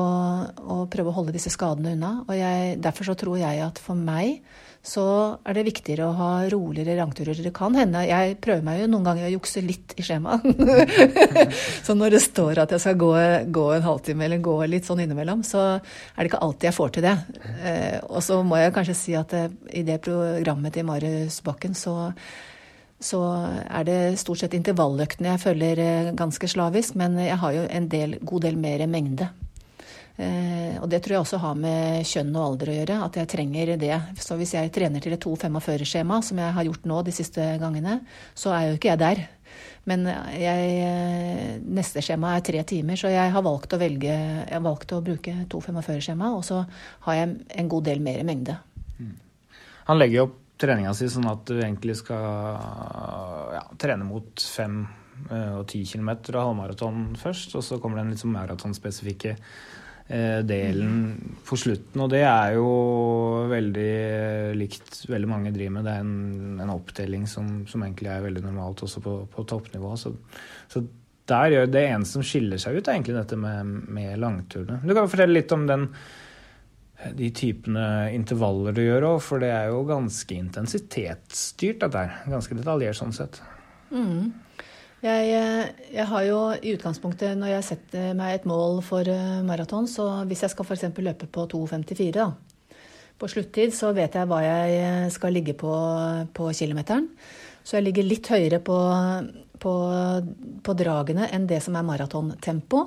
å 0.56 0.78
prøve 0.90 1.12
å 1.12 1.16
holde 1.16 1.34
disse 1.36 1.52
skadene 1.52 1.92
unna. 1.92 2.12
Og 2.24 2.34
jeg, 2.34 2.80
derfor 2.82 3.10
så 3.10 3.14
tror 3.20 3.36
jeg 3.40 3.62
at 3.62 3.78
for 3.84 4.00
meg 4.00 4.40
så 4.82 5.04
er 5.46 5.54
det 5.54 5.62
viktigere 5.68 6.08
å 6.08 6.14
ha 6.18 6.30
roligere 6.50 6.96
langturer. 6.98 7.38
Det 7.38 7.52
kan 7.54 7.76
hende 7.78 8.02
Jeg 8.02 8.34
prøver 8.42 8.64
meg 8.66 8.80
jo 8.80 8.88
noen 8.90 9.06
ganger 9.06 9.28
å 9.28 9.34
jukse 9.36 9.62
litt 9.62 9.94
i 9.94 10.02
skjemaet. 10.02 10.42
så 11.86 11.94
når 11.94 12.16
det 12.16 12.22
står 12.24 12.64
at 12.64 12.74
jeg 12.74 12.82
skal 12.82 12.98
gå, 12.98 13.12
gå, 13.54 13.66
en 13.76 13.86
halvtime 13.86 14.26
eller 14.26 14.42
gå 14.42 14.56
litt 14.66 14.88
sånn 14.88 15.04
innimellom, 15.04 15.44
så 15.46 15.62
er 15.78 16.18
det 16.18 16.32
ikke 16.32 16.42
alltid 16.42 16.68
jeg 16.72 16.78
får 16.80 16.96
til 16.96 17.06
det. 17.06 17.14
Eh, 17.62 17.98
og 18.10 18.24
så 18.26 18.40
må 18.42 18.58
jeg 18.58 18.74
kanskje 18.74 18.98
si 18.98 19.14
at 19.18 19.36
eh, 19.38 19.52
i 19.70 19.84
det 19.86 20.00
programmet 20.02 20.74
til 20.74 20.88
Marius 20.88 21.38
Bakken 21.46 21.78
så 21.78 22.10
så 23.02 23.18
er 23.66 23.86
det 23.86 23.96
stort 24.20 24.38
sett 24.38 24.52
intervalløktene 24.54 25.32
jeg 25.32 25.42
følger 25.42 25.80
eh, 25.82 26.10
ganske 26.14 26.46
slavisk, 26.46 26.94
men 26.98 27.16
jeg 27.18 27.38
har 27.42 27.56
jo 27.56 27.64
en 27.66 27.88
del, 27.90 28.18
god 28.22 28.46
del 28.46 28.60
mer 28.62 28.86
mengde. 28.86 29.26
Eh, 30.20 30.76
og 30.82 30.90
det 30.92 31.00
tror 31.02 31.16
jeg 31.16 31.24
også 31.24 31.40
har 31.40 31.54
med 31.56 32.08
kjønn 32.08 32.34
og 32.36 32.44
alder 32.44 32.70
å 32.72 32.74
gjøre, 32.76 32.96
at 33.06 33.20
jeg 33.20 33.30
trenger 33.32 33.74
det. 33.80 33.94
Så 34.20 34.36
hvis 34.40 34.54
jeg 34.56 34.72
trener 34.74 35.04
til 35.04 35.16
et 35.16 35.24
2,45-skjema, 35.24 36.20
som 36.24 36.42
jeg 36.42 36.56
har 36.58 36.68
gjort 36.68 36.90
nå 36.90 36.98
de 37.06 37.14
siste 37.16 37.46
gangene, 37.62 38.00
så 38.34 38.52
er 38.56 38.68
jo 38.68 38.76
ikke 38.76 38.92
jeg 38.92 39.02
der. 39.02 39.24
Men 39.88 40.06
jeg, 40.38 40.74
eh, 40.86 41.56
neste 41.64 42.04
skjema 42.04 42.36
er 42.36 42.44
tre 42.46 42.60
timer, 42.68 43.00
så 43.00 43.10
jeg 43.10 43.32
har 43.34 43.42
valgt 43.42 43.74
å 43.74 43.80
velge 43.80 44.12
Jeg 44.12 44.52
har 44.52 44.62
valgt 44.62 44.92
å 44.94 45.02
bruke 45.02 45.34
2,45-skjema, 45.50 46.30
og 46.36 46.44
så 46.46 46.62
har 47.08 47.18
jeg 47.18 47.34
en 47.58 47.72
god 47.72 47.88
del 47.88 48.04
mer 48.04 48.22
mengde. 48.28 48.58
Mm. 48.98 49.16
Han 49.88 49.98
legger 49.98 50.28
opp 50.28 50.38
treninga 50.62 50.92
si 50.94 51.08
sånn 51.10 51.26
at 51.26 51.44
du 51.48 51.56
egentlig 51.58 51.96
skal 51.98 52.26
ja, 53.56 53.62
trene 53.80 54.06
mot 54.06 54.44
fem 54.54 54.84
eh, 55.30 55.54
og 55.58 55.66
ti 55.72 55.82
kilometer 55.88 56.38
og 56.38 56.52
halvmaraton 56.52 57.16
først, 57.18 57.56
og 57.58 57.66
så 57.66 57.80
kommer 57.82 57.98
den 57.98 58.12
litt 58.12 58.22
sånn 58.22 58.36
maratonspesifikke 58.36 59.34
delen 60.44 60.96
på 61.46 61.56
slutten. 61.56 62.00
Og 62.04 62.10
det 62.12 62.22
er 62.28 62.56
jo 62.58 62.66
veldig 63.50 63.92
likt 64.58 65.02
veldig 65.08 65.30
mange 65.30 65.52
driver 65.54 65.76
med. 65.76 65.86
Det 65.86 65.94
er 65.94 66.02
en, 66.04 66.58
en 66.64 66.72
oppdeling 66.74 67.28
som, 67.30 67.62
som, 67.70 67.84
egentlig 67.86 68.10
er 68.12 68.26
veldig 68.26 68.42
normalt 68.44 68.84
også 68.84 69.02
på, 69.04 69.14
på 69.32 69.46
toppnivå. 69.48 69.94
Så, 70.00 70.14
så, 70.72 70.84
der 71.30 71.54
gjør 71.54 71.70
det 71.70 71.84
eneste 71.86 72.18
som 72.18 72.26
skiller 72.26 72.60
seg 72.60 72.76
ut, 72.76 72.82
er 72.86 72.96
egentlig 72.96 73.14
dette 73.16 73.38
med, 73.38 73.72
med 73.94 74.18
langturene. 74.20 74.80
Du 74.82 74.90
kan 74.90 75.08
fortelle 75.08 75.38
litt 75.38 75.54
om 75.54 75.68
den, 75.68 75.86
de 77.18 77.28
typene 77.34 77.84
intervaller 78.14 78.74
du 78.76 78.82
gjør 78.82 79.06
òg, 79.14 79.20
for 79.24 79.42
det 79.42 79.52
er 79.54 79.70
jo 79.70 79.84
ganske 79.88 80.34
intensitetsstyrt, 80.34 81.78
dette 81.84 82.02
her. 82.02 82.16
Ganske 82.32 82.58
detaljert 82.58 82.98
sånn 82.98 83.14
sett. 83.16 83.38
Mm. 83.94 84.32
Jeg, 85.02 85.30
eh, 85.34 85.70
jeg, 85.96 86.04
har 86.06 86.24
jo 86.28 86.38
i 86.62 86.76
utgangspunktet, 86.76 87.34
når 87.34 87.56
jeg 87.56 87.66
setter 87.72 88.12
meg 88.14 88.36
et 88.36 88.44
mål 88.46 88.78
for 88.86 89.08
eh, 89.10 89.40
maraton, 89.42 89.88
så 89.90 90.04
hvis 90.30 90.44
jeg 90.44 90.52
skal 90.52 90.68
f.eks. 90.68 90.84
løpe 91.02 91.26
på 91.26 91.46
2,54 91.50 92.12
da, 92.14 92.28
på 93.18 93.30
sluttid, 93.32 93.74
så 93.74 93.90
vet 93.96 94.14
jeg 94.14 94.28
hva 94.30 94.38
jeg 94.44 94.76
eh, 94.78 95.08
skal 95.10 95.34
ligge 95.34 95.56
på 95.58 95.72
på 96.30 96.52
kilometeren. 96.54 97.08
Så 97.66 97.80
jeg 97.80 97.88
ligger 97.88 98.06
litt 98.06 98.30
høyere 98.30 98.60
på, 98.62 98.76
på, 99.62 99.72
på 100.62 100.74
dragene 100.78 101.26
enn 101.34 101.48
det 101.50 101.58
som 101.62 101.74
er 101.78 101.86
maratontempo. 101.86 102.84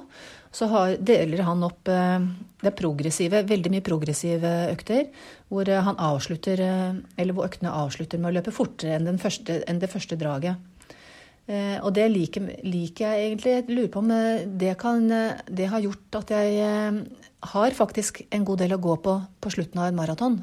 Så 0.55 0.69
har, 0.71 0.95
deler 1.03 1.43
han 1.43 1.63
opp 1.67 1.83
det 1.87 2.71
progressive, 2.79 3.41
veldig 3.47 3.71
mye 3.73 3.83
progressive 3.83 4.51
økter, 4.71 5.09
hvor 5.51 5.67
hvor 5.67 7.47
øktene 7.47 7.75
avslutter 7.75 8.19
med 8.19 8.29
å 8.29 8.35
løpe 8.37 8.55
fortere 8.55 8.99
enn, 8.99 9.19
første, 9.19 9.59
enn 9.67 9.83
det 9.83 9.91
første 9.91 10.15
draget. 10.19 10.74
Eh, 11.45 11.77
og 11.85 11.91
det 11.93 12.07
liker, 12.09 12.47
liker, 12.65 13.05
jeg 13.05 13.27
egentlig. 13.29 13.51
Jeg 13.53 13.65
lurer 13.69 13.91
på 13.93 14.01
om 14.01 14.11
eh, 14.15 14.45
det, 14.49 14.73
kan, 14.81 15.03
eh, 15.13 15.43
det 15.45 15.67
har 15.69 15.83
gjort 15.83 16.17
at 16.21 16.33
jeg 16.33 17.03
har 17.45 17.77
faktisk 17.77 18.23
en 18.33 18.47
god 18.47 18.63
del 18.63 18.73
å 18.73 18.81
gå 18.81 18.95
på 19.05 19.13
på 19.41 19.51
slutten 19.53 19.81
av 19.81 19.91
en 19.91 19.99
maraton. 19.99 20.39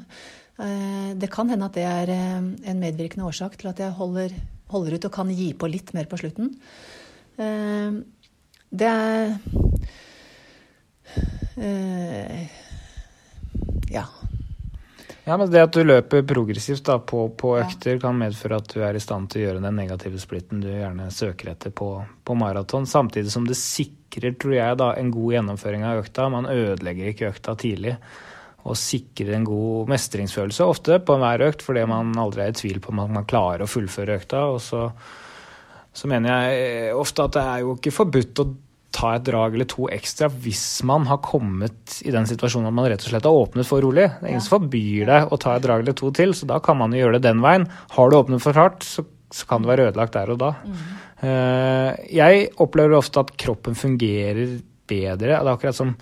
Det 0.53 1.27
kan 1.33 1.49
hende 1.49 1.65
at 1.65 1.75
det 1.75 1.83
er 1.83 2.09
en 2.13 2.79
medvirkende 2.79 3.25
årsak 3.25 3.57
til 3.57 3.71
at 3.71 3.79
jeg 3.81 3.95
holder, 3.97 4.35
holder 4.69 4.95
ut 4.95 5.07
og 5.09 5.15
kan 5.15 5.31
gi 5.33 5.49
på 5.57 5.67
litt 5.67 5.89
mer 5.97 6.05
på 6.07 6.19
slutten. 6.21 6.53
Det 8.69 8.91
er 8.93 9.33
Ja. 13.91 14.05
Ja, 15.23 15.37
men 15.37 15.51
Det 15.51 15.61
at 15.63 15.71
du 15.71 15.85
løper 15.85 16.25
progressivt 16.27 16.83
da, 16.83 16.97
på, 16.99 17.29
på, 17.39 17.53
økter, 17.61 17.95
kan 18.01 18.17
medføre 18.19 18.59
at 18.59 18.67
du 18.73 18.81
er 18.83 18.97
i 18.97 19.03
stand 19.03 19.29
til 19.31 19.39
å 19.39 19.45
gjøre 19.45 19.63
den 19.63 19.77
negative 19.79 20.19
splitten 20.19 20.59
du 20.59 20.67
gjerne 20.67 21.07
søker 21.15 21.53
etter 21.53 21.71
på, 21.71 21.95
på 22.27 22.35
maraton. 22.35 22.87
Samtidig 22.89 23.31
som 23.31 23.47
det 23.47 23.55
sikrer 23.59 24.35
tror 24.35 24.57
jeg, 24.57 24.77
da, 24.81 24.91
en 24.99 25.13
god 25.15 25.37
gjennomføring 25.37 25.85
av 25.87 26.03
økta. 26.03 26.27
Man 26.33 26.49
ødelegger 26.51 27.13
ikke 27.13 27.31
økta 27.31 27.55
tidlig. 27.59 27.95
Og 28.67 28.75
sikrer 28.79 29.37
en 29.37 29.47
god 29.47 29.89
mestringsfølelse 29.91 30.67
ofte 30.67 30.99
på 31.03 31.15
enhver 31.15 31.47
økt, 31.47 31.63
fordi 31.63 31.87
man 31.87 32.11
aldri 32.19 32.43
er 32.43 32.51
i 32.51 32.59
tvil 32.59 32.83
på 32.83 32.91
om 32.91 33.01
man 33.15 33.27
klarer 33.27 33.63
å 33.63 33.71
fullføre 33.71 34.19
økta. 34.19 34.43
Og 34.51 34.59
så, 34.63 34.85
så 35.95 36.11
mener 36.11 36.35
jeg 36.35 36.99
ofte 36.99 37.29
at 37.29 37.39
det 37.39 37.47
er 37.47 37.63
jo 37.63 37.77
ikke 37.79 37.95
forbudt 37.95 38.43
å 38.43 38.49
ta 38.93 39.15
et 39.17 39.25
drag 39.25 39.55
eller 39.55 39.67
to 39.69 39.87
ekstra 39.91 40.29
hvis 40.29 40.83
man 40.87 41.07
har 41.09 41.21
kommet 41.25 41.97
i 42.05 42.13
den 42.13 42.27
situasjonen 42.29 42.69
at 42.69 42.75
man 42.77 42.87
rett 42.91 43.03
og 43.03 43.11
slett 43.11 43.27
har 43.27 43.39
åpnet 43.43 43.67
for 43.67 43.83
rolig. 43.83 44.05
Det 44.19 44.27
er 44.27 44.33
ingen 44.35 44.45
som 44.45 44.59
forbyr 44.59 45.09
deg 45.09 45.33
å 45.33 45.39
ta 45.41 45.55
et 45.57 45.65
drag 45.65 45.83
eller 45.83 45.97
to 45.97 46.11
til, 46.15 46.35
så 46.37 46.49
da 46.49 46.59
kan 46.63 46.77
man 46.79 46.93
jo 46.93 47.01
gjøre 47.01 47.17
det 47.17 47.27
den 47.27 47.41
veien. 47.43 47.67
Har 47.95 48.11
du 48.11 48.19
åpnet 48.19 48.43
for 48.43 48.57
hardt, 48.59 48.85
så, 48.85 49.05
så 49.33 49.49
kan 49.49 49.63
det 49.63 49.73
være 49.73 49.89
ødelagt 49.89 50.17
der 50.17 50.33
og 50.35 50.41
da. 50.43 50.53
Mm. 50.61 50.83
Uh, 51.23 51.89
jeg 52.11 52.49
opplever 52.61 52.97
ofte 52.99 53.23
at 53.23 53.31
kroppen 53.39 53.77
fungerer 53.79 54.59
bedre. 54.89 55.31
Det 55.31 55.39
er 55.39 55.53
akkurat 55.53 55.77
som 55.77 55.95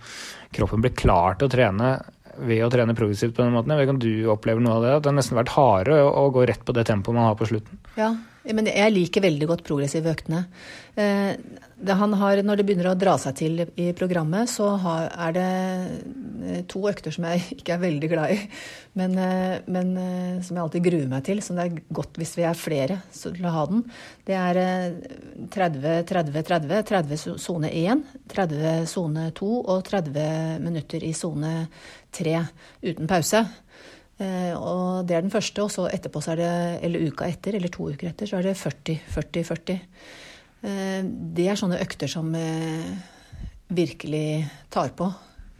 kroppen 0.52 0.84
blir 0.84 0.96
klar 0.98 1.38
til 1.38 1.48
å 1.48 1.54
trene 1.54 1.94
ved 2.42 2.64
å 2.66 2.72
trene 2.74 2.96
progressivt 2.98 3.36
på 3.38 3.44
den 3.44 3.54
måten. 3.54 3.72
Jeg 3.74 3.82
vet 3.82 3.88
ikke 3.88 3.96
om 3.98 4.02
du 4.04 4.34
opplever 4.34 4.64
noe 4.64 4.80
av 4.80 4.86
det? 4.86 4.92
At 4.96 5.06
det 5.06 5.12
har 5.12 5.18
nesten 5.20 5.38
vært 5.38 5.54
hardere 5.56 6.04
å 6.08 6.28
gå 6.34 6.46
rett 6.50 6.64
på 6.66 6.76
det 6.76 6.88
tempoet 6.90 7.18
man 7.18 7.28
har 7.28 7.38
på 7.38 7.48
slutten? 7.50 7.82
Ja, 8.00 8.14
men 8.50 8.70
jeg 8.70 8.94
liker 8.94 9.22
veldig 9.22 9.48
godt 9.52 9.66
progressive 9.68 10.10
øktene. 10.10 10.46
Eh, 11.00 11.38
han 11.88 12.14
har, 12.18 12.42
når 12.46 12.60
det 12.60 12.66
begynner 12.66 12.92
å 12.92 12.98
dra 12.98 13.14
seg 13.22 13.36
til 13.38 13.62
i 13.80 13.92
programmet, 13.98 14.50
så 14.50 14.74
er 14.82 15.36
det 15.36 15.46
eh, 15.46 16.64
to 16.70 16.82
økter 16.90 17.14
som 17.14 17.28
jeg 17.30 17.44
ikke 17.60 17.76
er 17.76 17.84
veldig 17.84 18.10
glad 18.12 18.34
i. 18.34 18.40
Men, 18.98 19.14
eh, 19.22 19.62
men 19.72 19.94
som 20.44 20.58
jeg 20.58 20.64
alltid 20.66 20.88
gruer 20.90 21.08
meg 21.12 21.26
til, 21.30 21.44
som 21.46 21.60
det 21.60 21.68
er 21.68 21.80
godt 21.94 22.18
hvis 22.22 22.34
vi 22.40 22.48
er 22.50 22.58
flere 22.58 23.00
til 23.14 23.46
å 23.46 23.56
ha 23.56 23.66
den. 23.70 23.86
Det 24.28 24.38
er 24.38 24.62
30-30-30. 25.54 26.78
30 26.92 27.26
sone 27.42 27.70
1, 27.70 28.06
30 28.34 28.90
sone 28.90 29.30
2 29.38 29.52
og 29.62 29.86
30 29.88 30.62
minutter 30.66 31.06
i 31.06 31.14
sone 31.18 31.68
3 32.18 32.40
uten 32.90 33.08
pause. 33.10 33.46
Eh, 34.22 34.54
og 34.54 35.08
det 35.10 35.18
er 35.18 35.26
den 35.26 35.34
første, 35.34 35.64
og 35.64 35.72
så 35.74 35.88
etterpå 35.90 36.22
så 36.22 36.36
er 36.36 36.42
det, 36.42 36.52
eller 36.88 37.10
uka 37.10 37.30
etter, 37.30 37.58
eller 37.58 37.72
to 37.74 37.90
uker 37.90 38.12
etter, 38.12 38.30
så 38.30 38.38
er 38.38 38.50
det 38.50 38.62
40-40-40. 38.62 39.78
Eh, 40.62 41.02
det 41.38 41.48
er 41.50 41.60
sånne 41.60 41.82
økter 41.82 42.12
som 42.12 42.28
eh, 42.38 42.92
virkelig 43.72 44.28
tar 44.74 44.92
på, 44.98 45.08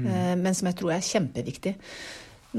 mm. 0.02 0.42
men 0.42 0.56
som 0.58 0.68
jeg 0.68 0.78
tror 0.82 0.92
er 0.94 1.06
kjempeviktig. 1.06 1.74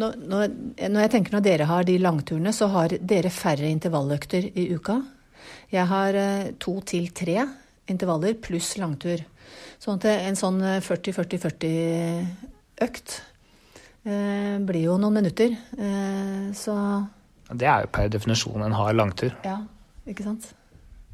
Når, 0.00 0.10
når, 0.16 0.42
når, 0.88 1.00
jeg 1.04 1.12
tenker 1.12 1.34
når 1.36 1.44
dere 1.44 1.66
har 1.68 1.82
de 1.84 1.98
langturene, 2.00 2.52
så 2.56 2.70
har 2.72 2.94
dere 2.96 3.30
færre 3.34 3.68
intervalløkter 3.68 4.42
i 4.56 4.70
uka. 4.72 4.96
Jeg 5.72 5.84
har 5.90 6.16
to 6.62 6.78
til 6.88 7.10
tre 7.12 7.44
intervaller 7.92 8.38
pluss 8.40 8.78
langtur. 8.80 9.20
Sånn 9.82 9.98
at 10.00 10.06
en 10.12 10.38
sånn 10.38 10.60
40-40-40-økt 10.86 13.18
eh, 13.18 13.31
blir 14.02 14.88
jo 14.88 14.96
noen 14.98 15.20
minutter. 15.20 15.54
Eh, 15.78 16.48
så 16.56 16.74
Det 17.52 17.68
er 17.68 17.84
jo 17.84 17.92
per 17.92 18.08
definisjon 18.10 18.64
en 18.64 18.74
hard 18.74 18.96
langtur. 18.96 19.34
Ja, 19.44 19.60
ikke 20.08 20.26
sant. 20.26 20.52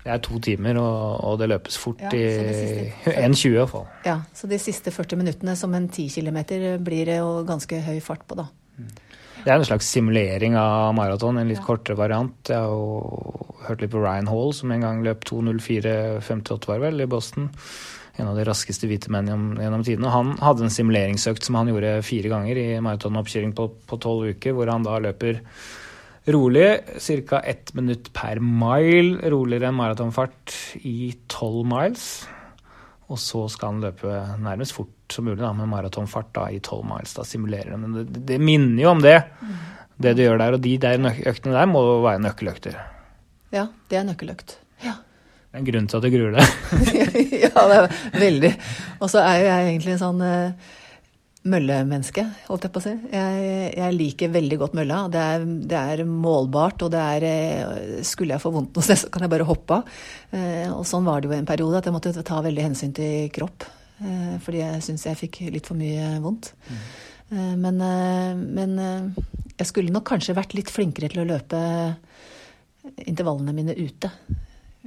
Det 0.04 0.12
er 0.14 0.20
to 0.24 0.38
timer, 0.40 0.78
og, 0.80 1.24
og 1.26 1.38
det 1.40 1.50
løpes 1.50 1.76
fort 1.76 2.00
ja, 2.00 2.12
i 2.14 2.88
1,20 3.10 3.48
i 3.50 3.56
hvert 3.58 3.72
fall. 3.72 3.88
Ja, 4.06 4.20
så 4.32 4.48
de 4.48 4.60
siste 4.62 4.94
40 4.94 5.20
minuttene 5.20 5.56
som 5.58 5.74
en 5.74 5.88
10 5.90 6.08
km 6.14 6.38
blir 6.86 7.10
det 7.10 7.18
jo 7.18 7.42
ganske 7.48 7.82
høy 7.84 7.98
fart 8.00 8.24
på, 8.24 8.38
da. 8.38 8.46
Det 8.78 9.52
er 9.52 9.58
en 9.58 9.66
slags 9.66 9.90
simulering 9.90 10.56
av 10.58 10.94
maraton, 10.96 11.38
en 11.38 11.50
litt 11.50 11.60
ja. 11.60 11.66
kortere 11.66 11.98
variant. 11.98 12.38
Jeg 12.48 12.56
har 12.56 12.72
jo 12.72 13.58
hørt 13.66 13.82
litt 13.82 13.92
på 13.92 14.00
Ryan 14.02 14.30
Hall, 14.30 14.54
som 14.56 14.72
en 14.72 14.86
gang 14.86 15.04
løp 15.04 15.26
2.04,58 15.28 16.70
var 16.70 16.82
vel, 16.86 17.02
i 17.04 17.10
Boston 17.10 17.50
en 18.18 18.30
av 18.30 18.38
de 18.38 18.46
raskeste 18.46 18.88
hvite 18.90 19.12
menn 19.14 19.28
gjennom 19.30 19.84
tiden. 19.86 20.06
Og 20.06 20.14
han 20.14 20.32
hadde 20.42 20.66
en 20.66 20.74
simuleringsøkt 20.74 21.46
som 21.46 21.58
han 21.58 21.70
gjorde 21.70 22.00
fire 22.06 22.32
ganger 22.32 22.58
i 22.58 22.68
maratonoppkjøring 22.84 23.54
på 23.54 24.00
tolv 24.02 24.32
uker, 24.34 24.56
hvor 24.56 24.70
han 24.72 24.86
da 24.86 24.98
løper 25.02 25.38
rolig, 26.32 26.66
ca. 27.28 27.40
ett 27.40 27.74
minutt 27.74 28.12
per 28.12 28.40
mile, 28.40 29.30
roligere 29.30 29.70
enn 29.70 29.78
maratonfart 29.78 30.56
i 30.82 31.12
tolv 31.30 31.64
miles. 31.68 32.04
Og 33.08 33.20
så 33.22 33.46
skal 33.48 33.72
han 33.72 33.82
løpe 33.86 34.20
nærmest 34.42 34.76
fort 34.76 34.92
som 35.12 35.24
mulig 35.24 35.40
da, 35.40 35.54
med 35.56 35.70
maratonfart 35.70 36.32
da, 36.36 36.48
i 36.52 36.60
tolv 36.64 36.84
miles. 36.90 37.14
Da 37.16 37.24
simulerer 37.24 37.72
han. 37.72 37.86
Men 37.86 37.98
det, 38.02 38.24
det, 38.28 38.40
minner 38.42 38.82
jo 38.82 38.92
om 38.92 39.02
det, 39.04 39.16
det 39.96 40.16
du 40.18 40.26
gjør 40.26 40.42
der. 40.42 40.58
Og 40.58 40.64
de 40.64 40.76
der 40.82 41.00
øktene 41.32 41.56
der 41.56 41.70
må 41.70 41.84
være 42.04 42.24
nøkkeløkter. 42.26 42.76
Ja, 43.54 43.70
det 43.88 44.02
er 44.02 44.10
nøkkeløkt. 44.10 44.58
Det 45.48 45.56
er 45.56 45.62
en 45.62 45.68
grunn 45.70 45.86
til 45.88 45.96
at 45.96 46.04
du 46.04 46.12
gruer 46.12 46.34
deg. 46.36 46.48
ja, 47.46 47.48
det 47.56 47.76
er 47.78 47.86
veldig. 48.20 48.50
Og 49.00 49.08
så 49.08 49.22
er 49.22 49.38
jo 49.38 49.46
jeg 49.46 49.68
egentlig 49.70 49.92
en 49.94 50.00
sånn 50.02 50.18
uh, 50.20 50.74
møllemenneske, 51.48 52.24
holdt 52.50 52.66
jeg 52.66 52.72
på 52.74 52.82
å 52.82 52.84
si. 52.84 52.92
Jeg, 53.14 53.46
jeg 53.78 53.94
liker 53.96 54.34
veldig 54.34 54.58
godt 54.60 54.74
mølla. 54.76 54.98
Det 55.08 55.22
er, 55.24 55.46
det 55.70 55.78
er 55.94 56.02
målbart, 56.04 56.84
og 56.84 56.92
det 56.92 57.00
er 57.00 57.24
uh, 57.24 58.02
Skulle 58.04 58.36
jeg 58.36 58.44
få 58.44 58.52
vondt 58.52 58.76
noe 58.76 58.84
sted, 58.84 59.00
så 59.00 59.08
kan 59.14 59.24
jeg 59.24 59.32
bare 59.32 59.46
hoppe 59.48 59.78
av. 59.78 59.96
Uh, 60.34 60.68
og 60.74 60.84
sånn 60.90 61.08
var 61.08 61.24
det 61.24 61.30
jo 61.30 61.36
en 61.38 61.48
periode, 61.48 61.80
at 61.80 61.88
jeg 61.88 61.96
måtte 61.96 62.12
ta 62.28 62.42
veldig 62.44 62.66
hensyn 62.68 62.92
til 62.96 63.32
kropp. 63.32 63.70
fordi 64.44 64.60
jeg 64.60 64.82
syns 64.84 65.06
jeg 65.08 65.18
fikk 65.18 65.40
litt 65.50 65.66
for 65.66 65.74
mye 65.74 66.20
vondt. 66.22 66.52
Mm. 66.68 67.64
men, 67.64 67.80
men 68.54 68.76
jeg 69.58 69.66
skulle 69.66 69.90
nok 69.90 70.04
kanskje 70.06 70.36
vært 70.38 70.54
litt 70.54 70.70
flinkere 70.70 71.08
til 71.10 71.24
å 71.24 71.26
løpe 71.26 71.62
intervallene 73.10 73.56
mine 73.56 73.74
ute. 73.74 74.12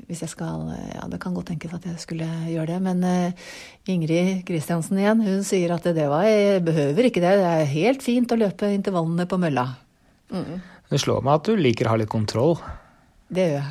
Hvis 0.08 0.22
jeg 0.24 0.32
skal 0.32 0.70
Ja, 0.96 1.06
det 1.12 1.20
kan 1.22 1.34
godt 1.36 1.50
tenkes 1.52 1.74
at 1.76 1.86
jeg 1.86 2.00
skulle 2.00 2.28
gjøre 2.48 2.70
det. 2.74 2.80
Men 2.84 3.04
uh, 3.04 3.48
Ingrid 3.92 4.46
Kristiansen 4.48 5.00
igjen, 5.02 5.24
hun 5.26 5.44
sier 5.48 5.76
at 5.76 5.84
det 5.84 6.08
var 6.10 6.26
Jeg 6.28 6.64
behøver 6.68 7.10
ikke 7.10 7.24
det. 7.24 7.38
Det 7.42 7.50
er 7.50 7.74
helt 7.76 8.06
fint 8.06 8.32
å 8.32 8.40
løpe 8.40 8.72
intervallene 8.72 9.28
på 9.30 9.40
mølla. 9.42 9.68
Mm. 10.32 10.62
Det 10.92 11.00
slår 11.00 11.24
meg 11.24 11.40
at 11.40 11.50
du 11.50 11.60
liker 11.60 11.88
å 11.88 11.94
ha 11.94 12.00
litt 12.02 12.12
kontroll. 12.12 12.58
Det 13.32 13.46
gjør 13.48 13.62
jeg. 13.64 13.68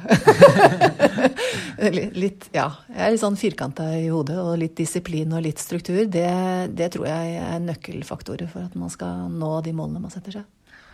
litt, 2.23 2.47
ja. 2.57 2.71
Jeg 2.89 3.03
er 3.05 3.13
litt 3.13 3.21
sånn 3.21 3.37
firkanta 3.37 3.91
i 3.99 4.07
hodet, 4.09 4.39
og 4.41 4.57
litt 4.61 4.73
disiplin 4.79 5.35
og 5.37 5.45
litt 5.45 5.61
struktur. 5.61 6.07
Det, 6.09 6.31
det 6.73 6.89
tror 6.95 7.05
jeg 7.11 7.35
er 7.43 7.61
nøkkelfaktorer 7.67 8.49
for 8.49 8.65
at 8.65 8.79
man 8.81 8.93
skal 8.93 9.29
nå 9.29 9.59
de 9.67 9.75
målene 9.77 10.01
man 10.01 10.15
setter 10.15 10.39
seg. 10.39 10.49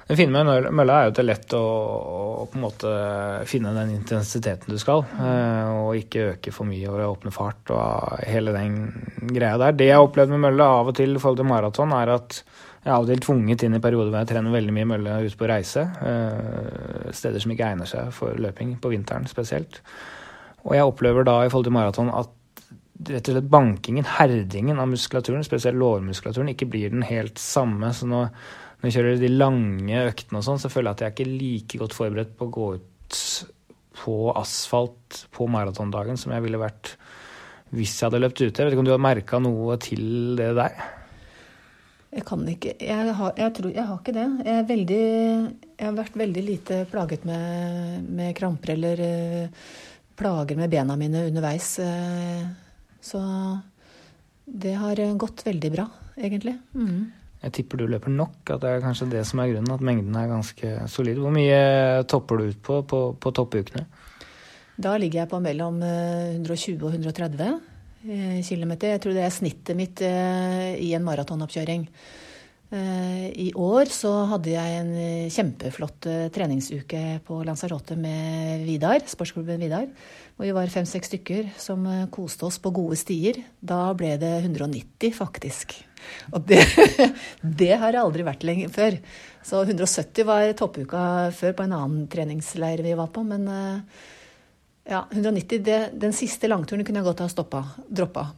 Det 0.07 0.15
fine 0.15 0.31
med 0.31 0.69
mølla 0.71 1.01
er 1.01 1.07
jo 1.09 1.11
at 1.11 1.17
det 1.19 1.23
er 1.25 1.27
lett 1.33 1.55
å, 1.59 1.61
å, 1.67 2.45
på 2.47 2.55
en 2.55 2.63
måte 2.63 2.91
finne 3.51 3.73
den 3.75 3.91
intensiteten 3.97 4.71
du 4.71 4.79
skal, 4.79 5.03
eh, 5.19 5.71
og 5.81 5.99
ikke 5.99 6.29
øke 6.37 6.53
for 6.55 6.69
mye 6.69 6.93
og 6.93 7.03
åpne 7.09 7.33
fart 7.35 7.73
og 7.75 8.21
hele 8.23 8.55
den 8.55 8.77
greia 9.33 9.57
der. 9.59 9.75
Det 9.75 9.89
jeg 9.89 9.99
har 9.99 10.07
opplevd 10.07 10.31
med 10.37 10.45
mølle 10.45 10.69
av 10.77 10.93
og 10.93 10.95
til 11.01 11.17
i 11.17 11.23
forhold 11.23 11.41
til 11.41 11.49
maraton, 11.51 11.95
er 11.99 12.13
at 12.15 12.39
jeg 12.39 12.93
er 12.93 12.95
av 12.95 13.03
og 13.03 13.11
til 13.11 13.25
tvunget 13.25 13.65
inn 13.67 13.75
i 13.75 13.83
perioder 13.83 14.13
hvor 14.13 14.23
jeg 14.23 14.31
trener 14.31 14.55
veldig 14.55 14.75
mye 14.77 14.89
mølle 14.93 15.17
ute 15.27 15.41
på 15.41 15.49
reise. 15.51 15.83
Eh, 15.83 17.09
steder 17.11 17.43
som 17.43 17.57
ikke 17.57 17.73
egner 17.73 17.91
seg 17.91 18.13
for 18.15 18.39
løping, 18.39 18.77
på 18.79 18.93
vinteren 18.95 19.27
spesielt. 19.27 19.81
Og 20.69 20.77
jeg 20.79 20.87
opplever 20.87 21.27
da 21.27 21.41
i 21.43 21.51
forhold 21.51 21.67
til 21.67 21.75
maraton 21.75 22.15
at 22.15 22.31
rett 23.11 23.27
og 23.27 23.35
slett 23.35 23.51
bankingen, 23.51 24.07
herdingen 24.07 24.79
av 24.79 24.87
muskulaturen, 24.93 25.43
spesielt 25.45 25.83
lårmuskulaturen, 25.83 26.55
ikke 26.55 26.71
blir 26.71 26.95
den 26.95 27.03
helt 27.11 27.43
samme. 27.43 27.91
så 27.91 28.07
nå 28.07 28.23
når 28.87 28.95
kjører 28.95 29.17
de 29.19 29.33
lange 29.33 30.03
øktene 30.07 30.39
og 30.39 30.47
sånn, 30.47 30.61
så 30.63 30.71
føler 30.71 30.93
jeg 30.93 30.97
at 30.97 31.01
jeg 31.03 31.09
er 31.09 31.15
ikke 31.17 31.39
like 31.43 31.79
godt 31.81 31.95
forberedt 31.97 32.37
på 32.39 32.47
å 32.47 32.53
gå 32.55 32.67
ut 32.77 33.23
på 33.97 34.17
asfalt 34.37 35.25
på 35.35 35.49
maratondagen 35.51 36.21
som 36.21 36.35
jeg 36.35 36.45
ville 36.45 36.61
vært 36.61 36.93
hvis 37.75 37.97
jeg 37.97 38.07
hadde 38.07 38.21
løpt 38.23 38.43
ute. 38.45 38.53
Jeg 38.53 38.69
vet 38.69 38.77
ikke 38.77 38.85
om 38.85 38.87
du 38.87 38.95
har 38.95 39.03
merka 39.03 39.41
noe 39.43 39.75
til 39.83 40.37
det 40.39 40.53
der? 40.55 40.77
Jeg 42.15 42.25
kan 42.29 42.47
ikke 42.49 42.77
jeg 42.79 43.17
har, 43.19 43.35
jeg, 43.37 43.55
tror, 43.59 43.73
jeg 43.75 43.89
har 43.91 43.99
ikke 43.99 44.15
det. 44.15 44.29
Jeg, 44.47 44.69
veldig, 44.71 45.03
jeg, 45.75 45.83
har 45.83 45.99
vært 45.99 46.23
veldig 46.23 46.47
lite 46.47 46.81
plaget 46.93 47.27
med, 47.29 48.07
med 48.07 48.33
kramper 48.39 48.77
eller 48.77 49.03
uh, 49.03 49.67
plager 50.17 50.63
med 50.63 50.73
bena 50.73 50.95
mine 51.01 51.27
underveis. 51.27 51.75
Uh, 51.83 52.47
så 53.03 53.21
det 54.47 54.79
har 54.79 55.03
gått 55.19 55.43
veldig 55.49 55.75
bra, 55.75 55.91
egentlig. 56.23 56.55
Mm. 56.79 57.26
Jeg 57.47 57.55
tipper 57.61 57.79
du 57.79 57.87
løper 57.87 58.11
nok, 58.11 58.41
at 58.51 58.59
det 58.65 58.71
er 58.73 58.83
kanskje 58.83 59.07
det 59.13 59.23
som 59.29 59.39
er 59.39 59.53
grunnen. 59.53 59.71
At 59.71 59.85
mengden 59.87 60.17
er 60.19 60.33
ganske 60.33 60.73
solid. 60.91 61.21
Hvor 61.23 61.31
mye 61.35 61.61
topper 62.11 62.41
du 62.41 62.51
ut 62.51 62.61
på 62.67 62.81
på, 62.91 63.01
på 63.23 63.33
toppukene? 63.39 63.87
Da 64.77 64.97
ligger 65.01 65.23
jeg 65.23 65.31
på 65.31 65.41
mellom 65.41 65.79
120 65.81 66.75
eh, 66.75 66.83
og 66.85 66.97
130 66.99 67.45
eh, 67.47 68.41
km. 68.45 68.75
Jeg 68.83 69.03
tror 69.03 69.17
det 69.17 69.25
er 69.25 69.35
snittet 69.35 69.79
mitt 69.79 70.03
eh, 70.05 70.75
i 70.83 70.93
en 70.99 71.07
maratonoppkjøring. 71.07 71.89
I 72.67 73.53
år 73.55 73.87
så 73.95 74.11
hadde 74.27 74.51
jeg 74.51 74.79
en 74.81 74.89
kjempeflott 75.31 76.09
treningsuke 76.35 77.03
på 77.23 77.37
Lanzarote 77.47 77.95
med 77.95 78.65
Vidar, 78.67 78.99
sportsklubben 79.07 79.63
Vidar. 79.63 79.87
Hvor 80.37 80.45
vi 80.45 80.53
var 80.53 80.69
fem-seks 80.69 81.09
stykker 81.09 81.47
som 81.57 81.87
koste 82.13 82.45
oss 82.45 82.59
på 82.61 82.73
gode 82.77 82.99
stier. 83.01 83.39
Da 83.57 83.89
ble 83.97 84.11
det 84.21 84.35
190, 84.43 85.15
faktisk. 85.17 85.73
Og 86.37 86.43
det, 86.45 86.61
det, 87.41 87.73
har 87.81 87.95
jeg 87.97 88.03
aldri 88.03 88.27
vært 88.27 88.45
lenger 88.45 88.73
før. 88.75 88.99
Så 89.47 89.63
170 89.65 90.29
var 90.29 90.53
toppuka 90.59 91.01
før 91.37 91.57
på 91.57 91.67
en 91.67 91.77
annen 91.79 92.05
treningsleir 92.13 92.83
vi 92.85 92.93
var 92.99 93.09
på. 93.15 93.25
Men 93.25 93.49
eh, 93.49 94.03
ja, 94.93 95.07
190, 95.11 95.63
det, 95.65 95.79
den 96.05 96.13
siste 96.17 96.51
langturen 96.53 96.85
kunne 96.85 97.01
jeg 97.01 97.09
godt 97.09 97.25
ha 97.25 97.31
stoppa, 97.33 97.63
droppa. 97.89 98.29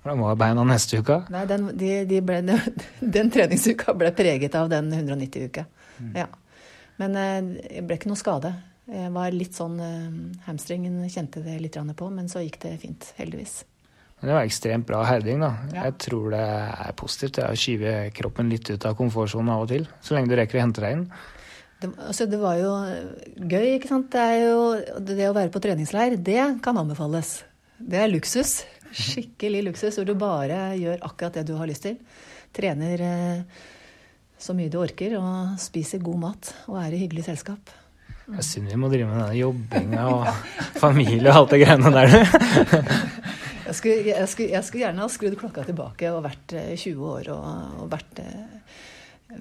Hvordan 0.00 0.24
var 0.24 0.40
beina 0.40 0.64
neste 0.64 1.02
uke? 1.02 1.20
Nei, 1.28 1.44
den, 1.48 1.68
de, 1.76 1.92
de 2.08 2.22
ble, 2.24 2.40
den 3.18 3.32
treningsuka 3.32 3.92
ble 3.98 4.14
preget 4.16 4.56
av 4.56 4.72
den 4.72 4.88
190-uka. 4.96 5.68
Mm. 6.00 6.14
Ja. 6.22 6.30
Men 7.00 7.16
det 7.16 7.28
jeg 7.68 7.84
ble 7.88 8.00
ikke 8.00 8.08
noe 8.08 8.20
skade. 8.20 8.54
Jeg 8.90 9.10
var 9.14 9.34
litt 9.34 9.54
sånn 9.54 9.76
eh, 9.84 10.06
Hamstringen 10.48 11.02
kjente 11.10 11.42
det 11.44 11.58
litt 11.62 11.76
på, 11.96 12.08
men 12.10 12.30
så 12.30 12.42
gikk 12.42 12.58
det 12.64 12.76
fint, 12.82 13.12
heldigvis. 13.20 13.60
Men 14.20 14.28
det 14.28 14.36
var 14.36 14.48
ekstremt 14.48 14.86
bra 14.88 15.00
herding, 15.08 15.40
da. 15.40 15.50
Ja. 15.72 15.84
Jeg 15.88 15.96
tror 16.04 16.32
det 16.34 16.42
er 16.44 16.96
positivt 16.98 17.38
det 17.38 17.46
å 17.48 17.56
skyve 17.56 17.92
kroppen 18.16 18.50
litt 18.52 18.68
ut 18.68 18.84
av 18.84 18.96
komfortsonen 18.98 19.52
av 19.54 19.64
og 19.64 19.70
til. 19.70 19.86
Så 20.04 20.16
lenge 20.16 20.28
du 20.28 20.36
rekker 20.36 20.60
å 20.60 20.64
hente 20.66 20.84
deg 20.84 20.96
inn. 20.98 21.06
Det, 21.80 21.88
altså, 22.04 22.26
det 22.28 22.40
var 22.42 22.58
jo 22.60 22.74
gøy, 23.38 23.78
ikke 23.78 23.88
sant. 23.88 24.10
Det, 24.12 24.20
er 24.20 24.42
jo, 24.44 24.60
det 25.08 25.30
å 25.30 25.36
være 25.38 25.54
på 25.54 25.62
treningsleir, 25.64 26.18
det 26.20 26.42
kan 26.64 26.76
anbefales. 26.76 27.38
Det 27.80 28.02
er 28.02 28.12
luksus. 28.12 28.58
Skikkelig 28.90 29.64
luksus, 29.70 29.96
hvor 29.96 30.08
du 30.08 30.12
bare 30.20 30.74
gjør 30.76 31.00
akkurat 31.06 31.38
det 31.38 31.46
du 31.48 31.54
har 31.56 31.70
lyst 31.70 31.86
til. 31.86 31.96
Trener 32.52 33.04
eh, 33.06 33.60
så 34.36 34.52
mye 34.58 34.72
du 34.72 34.82
orker, 34.82 35.16
og 35.16 35.56
spiser 35.62 36.02
god 36.04 36.26
mat 36.26 36.52
og 36.66 36.76
er 36.82 36.92
i 36.92 37.00
hyggelig 37.06 37.30
selskap. 37.30 37.72
Det 38.30 38.38
er 38.38 38.46
synd 38.46 38.70
vi 38.70 38.78
må 38.78 38.90
drive 38.92 39.08
med 39.10 39.18
denne 39.18 39.38
jobbinga 39.38 40.04
og 40.14 40.28
familie 40.78 41.32
og 41.32 41.40
alt 41.40 41.54
det 41.54 41.60
greiene 41.64 41.90
der. 41.94 42.12
jeg, 43.66 43.74
skulle, 43.74 43.96
jeg, 44.06 44.28
skulle, 44.30 44.50
jeg 44.54 44.66
skulle 44.66 44.84
gjerne 44.84 45.02
ha 45.02 45.08
skrudd 45.10 45.36
klokka 45.40 45.64
tilbake 45.66 46.12
og 46.14 46.22
vært 46.28 46.54
20 46.54 46.90
eh, 46.90 47.00
år 47.14 47.32
og, 47.34 47.48
og 47.82 47.90
vært 47.90 48.22
eh, 48.22 48.76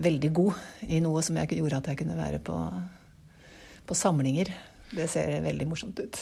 veldig 0.10 0.32
god 0.42 0.90
i 0.90 1.02
noe 1.06 1.22
som 1.26 1.38
jeg 1.38 1.60
gjorde 1.60 1.84
at 1.84 1.92
jeg 1.92 2.02
kunne 2.02 2.18
være 2.18 2.42
på, 2.46 2.58
på 3.86 3.98
samlinger. 3.98 4.52
Det 4.90 5.06
ser 5.12 5.36
veldig 5.44 5.68
morsomt 5.70 6.00
ut. 6.02 6.18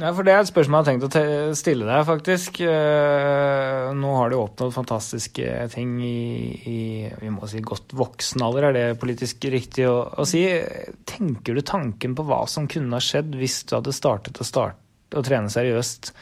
Ja, 0.00 0.10
for 0.12 0.26
Det 0.26 0.32
er 0.32 0.42
et 0.42 0.50
spørsmål 0.50 0.80
jeg 0.80 0.82
har 0.82 0.88
tenkt 0.88 1.16
å 1.20 1.54
stille 1.56 1.86
deg, 1.86 2.00
faktisk. 2.08 2.58
Eh, 2.66 3.90
nå 3.96 4.14
har 4.16 4.32
du 4.32 4.36
oppnådd 4.40 4.74
fantastiske 4.74 5.52
ting 5.72 5.94
i, 6.02 6.16
i, 6.66 6.80
vi 7.20 7.30
må 7.32 7.48
si 7.48 7.62
godt 7.64 7.94
voksen 7.96 8.42
alder, 8.44 8.68
er 8.68 8.76
det 8.76 9.00
politisk 9.00 9.46
riktig 9.52 9.86
å, 9.88 9.96
å, 10.10 10.26
si? 10.28 10.42
Tenker 11.08 11.56
du 11.56 11.62
tanken 11.62 12.16
på 12.18 12.26
hva 12.26 12.42
som 12.50 12.68
kunne 12.70 12.98
ha 12.98 13.04
skjedd 13.04 13.38
hvis 13.38 13.62
du 13.70 13.76
hadde 13.78 13.94
startet 13.94 14.42
å, 14.42 14.46
starte, 14.46 14.80
å 15.14 15.24
trene 15.24 15.52
seriøst, 15.52 16.12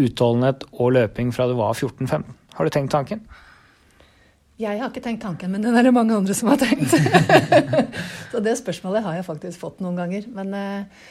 utholdenhet 0.00 0.64
og 0.72 0.94
løping 0.96 1.30
fra 1.34 1.46
du 1.50 1.58
var 1.60 1.76
14-15? 1.76 2.24
Har 2.54 2.66
du 2.66 2.72
tenkt 2.72 2.94
tanken? 2.94 3.20
Jeg 4.58 4.78
har 4.78 4.88
ikke 4.88 5.02
tenkt 5.02 5.24
tanken, 5.26 5.50
men 5.50 5.64
den 5.64 5.74
er 5.74 5.82
det 5.82 5.92
mange 5.94 6.14
andre 6.14 6.34
som 6.38 6.48
har 6.52 6.60
tenkt. 6.60 6.94
Så 8.30 8.40
det 8.42 8.54
spørsmålet 8.60 9.02
har 9.02 9.18
jeg 9.18 9.26
faktisk 9.26 9.58
fått 9.58 9.80
noen 9.82 9.98
ganger. 9.98 10.28
Men 10.30 10.54
uh, 10.54 11.06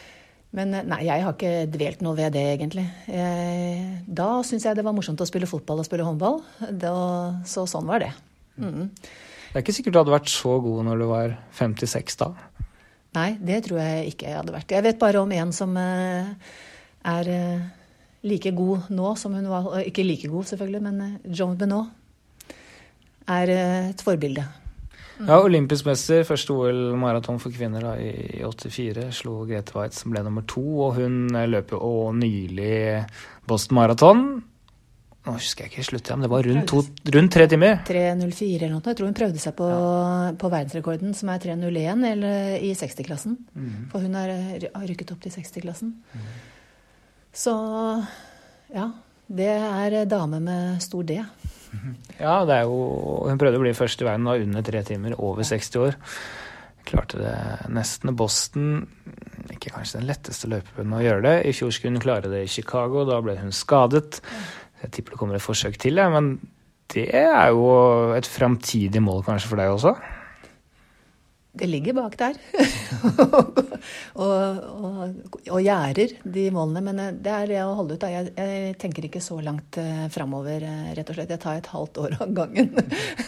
men 0.54 0.74
eh, 0.78 0.86
nei, 0.86 1.02
jeg 1.08 1.26
har 1.26 1.36
ikke 1.36 1.68
dvelt 1.74 2.04
noe 2.06 2.18
ved 2.18 2.36
det, 2.36 2.46
egentlig. 2.56 2.86
Jeg, 3.10 3.84
da 4.06 4.30
syns 4.46 4.68
jeg 4.68 4.78
det 4.78 4.86
var 4.86 4.96
morsomt 4.96 5.22
å 5.24 5.28
spille 5.28 5.50
fotball 5.50 5.82
og 5.82 5.88
spille 5.88 6.06
håndball. 6.06 6.42
Da, 6.70 6.96
så 7.50 7.66
sånn 7.70 7.90
var 7.90 8.04
det. 8.06 8.12
Mm. 8.62 8.92
Det 8.94 9.58
er 9.58 9.64
ikke 9.66 9.76
sikkert 9.76 9.96
du 9.96 10.02
hadde 10.04 10.14
vært 10.14 10.34
så 10.34 10.58
god 10.62 10.86
når 10.88 11.02
du 11.02 11.08
var 11.10 11.36
56 11.58 12.20
da? 12.22 12.30
Nei, 13.18 13.32
det 13.42 13.64
tror 13.68 13.82
jeg 13.82 14.14
ikke 14.14 14.30
jeg 14.30 14.40
hadde 14.40 14.56
vært. 14.56 14.74
Jeg 14.74 14.86
vet 14.86 15.02
bare 15.02 15.22
om 15.22 15.34
en 15.34 15.54
som 15.54 15.74
eh, 15.78 16.54
er 17.14 17.34
like 18.24 18.54
god 18.56 18.88
nå 18.94 19.10
som 19.20 19.34
hun 19.36 19.50
var 19.52 19.82
Ikke 19.84 20.06
like 20.06 20.30
god, 20.32 20.48
selvfølgelig, 20.54 20.82
men 20.86 21.18
Joan 21.28 21.58
Benot 21.60 21.90
er 23.34 23.50
et 23.58 24.02
forbilde. 24.04 24.46
Ja, 25.22 25.38
olympisk 25.44 25.86
mester, 25.86 26.24
første 26.26 26.56
OL 26.56 26.80
maraton 27.00 27.38
for 27.42 27.54
kvinner 27.54 27.84
da, 27.86 27.94
i 28.02 28.42
84. 28.42 29.10
Slo 29.14 29.44
Grete 29.50 29.76
Waitz, 29.78 30.02
som 30.02 30.14
ble 30.14 30.24
nummer 30.26 30.46
to. 30.50 30.64
Og 30.88 30.98
hun 30.98 31.28
løp 31.52 31.76
jo 31.76 32.10
nylig 32.18 33.04
Boston 33.50 33.78
Marathon. 33.78 34.26
Nå 35.24 35.38
husker 35.38 35.64
jeg 35.64 35.72
ikke 35.72 35.86
sluttet, 35.88 36.12
men 36.18 36.26
det 36.26 36.32
var 36.34 36.44
rundt, 36.44 36.66
to, 36.68 36.82
rundt 37.16 37.32
tre 37.32 37.46
timer. 37.48 37.78
3.04 37.88 38.58
eller 38.58 38.74
noe. 38.74 38.84
Jeg 38.90 38.98
tror 39.00 39.08
hun 39.08 39.16
prøvde 39.16 39.40
seg 39.40 39.56
på, 39.56 39.70
ja. 39.72 40.34
på 40.36 40.50
verdensrekorden, 40.52 41.14
som 41.16 41.32
er 41.32 41.46
3.01 41.46 42.26
i 42.60 42.74
60-klassen. 42.76 43.38
Mm. 43.56 43.86
For 43.94 44.04
hun 44.04 44.18
har, 44.20 44.34
har, 44.66 44.84
rykket 44.90 45.16
opp 45.16 45.24
til 45.24 45.32
60-klassen. 45.38 45.96
Mm. 46.12 46.28
Så 47.46 47.56
ja. 48.76 48.92
Det 49.34 49.48
er 49.48 50.04
dame 50.12 50.42
med 50.44 50.82
stor 50.84 51.06
D. 51.08 51.16
Ja, 52.20 52.44
det 52.48 52.56
er 52.56 52.66
jo 52.70 52.80
Hun 53.28 53.40
prøvde 53.42 53.60
å 53.60 53.64
bli 53.64 53.76
først 53.78 54.02
i 54.04 54.08
verden 54.08 54.28
da 54.30 54.38
under 54.40 54.66
tre 54.66 54.84
timer, 54.88 55.16
over 55.18 55.46
60 55.48 55.84
år. 55.84 56.00
Klarte 56.88 57.20
det 57.22 57.36
nesten. 57.74 58.12
Boston 58.20 58.84
ikke 59.54 59.72
kanskje 59.74 60.02
den 60.02 60.10
letteste 60.10 60.50
løypen 60.52 60.96
å 60.96 61.04
gjøre 61.04 61.24
det. 61.26 61.36
I 61.48 61.56
fjor 61.56 61.72
skulle 61.74 61.96
hun 61.96 62.04
klare 62.04 62.32
det 62.32 62.44
i 62.44 62.52
Chicago, 62.52 63.06
da 63.08 63.22
ble 63.24 63.38
hun 63.40 63.56
skadet. 63.56 64.20
Jeg 64.84 64.92
tipper 64.98 65.16
det 65.16 65.22
kommer 65.22 65.40
et 65.40 65.46
forsøk 65.46 65.80
til, 65.80 66.02
men 66.12 66.36
det 66.94 67.08
er 67.16 67.54
jo 67.56 67.70
et 68.18 68.28
framtidig 68.28 69.02
mål 69.02 69.24
kanskje 69.26 69.50
for 69.50 69.62
deg 69.62 69.72
også? 69.74 69.96
Det 71.54 71.68
ligger 71.70 71.94
bak 71.94 72.16
der. 72.18 72.38
og, 74.24 74.30
og, 74.74 75.18
og 75.54 75.60
gjerder 75.62 76.16
de 76.26 76.48
målene. 76.56 76.82
Men 76.88 77.02
eh, 77.04 77.12
det 77.14 77.34
er 77.34 77.52
det 77.52 77.60
å 77.62 77.76
holde 77.78 77.98
ut. 77.98 78.06
Jeg, 78.10 78.32
jeg 78.34 78.72
tenker 78.82 79.06
ikke 79.06 79.22
så 79.22 79.38
langt 79.46 79.78
uh, 79.78 80.08
framover, 80.14 80.66
uh, 80.66 80.88
rett 80.98 81.12
og 81.14 81.20
slett. 81.20 81.36
Jeg 81.36 81.44
tar 81.44 81.60
et 81.62 81.70
halvt 81.70 82.00
år 82.02 82.18
av 82.26 82.34
gangen. 82.40 82.74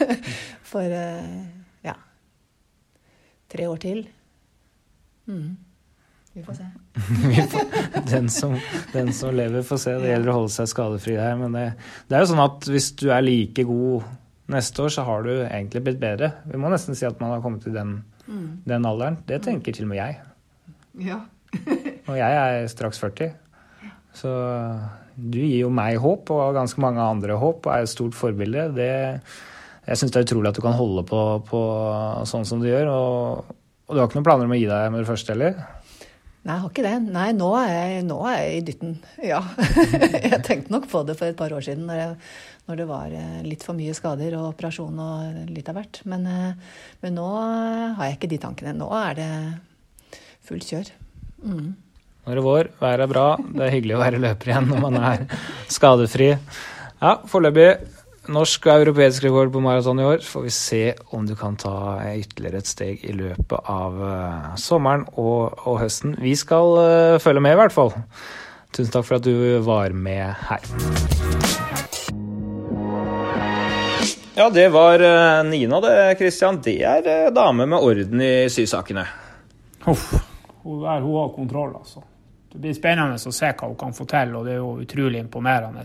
For 0.71 0.97
ja 1.85 1.93
Tre 3.53 3.69
år 3.69 3.83
til. 3.85 4.01
Mm. 5.29 5.53
Vi 6.33 6.43
får 6.43 6.57
se. 6.57 6.65
den, 8.11 8.29
som, 8.33 8.57
den, 8.91 9.13
som, 9.13 9.37
lever, 9.37 9.61
får 9.63 9.83
se. 9.85 9.93
Det 10.01 10.09
gjelder 10.09 10.33
å 10.33 10.39
holde 10.41 10.55
seg 10.57 10.73
skadefri 10.73 11.15
her. 11.21 11.37
Men 11.39 11.53
det, 11.55 11.67
det 12.09 12.17
er 12.17 12.25
jo 12.25 12.33
sånn 12.33 12.43
at 12.43 12.65
hvis 12.73 12.89
du 12.99 13.05
er 13.13 13.23
like 13.23 13.69
god 13.69 14.09
neste 14.51 14.83
år, 14.83 14.91
så 14.97 15.05
har 15.05 15.23
du 15.29 15.31
egentlig 15.45 15.85
blitt 15.85 16.01
bedre. 16.01 16.33
Vi 16.49 16.57
må 16.59 16.73
nesten 16.73 16.97
si 16.97 17.05
at 17.07 17.21
man 17.21 17.37
har 17.37 17.45
kommet 17.45 17.63
til 17.63 17.77
den 17.77 17.99
mm. 18.27 18.51
den 18.67 18.87
alderen. 18.89 19.17
Det 19.27 19.41
tenker 19.45 19.75
til 19.75 19.87
og 19.87 19.93
med 19.93 20.01
jeg. 20.01 20.19
Ja. 21.05 21.21
og 22.09 22.15
jeg 22.17 22.37
er 22.43 22.69
straks 22.71 22.99
40. 23.01 23.33
Så 24.15 24.31
du 25.15 25.39
gir 25.39 25.61
jo 25.65 25.71
meg 25.73 25.99
håp, 26.01 26.31
og 26.33 26.55
ganske 26.55 26.81
mange 26.83 27.03
andre 27.03 27.37
håp, 27.39 27.65
og 27.65 27.71
er 27.71 27.85
et 27.85 27.91
stort 27.91 28.15
forbilde. 28.17 28.69
Det, 28.75 28.89
jeg 29.87 29.99
syns 29.99 30.13
det 30.15 30.21
er 30.21 30.27
utrolig 30.27 30.51
at 30.51 30.59
du 30.59 30.63
kan 30.65 30.75
holde 30.75 31.05
på, 31.07 31.21
på 31.47 31.61
sånn 32.27 32.47
som 32.47 32.63
du 32.63 32.69
gjør. 32.69 32.91
Og, 32.91 33.55
og, 33.87 33.93
du 33.93 34.01
har 34.01 34.09
ikke 34.09 34.19
noen 34.19 34.27
planer 34.27 34.49
om 34.49 34.55
å 34.55 34.59
gi 34.59 34.69
deg 34.69 34.91
med 34.91 35.03
det 35.03 35.09
første, 35.09 35.35
heller? 35.35 35.74
Nei, 36.45 36.53
jeg 36.53 36.61
har 36.61 36.69
ikke 36.69 36.83
det. 36.85 36.97
Nei, 37.09 37.29
nå 37.33 37.47
er 37.57 37.71
jeg, 37.73 38.01
nå 38.05 38.17
er 38.29 38.35
jeg 38.37 38.57
i 38.57 38.65
dytten. 38.67 38.97
Ja. 39.33 39.39
jeg 40.29 40.43
tenkte 40.45 40.73
nok 40.75 40.85
på 40.91 41.01
det 41.07 41.17
for 41.17 41.31
et 41.31 41.39
par 41.39 41.55
år 41.55 41.65
siden. 41.65 41.87
når 41.89 42.01
jeg 42.01 42.11
når 42.65 42.79
det 42.79 42.85
var 42.89 43.13
eh, 43.13 43.41
litt 43.45 43.63
for 43.65 43.77
mye 43.77 43.93
skader 43.93 44.35
og 44.39 44.51
operasjon 44.55 45.01
og 45.01 45.49
litt 45.53 45.67
av 45.69 45.77
hvert. 45.77 46.01
Men, 46.09 46.25
eh, 46.25 46.77
men 47.03 47.17
nå 47.17 47.25
har 47.97 48.09
jeg 48.09 48.17
ikke 48.17 48.31
de 48.31 48.39
tankene. 48.41 48.73
Nå 48.77 48.89
er 48.97 49.17
det 49.19 49.31
fullt 50.45 50.69
kjør. 50.71 50.93
Mm. 51.45 51.67
Nå 51.75 52.33
er 52.33 52.39
det 52.39 52.45
vår, 52.45 52.71
været 52.81 53.05
er 53.05 53.11
bra. 53.11 53.25
Det 53.37 53.67
er 53.67 53.75
hyggelig 53.75 53.97
å 53.97 54.01
være 54.01 54.21
løper 54.23 54.51
igjen 54.51 54.71
når 54.71 54.81
man 54.87 54.97
er 55.11 55.27
skadefri. 55.77 56.31
Ja, 57.01 57.19
foreløpig 57.29 57.69
norsk 58.31 58.65
og 58.67 58.83
europeisk 58.83 59.25
rekord 59.25 59.51
på 59.53 59.61
maraton 59.63 59.99
i 60.01 60.05
år. 60.07 60.23
Så 60.23 60.35
får 60.35 60.45
vi 60.45 60.53
se 60.53 60.81
om 61.15 61.25
du 61.27 61.35
kan 61.39 61.57
ta 61.59 61.75
ytterligere 62.11 62.61
et 62.63 62.69
steg 62.69 63.03
i 63.05 63.13
løpet 63.15 63.69
av 63.71 63.99
uh, 64.01 64.55
sommeren 64.59 65.05
og, 65.13 65.55
og, 65.65 65.79
høsten. 65.83 66.17
Vi 66.21 66.35
skal 66.39 66.73
uh, 66.79 67.19
følge 67.21 67.43
med, 67.45 67.55
i 67.55 67.59
hvert 67.61 67.75
fall. 67.75 67.93
Tusen 68.75 68.91
takk 68.93 69.07
for 69.07 69.19
at 69.19 69.27
du 69.27 69.59
var 69.65 69.93
med 69.95 70.33
her. 70.49 70.65
Ja, 74.35 74.49
det 74.51 74.67
var 74.75 74.99
uh, 74.99 75.45
Nina, 75.47 75.79
det, 75.83 75.93
Christian. 76.19 76.59
Det 76.63 76.79
er 76.83 77.05
uh, 77.07 77.33
dame 77.35 77.69
med 77.71 77.79
orden 77.79 78.23
i 78.23 78.33
sysakene. 78.51 79.05
Huff. 79.85 80.09
Hun, 80.65 80.81
er, 80.81 80.99
hun 80.99 81.21
har 81.21 81.31
kontroll, 81.35 81.75
altså. 81.77 82.03
Det 82.51 82.61
blir 82.63 82.75
spennende 82.75 83.19
å 83.19 83.35
se 83.35 83.51
hva 83.51 83.67
hun 83.67 83.77
kan 83.79 83.93
få 83.95 84.07
til, 84.09 84.33
og 84.35 84.47
det 84.47 84.55
er 84.55 84.61
jo 84.61 84.73
utrolig 84.81 85.19
imponerende. 85.19 85.83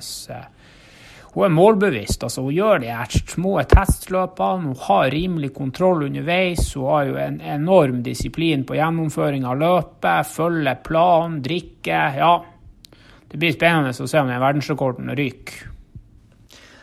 Hun 1.30 1.46
er 1.46 1.54
målbevisst. 1.54 2.24
altså 2.26 2.42
Hun 2.42 2.54
gjør 2.54 2.80
de 2.82 2.90
her 2.90 3.18
små 3.30 3.54
testløpene. 3.70 4.70
Hun 4.70 4.78
har 4.88 5.10
rimelig 5.14 5.52
kontroll 5.54 6.08
underveis. 6.08 6.72
Hun 6.74 6.88
har 6.90 7.04
jo 7.06 7.18
en 7.22 7.40
enorm 7.40 8.02
disiplin 8.02 8.64
på 8.66 8.78
gjennomføring 8.78 9.46
av 9.46 9.60
løpet. 9.60 10.30
Følger 10.34 10.80
planen, 10.86 11.40
drikker. 11.44 12.18
Ja, 12.18 12.32
det 13.30 13.38
blir 13.38 13.54
spennende 13.54 13.94
å 13.94 14.08
se 14.10 14.18
om 14.18 14.30
den 14.30 14.42
verdensrekorden 14.42 15.12
ryker. 15.14 15.66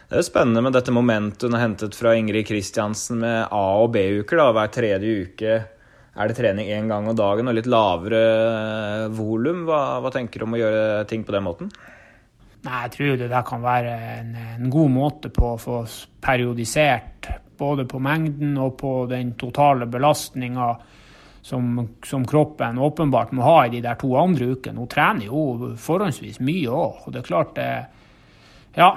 Det 0.08 0.22
er 0.22 0.24
spennende 0.24 0.62
med 0.64 0.72
dette 0.72 0.94
momentet 0.96 1.44
hun 1.44 1.58
har 1.58 1.66
hentet 1.66 1.96
fra 1.98 2.14
Ingrid 2.16 2.48
Kristiansen 2.48 3.20
med 3.20 3.50
A- 3.52 3.82
og 3.82 3.92
B-uker. 3.92 4.40
Hver 4.56 4.72
tredje 4.72 5.18
uke 5.28 5.58
er 6.18 6.32
det 6.32 6.38
trening 6.38 6.70
én 6.72 6.88
gang 6.88 7.10
om 7.12 7.18
dagen 7.18 7.52
og 7.52 7.58
litt 7.58 7.68
lavere 7.68 9.10
volum. 9.12 9.66
Hva, 9.68 10.00
hva, 10.00 10.12
tenker 10.16 10.40
du 10.40 10.48
om 10.48 10.56
å 10.56 10.62
gjøre 10.62 11.04
ting 11.12 11.28
på 11.28 11.36
den 11.36 11.44
måten? 11.44 11.74
Nei, 12.66 12.82
Jeg 12.84 12.92
tror 12.92 13.18
det 13.18 13.30
der 13.30 13.44
kan 13.48 13.64
være 13.64 13.98
en, 14.20 14.32
en 14.58 14.70
god 14.74 14.90
måte 14.92 15.30
på 15.30 15.54
å 15.54 15.60
få 15.62 15.82
periodisert 16.22 17.30
både 17.58 17.86
på 17.90 18.00
mengden 18.00 18.58
og 18.62 18.78
på 18.78 18.94
den 19.10 19.34
totale 19.40 19.88
belastninga 19.90 20.72
som, 21.48 21.88
som, 22.04 22.26
kroppen 22.28 22.78
åpenbart 22.78 23.32
må 23.32 23.46
ha 23.46 23.58
i 23.66 23.72
de 23.72 23.82
der 23.82 23.96
to 24.00 24.12
andre 24.20 24.52
ukene. 24.52 24.82
Hun 24.82 24.92
trener 24.92 25.30
jo 25.30 25.74
forholdsvis 25.80 26.42
mye 26.44 26.74
òg, 26.74 27.06
og 27.06 27.14
det 27.14 27.22
er 27.22 27.30
klart 27.30 27.56
det 27.56 27.70
Ja, 28.78 28.92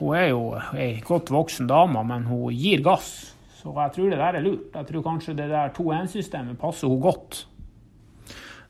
hun 0.00 0.16
er 0.16 0.30
jo 0.32 0.40
ei 0.74 0.96
godt 1.04 1.30
voksen 1.30 1.68
dame, 1.70 2.02
men 2.04 2.24
hun 2.26 2.54
gir 2.54 2.82
gass. 2.84 3.34
Så 3.60 3.74
jeg 3.76 3.92
tror 3.94 4.10
det 4.10 4.18
der 4.18 4.38
er 4.38 4.44
lurt. 4.44 4.72
Jeg 4.74 4.88
tror 4.88 5.04
kanskje 5.04 5.36
det 5.36 5.50
der 5.50 5.70
2-1-systemet 5.76 6.58
passer 6.58 6.88
hun 6.88 7.00
godt. 7.00 7.46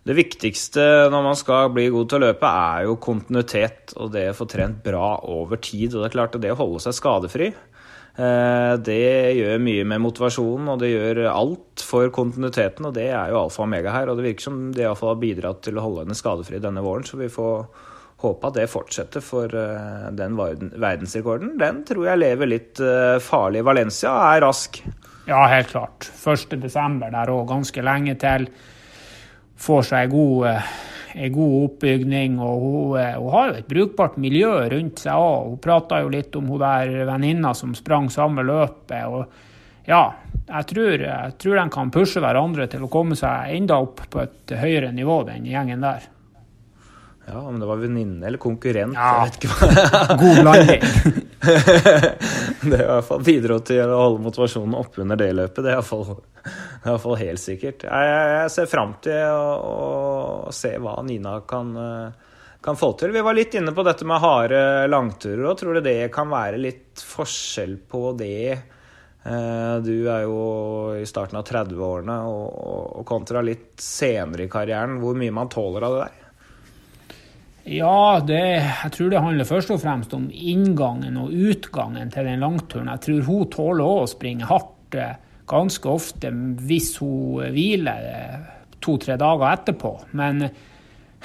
Det 0.07 0.15
viktigste 0.15 0.83
når 1.11 1.25
man 1.25 1.39
skal 1.39 1.73
bli 1.75 1.89
god 1.91 2.11
til 2.11 2.21
å 2.21 2.27
løpe, 2.29 2.47
er 2.47 2.85
jo 2.87 2.99
kontinuitet 3.03 3.97
og 3.99 4.13
det 4.15 4.29
å 4.31 4.37
få 4.39 4.47
trent 4.47 4.79
bra 4.85 5.17
over 5.27 5.59
tid. 5.59 5.97
Og 5.97 6.05
det 6.05 6.11
er 6.11 6.15
klart 6.15 6.37
at 6.39 6.45
det 6.45 6.53
å 6.55 6.59
holde 6.61 6.83
seg 6.85 6.95
skadefri, 6.95 7.49
eh, 7.51 8.75
det 8.87 9.35
gjør 9.41 9.65
mye 9.67 9.89
med 9.91 10.05
motivasjonen, 10.05 10.69
og 10.71 10.79
det 10.79 10.93
gjør 10.93 11.25
alt 11.33 11.83
for 11.83 12.13
kontinuiteten. 12.15 12.87
Og 12.87 12.95
det 12.95 13.09
er 13.09 13.33
jo 13.33 13.41
alfa 13.41 13.65
og 13.65 13.67
omega 13.67 13.97
her. 13.97 14.13
Og 14.13 14.21
det 14.21 14.29
virker 14.29 14.47
som 14.47 14.61
det 14.77 14.85
iallfall 14.85 15.17
har 15.17 15.25
bidratt 15.25 15.65
til 15.67 15.81
å 15.81 15.87
holde 15.89 16.07
henne 16.07 16.19
skadefri 16.21 16.63
denne 16.63 16.87
våren, 16.87 17.09
så 17.09 17.19
vi 17.19 17.33
får 17.33 17.67
håpe 18.23 18.49
at 18.49 18.61
det 18.61 18.69
fortsetter, 18.73 19.21
for 19.21 19.51
den 19.51 20.39
verdensrekorden 20.39 21.59
den 21.61 21.83
tror 21.85 22.07
jeg 22.07 22.23
lever 22.23 22.49
litt 22.49 22.81
farlig. 23.21 23.61
Valencia 23.67 24.15
er 24.31 24.41
rask. 24.47 24.79
Ja, 25.27 25.43
helt 25.51 25.75
klart. 25.75 26.07
1.12. 26.15 27.03
der 27.11 27.35
òg, 27.35 27.45
ganske 27.51 27.85
lenge 27.85 28.15
til. 28.23 28.47
Får 29.57 29.89
seg 29.89 30.05
ei 30.05 30.13
god, 30.13 30.69
en 31.17 31.33
god 31.33 31.57
oppbygning. 31.65 32.39
Og 32.45 32.65
hun, 32.67 32.97
hun, 32.99 33.31
har 33.33 33.51
jo 33.51 33.59
et 33.61 33.71
brukbart 33.71 34.19
miljø 34.21 34.53
rundt 34.73 35.03
seg 35.05 35.17
òg. 35.17 35.51
Hun 35.51 35.61
prata 35.65 36.03
jo 36.05 36.13
litt 36.13 36.37
om 36.37 36.53
hun 36.53 36.63
der 36.63 37.07
venninna 37.09 37.55
som 37.57 37.75
sprang 37.79 38.11
samme 38.13 38.45
løpet. 38.47 39.05
og 39.07 39.87
ja, 39.87 40.03
jeg 40.47 40.67
tror, 40.73 40.99
jeg 40.99 41.39
tror 41.39 41.59
de 41.61 41.65
kan 41.75 41.95
pushe 41.95 42.21
hverandre 42.23 42.67
til 42.71 42.85
å 42.87 42.91
komme 42.91 43.17
seg 43.19 43.55
enda 43.55 43.79
opp 43.83 44.03
på 44.11 44.23
et 44.23 44.55
høyere 44.59 44.93
nivå, 44.95 45.23
den 45.29 45.47
gjengen 45.47 45.83
der. 45.87 46.09
Ja, 47.27 47.41
om 47.41 47.57
det 47.59 47.67
var 47.67 47.81
venninne 47.83 48.27
eller 48.29 48.39
konkurrent, 48.39 48.95
ja. 48.95 49.07
jeg 49.17 49.31
vet 49.31 49.39
ikke 49.41 49.49
hva. 49.51 50.17
God 50.21 50.37
blanding. 50.45 50.85
det 52.71 52.79
i 52.79 52.87
hvert 52.87 53.09
fall 53.09 53.25
bidro 53.27 53.59
til 53.67 53.83
å 53.91 53.99
holde 53.99 54.23
motivasjonen 54.29 54.77
oppe 54.79 55.03
under 55.03 55.19
det 55.19 55.33
løpet. 55.35 55.67
Det 55.67 55.73
er 55.75 55.83
i 55.83 55.87
hvert 56.93 57.03
fall 57.03 57.19
helt 57.21 57.43
sikkert. 57.43 57.85
Jeg, 57.89 58.53
ser 58.55 58.71
fram 58.71 58.95
til 59.05 59.19
å, 59.33 59.51
å, 60.47 60.55
se 60.55 60.77
hva 60.83 60.97
Nina 61.07 61.41
kan, 61.49 61.75
kan, 62.63 62.79
få 62.79 62.93
til. 63.01 63.15
Vi 63.17 63.25
var 63.27 63.37
litt 63.37 63.57
inne 63.59 63.75
på 63.77 63.85
dette 63.87 64.07
med 64.09 64.23
harde 64.23 64.63
langturer, 64.91 65.45
og 65.51 65.61
tror 65.61 65.79
du 65.79 65.87
det 65.87 65.99
kan 66.15 66.31
være 66.33 66.63
litt 66.63 67.05
forskjell 67.17 67.79
på 67.91 68.11
det? 68.21 68.57
Eh, 69.27 69.77
du 69.83 70.07
er 70.07 70.23
jo 70.23 70.43
i 71.01 71.07
starten 71.09 71.41
av 71.41 71.47
30-årene 71.49 72.21
og, 72.31 72.47
og 73.01 73.07
kontra 73.09 73.43
litt 73.43 73.75
senere 73.83 74.47
i 74.47 74.51
karrieren. 74.51 75.01
Hvor 75.03 75.19
mye 75.19 75.35
man 75.35 75.51
tåler 75.51 75.87
av 75.87 75.97
det 75.97 76.05
der? 76.05 76.23
Ja, 77.67 78.23
det, 78.23 78.43
jeg 78.63 78.93
tror 78.95 79.09
det 79.11 79.23
handler 79.25 79.49
først 79.49 79.73
og 79.75 79.81
fremst 79.83 80.13
om 80.15 80.29
inngangen 80.31 81.17
og 81.19 81.33
utgangen 81.35 82.13
til 82.15 82.29
den 82.29 82.45
langturen. 82.45 82.93
Jeg 82.95 83.03
tror 83.03 83.25
hun 83.27 83.49
tåler 83.51 83.83
òg 83.89 84.05
å 84.05 84.11
springe 84.13 84.47
hardt 84.47 84.95
eh, 84.95 85.17
ganske 85.47 85.91
ofte 85.91 86.31
hvis 86.67 86.97
hun 87.03 87.45
hviler 87.55 88.09
eh, 88.13 88.47
to-tre 88.83 89.17
dager 89.21 89.47
etterpå. 89.51 89.93
Men 90.19 90.47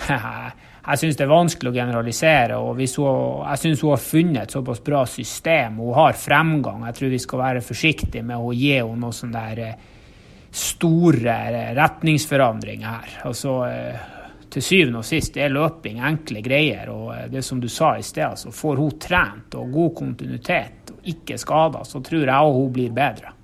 jeg 0.01 1.01
syns 1.01 1.19
det 1.19 1.25
er 1.25 1.31
vanskelig 1.31 1.71
å 1.71 1.77
generalisere. 1.77 2.59
og 2.59 2.75
hun, 2.75 2.85
Jeg 2.85 3.63
syns 3.63 3.83
hun 3.85 3.93
har 3.93 4.05
funnet 4.05 4.43
et 4.43 4.57
såpass 4.57 4.83
bra 4.83 5.05
system. 5.05 5.81
Hun 5.81 5.97
har 5.97 6.19
fremgang. 6.19 6.85
Jeg 6.89 6.99
tror 6.99 7.15
vi 7.15 7.23
skal 7.25 7.43
være 7.45 7.65
forsiktige 7.65 8.25
med 8.25 8.37
å 8.37 8.53
gi 8.55 8.75
henne 8.77 9.01
noen 9.01 9.19
sånne 9.19 9.43
der 9.51 9.65
eh, 9.67 9.89
store 10.51 11.37
retningsforandringer 11.77 12.89
her. 12.89 13.21
Altså 13.29 13.61
til 14.51 14.63
syvende 14.63 14.99
og 14.99 15.07
sist 15.07 15.37
er 15.39 15.53
løping 15.53 16.01
enkle 16.03 16.41
greier. 16.43 16.91
Og 16.93 17.11
eh, 17.15 17.27
det 17.31 17.43
som 17.45 17.61
du 17.61 17.69
sa 17.71 17.95
i 17.97 18.05
sted, 18.05 18.25
altså 18.27 18.53
får 18.55 18.81
hun 18.81 18.97
trent 19.01 19.59
og 19.59 19.75
god 19.75 19.93
kontinuitet 20.01 20.95
og 20.95 21.11
ikke 21.13 21.39
skader, 21.41 21.85
så 21.87 22.01
tror 22.05 22.25
jeg 22.25 22.49
òg 22.49 22.57
hun 22.57 22.73
blir 22.75 22.95
bedre. 22.95 23.35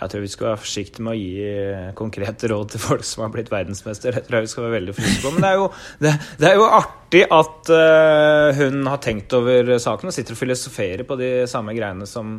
Jeg 0.00 0.12
tror 0.12 0.22
vi 0.24 0.30
skal 0.32 0.46
være 0.48 0.60
forsiktige 0.62 1.04
med 1.04 1.12
å 1.12 1.18
gi 1.18 1.44
eh, 1.44 1.90
konkrete 1.98 2.48
råd 2.48 2.72
til 2.72 2.80
folk 2.80 3.04
som 3.04 3.26
har 3.26 3.32
blitt 3.34 3.50
verdensmester. 3.52 4.16
Det 4.16 4.24
tror 4.24 4.38
jeg 4.38 4.46
vi 4.46 4.52
skal 4.54 4.64
være 4.64 4.76
veldig 4.78 4.94
forsiktige 4.96 5.26
på. 5.26 5.32
Men 5.34 5.44
det 5.44 5.50
er 5.50 5.58
jo, 5.60 5.66
det, 6.00 6.12
det 6.40 6.48
er 6.48 6.56
jo 6.56 6.70
artig 6.78 7.22
at 7.36 7.72
uh, 7.74 8.60
hun 8.60 8.88
har 8.88 9.02
tenkt 9.04 9.36
over 9.36 9.74
saken 9.82 10.08
og 10.08 10.16
sitter 10.16 10.36
og 10.36 10.40
filosoferer 10.40 11.04
på 11.04 11.18
de 11.20 11.30
samme 11.50 11.76
greiene 11.76 12.08
som, 12.08 12.38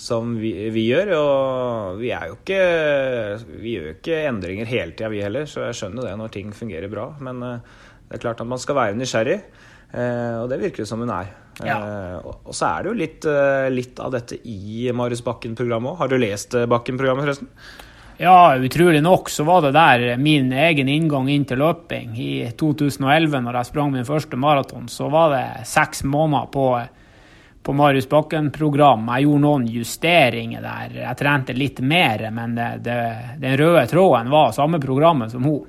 som 0.00 0.32
vi, 0.40 0.54
vi, 0.72 0.86
gjør. 0.88 1.12
Og 1.18 2.00
vi 2.00 2.14
er 2.16 2.30
jo 2.30 2.38
ikke 2.38 2.62
Vi 3.58 3.76
gjør 3.76 3.90
jo 3.90 3.94
ikke 3.98 4.24
endringer 4.30 4.72
hele 4.72 4.96
tida, 4.96 5.12
vi 5.12 5.24
heller, 5.26 5.44
så 5.50 5.66
jeg 5.68 5.82
skjønner 5.82 6.08
det 6.08 6.16
når 6.22 6.32
ting 6.38 6.56
fungerer 6.56 6.92
bra. 6.92 7.10
Men 7.20 7.44
uh, 7.44 7.84
det 8.08 8.16
er 8.16 8.24
klart 8.24 8.40
at 8.40 8.48
man 8.48 8.62
skal 8.62 8.80
være 8.80 8.96
nysgjerrig, 8.96 9.40
uh, 9.92 10.42
og 10.46 10.48
det 10.48 10.62
virker 10.64 10.86
det 10.86 10.88
som 10.88 11.04
hun 11.04 11.12
er. 11.12 11.41
Ja. 11.60 11.76
Uh, 11.78 12.32
og 12.48 12.56
så 12.56 12.70
er 12.70 12.82
det 12.82 12.92
jo 12.92 12.98
litt, 12.98 13.26
litt 13.76 14.00
av 14.00 14.14
dette 14.14 14.38
i 14.48 14.88
Marius 14.96 15.24
Bakken-programmet 15.26 15.92
òg. 15.92 15.98
Har 16.00 16.12
du 16.12 16.16
lest 16.20 16.56
Bakken-programmet, 16.56 17.26
forresten? 17.26 17.50
Ja, 18.22 18.54
utrolig 18.56 19.00
nok 19.02 19.30
så 19.32 19.44
var 19.44 19.64
det 19.64 19.72
der 19.74 20.16
min 20.20 20.52
egen 20.52 20.88
inngang 20.88 21.30
inn 21.32 21.44
til 21.48 21.58
løping. 21.58 22.12
I 22.16 22.32
2011, 22.56 23.40
når 23.42 23.58
jeg 23.58 23.70
sprang 23.72 23.92
min 23.94 24.06
første 24.06 24.38
maraton, 24.38 24.88
så 24.92 25.08
var 25.12 25.32
det 25.34 25.46
seks 25.68 26.04
måneder 26.06 26.50
på 26.54 26.66
på 27.62 27.72
Marius 27.72 28.08
Bakken-program. 28.08 29.06
Jeg 29.14 29.26
gjorde 29.26 29.42
noen 29.44 29.66
justeringer 29.70 30.64
der. 30.64 30.96
Jeg 31.04 31.18
trente 31.18 31.54
litt 31.54 31.78
mer, 31.80 32.24
men 32.34 32.56
det, 32.58 32.68
det, 32.86 32.96
den 33.42 33.56
røde 33.60 33.84
tråden 33.90 34.32
var 34.32 34.54
samme 34.56 34.80
programmet 34.82 35.30
som 35.30 35.46
hun. 35.46 35.68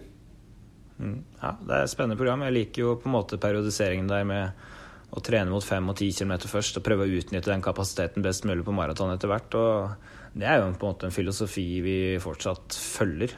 Mm. 0.97 1.19
Ja, 1.41 1.51
det 1.59 1.75
er 1.75 1.83
et 1.83 1.91
spennende 1.91 2.17
program. 2.17 2.45
Jeg 2.47 2.55
liker 2.57 2.85
jo 2.85 2.95
på 3.01 3.09
en 3.09 3.17
måte 3.17 3.37
periodiseringen 3.41 4.09
der 4.09 4.25
med 4.25 4.65
å 5.13 5.21
trene 5.21 5.51
mot 5.53 5.63
fem 5.63 5.89
og 5.91 5.97
ti 5.99 6.09
km 6.15 6.35
først 6.49 6.79
og 6.79 6.85
prøve 6.85 7.05
å 7.05 7.15
utnytte 7.19 7.51
den 7.51 7.63
kapasiteten 7.63 8.25
best 8.25 8.47
mulig 8.49 8.65
på 8.65 8.73
maraton 8.73 9.13
etter 9.13 9.29
hvert. 9.29 9.57
Og 9.57 10.37
det 10.39 10.47
er 10.49 10.59
jo 10.59 10.71
på 10.71 10.87
en 10.87 10.95
måte 10.95 11.09
en 11.09 11.13
filosofi 11.15 11.67
vi 11.85 11.97
fortsatt 12.21 12.73
følger. 12.73 13.35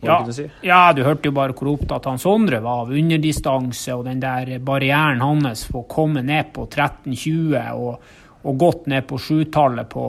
Ja, 0.00 0.20
si. 0.30 0.44
ja, 0.62 0.92
du 0.94 1.02
hørte 1.02 1.26
jo 1.26 1.34
bare 1.34 1.54
hvor 1.58 1.72
opptatt 1.72 2.04
han 2.06 2.20
Sondre 2.22 2.60
var 2.62 2.84
av 2.84 2.92
underdistanse 2.94 3.96
og 3.98 4.04
den 4.06 4.20
der 4.22 4.60
barrieren 4.62 5.24
hans 5.24 5.64
for 5.66 5.82
å 5.82 5.88
komme 5.90 6.22
ned 6.22 6.52
på 6.54 6.68
13,20 6.70 7.56
og, 7.74 8.04
og 8.46 8.60
gått 8.62 8.86
ned 8.92 9.08
på 9.10 9.18
sjutallet 9.18 9.90
på, 9.90 10.04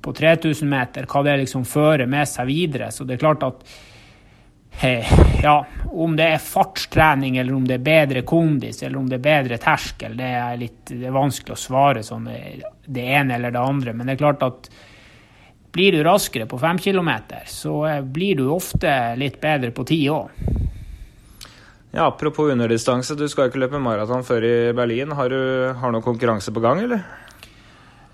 på 0.00 0.14
3000 0.16 0.72
meter, 0.72 1.08
hva 1.10 1.24
det 1.26 1.36
liksom 1.42 1.68
fører 1.68 2.08
med 2.08 2.32
seg 2.32 2.48
videre. 2.48 2.88
Så 2.88 3.04
det 3.04 3.18
er 3.18 3.24
klart 3.26 3.44
at 3.44 3.60
ja, 5.42 5.66
om 5.92 6.14
det 6.16 6.28
er 6.34 6.38
fartstrening, 6.38 7.36
eller 7.36 7.54
om 7.54 7.66
det 7.68 7.74
er 7.76 7.84
bedre 7.84 8.22
kondis, 8.22 8.82
eller 8.82 8.98
om 8.98 9.08
det 9.10 9.18
er 9.18 9.26
bedre 9.26 9.58
terskel, 9.60 10.16
det 10.16 10.30
er 10.38 10.60
litt 10.60 10.92
det 10.92 11.08
er 11.08 11.16
vanskelig 11.16 11.56
å 11.56 11.60
svare 11.60 12.04
sånn 12.06 12.28
det 12.30 13.04
ene 13.04 13.36
eller 13.36 13.52
det 13.52 13.60
andre. 13.60 13.92
Men 13.92 14.08
det 14.08 14.16
er 14.16 14.22
klart 14.22 14.46
at 14.46 14.70
blir 15.72 15.92
du 15.92 16.02
raskere 16.02 16.48
på 16.50 16.58
fem 16.58 16.78
kilometer, 16.82 17.44
så 17.46 17.74
eh, 17.86 18.00
blir 18.02 18.40
du 18.40 18.48
ofte 18.50 19.14
litt 19.20 19.40
bedre 19.42 19.70
på 19.70 19.84
ti 19.86 20.00
òg. 20.10 20.32
Ja, 21.90 22.06
apropos 22.06 22.50
underdistanse, 22.50 23.16
du 23.18 23.26
skal 23.28 23.50
ikke 23.50 23.64
løpe 23.64 23.78
maraton 23.82 24.22
før 24.26 24.46
i 24.46 24.56
Berlin. 24.74 25.10
Har 25.18 25.30
du 25.30 25.40
har 25.74 25.90
noen 25.90 26.04
konkurranse 26.04 26.54
på 26.54 26.62
gang, 26.62 26.84
eller? 26.86 27.02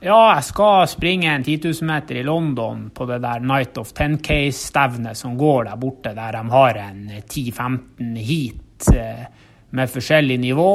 Ja, 0.05 0.35
jeg 0.35 0.45
skal 0.45 0.85
springe 0.93 1.31
en 1.33 1.45
10 1.45 1.71
000 1.71 1.89
meter 1.89 2.19
i 2.21 2.25
London 2.27 2.91
på 2.95 3.07
det 3.09 3.17
der 3.25 3.41
Night 3.41 3.79
of 3.81 3.95
10K-stevnet 3.97 5.17
som 5.17 5.39
går 5.41 5.71
der 5.71 5.81
borte, 5.81 6.13
der 6.13 6.37
de 6.37 6.43
har 6.53 6.81
en 6.83 7.01
10-15 7.23 8.19
heat 8.21 8.91
eh, 8.93 9.25
med 9.73 9.91
forskjellig 9.91 10.37
nivå 10.43 10.71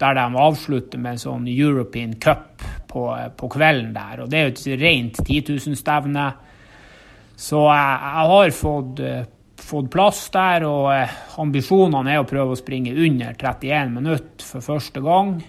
der 0.00 0.14
de 0.16 0.26
avslutter 0.38 1.02
med 1.02 1.16
en 1.16 1.20
sånn 1.20 1.48
European 1.50 2.14
Cup 2.22 2.62
på, 2.88 3.04
på 3.36 3.50
kvelden 3.52 3.90
der. 3.92 4.22
Og 4.22 4.30
det 4.30 4.38
er 4.38 4.46
jo 4.46 4.54
et 4.54 4.80
rent 4.80 5.20
10 5.26 5.42
000-stevne. 5.50 6.30
Så 7.36 7.60
jeg, 7.66 7.98
jeg 8.06 8.30
har 8.32 8.54
fått, 8.56 9.02
fått, 9.60 9.90
plass 9.92 10.22
der, 10.32 10.64
og 10.68 10.92
eh, 10.94 11.18
ambisjonene 11.42 12.14
er 12.14 12.22
å 12.22 12.28
prøve 12.28 12.54
å 12.54 12.60
springe 12.60 12.94
under 12.94 13.34
31 13.34 13.96
minutter 13.98 14.46
for 14.46 14.64
første 14.64 15.02
gang. 15.04 15.40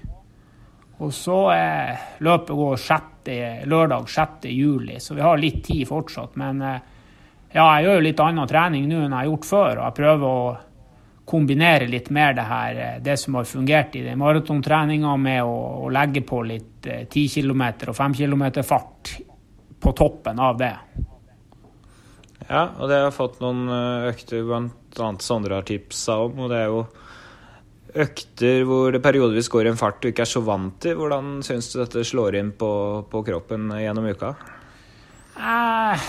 Og 1.02 1.14
så 1.16 1.38
er 1.56 2.02
løpet 2.22 2.58
går 2.58 2.82
6, 2.86 3.30
lørdag 3.70 4.10
6. 4.10 4.50
juli, 4.54 5.00
så 5.02 5.18
vi 5.18 5.24
har 5.26 5.40
litt 5.42 5.64
tid 5.66 5.88
fortsatt. 5.90 6.36
Men 6.38 6.62
eh, 6.62 6.82
ja, 7.54 7.66
jeg 7.66 7.88
gjør 7.88 7.98
jo 7.98 8.04
litt 8.06 8.22
annen 8.22 8.50
trening 8.50 8.86
nå 8.90 9.00
enn 9.00 9.10
jeg 9.10 9.18
har 9.18 9.32
gjort 9.32 9.48
før, 9.50 9.72
og 9.80 9.86
jeg 9.88 9.98
prøver 9.98 10.28
å 10.28 10.52
kombinere 11.32 11.88
litt 11.88 12.10
mer 12.10 12.34
det 12.38 12.46
her, 12.48 12.76
eh, 12.76 13.00
det 13.02 13.18
som 13.20 13.36
har 13.40 13.50
fungert 13.50 13.96
i 13.96 14.04
den 14.06 14.20
maratontreninga, 14.20 15.16
med 15.18 15.44
å, 15.44 15.58
å, 15.86 15.90
legge 15.94 16.26
på 16.28 16.42
litt 16.48 16.88
eh, 16.88 17.06
10 17.08 17.28
km 17.40 17.64
og 17.88 17.96
5 17.98 18.18
km 18.22 18.46
fart 18.68 19.16
på 19.82 19.94
toppen 19.98 20.40
av 20.40 20.60
det. 20.60 20.76
Ja, 22.50 22.66
og 22.78 22.90
det 22.90 22.98
har 22.98 23.08
jeg 23.08 23.16
fått 23.16 23.40
noen 23.44 23.64
eh, 23.72 24.10
økter 24.12 24.44
bl.a. 24.48 25.14
Sondre 25.24 25.62
har 25.62 25.68
tipsa 25.68 26.20
om. 26.26 26.44
og 26.44 26.52
det 26.52 26.66
er 26.66 26.72
jo 26.72 26.84
økter 27.96 28.64
hvor 28.68 28.94
det 28.94 29.02
periodevis 29.04 29.50
går 29.52 29.68
i 29.68 29.72
en 29.74 29.80
fart 29.80 30.02
du 30.02 30.10
ikke 30.12 30.26
er 30.26 30.32
så 30.32 30.44
vant 30.46 30.78
til. 30.84 30.96
Hvordan 31.00 31.40
syns 31.46 31.72
du 31.72 31.80
dette 31.82 32.06
slår 32.08 32.38
inn 32.40 32.54
på, 32.58 32.72
på 33.12 33.24
kroppen 33.28 33.72
gjennom 33.82 34.08
uka? 34.12 34.34
Eh, 35.38 36.08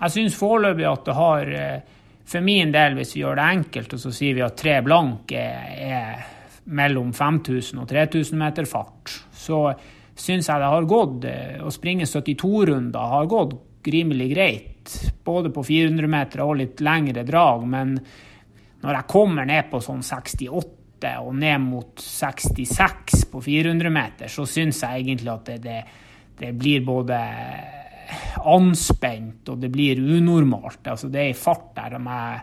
jeg 0.00 0.14
syns 0.16 0.38
foreløpig 0.38 0.86
at 0.90 1.04
det 1.08 1.18
har 1.18 1.52
eh, 1.58 1.98
for 2.24 2.44
min 2.44 2.72
del, 2.72 2.96
hvis 2.96 3.14
vi 3.16 3.22
gjør 3.22 3.36
det 3.38 3.48
enkelt, 3.58 3.96
og 3.96 4.00
så 4.00 4.12
sier 4.14 4.36
vi 4.36 4.44
at 4.44 4.56
tre 4.56 4.78
blank 4.84 5.34
er, 5.36 5.74
er 5.84 6.22
mellom 6.72 7.12
5000 7.12 7.82
og 7.82 7.88
3000 7.90 8.40
meter 8.40 8.68
fart, 8.68 9.12
så 9.36 9.66
syns 10.16 10.48
jeg 10.48 10.62
det 10.62 10.70
har 10.72 10.86
gått 10.88 11.26
eh, 11.28 11.58
Å 11.60 11.72
springe 11.74 12.08
72-runder 12.08 13.12
har 13.12 13.28
gått 13.30 13.58
rimelig 13.84 14.30
greit. 14.32 14.94
Både 15.24 15.50
på 15.52 15.64
400 15.66 16.08
meter 16.08 16.44
og 16.44 16.56
litt 16.60 16.80
lengre 16.84 17.24
drag. 17.26 17.66
Men 17.68 17.98
når 18.84 18.98
jeg 18.98 19.10
kommer 19.10 19.48
ned 19.48 19.68
på 19.70 19.80
sånn 19.84 20.00
68 20.04 20.73
og 21.20 21.34
ned 21.36 21.60
mot 21.62 22.00
66 22.00 23.26
på 23.32 23.42
400 23.44 23.92
meter, 23.92 24.32
så 24.32 24.46
syns 24.48 24.82
jeg 24.84 25.04
egentlig 25.04 25.32
at 25.32 25.50
det, 25.50 25.58
det, 25.64 25.78
det 26.40 26.52
blir 26.58 26.84
både 26.86 27.20
anspent, 28.44 29.48
og 29.48 29.60
det 29.62 29.70
blir 29.72 30.00
unormalt. 30.00 30.82
Altså, 30.86 31.08
det 31.12 31.22
er 31.22 31.30
en 31.32 31.40
fart 31.40 31.70
der 31.76 31.96
som 31.96 32.10
jeg, 32.10 32.42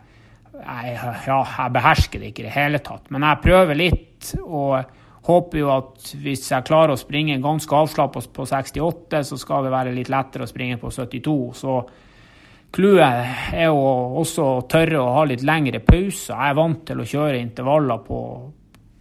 jeg, 0.62 0.96
ja, 1.28 1.38
jeg 1.58 1.76
behersker 1.78 2.22
det 2.22 2.32
ikke 2.32 2.44
i 2.44 2.48
det 2.48 2.56
hele 2.56 2.82
tatt. 2.86 3.12
Men 3.14 3.28
jeg 3.28 3.44
prøver 3.46 3.80
litt 3.80 4.34
og 4.42 4.98
håper 5.28 5.62
jo 5.62 5.70
at 5.74 6.14
hvis 6.22 6.48
jeg 6.50 6.66
klarer 6.66 6.96
å 6.96 7.00
springe 7.00 7.38
ganske 7.44 7.78
avslappa 7.78 8.24
på 8.34 8.48
68, 8.50 9.22
så 9.28 9.38
skal 9.38 9.68
det 9.68 9.74
være 9.74 9.94
litt 9.96 10.10
lettere 10.12 10.48
å 10.48 10.50
springe 10.50 10.80
på 10.82 10.90
72. 10.94 11.36
Så 11.62 11.78
clouet 12.76 13.54
er 13.54 13.68
jo 13.70 13.80
også 14.22 14.48
å 14.48 14.64
tørre 14.70 15.02
å 15.02 15.12
ha 15.18 15.26
litt 15.30 15.44
lengre 15.48 15.82
pauser. 15.84 16.34
Jeg 16.34 16.52
er 16.52 16.58
vant 16.58 16.84
til 16.88 17.02
å 17.02 17.08
kjøre 17.08 17.42
intervaller 17.42 18.02
på, 18.06 18.22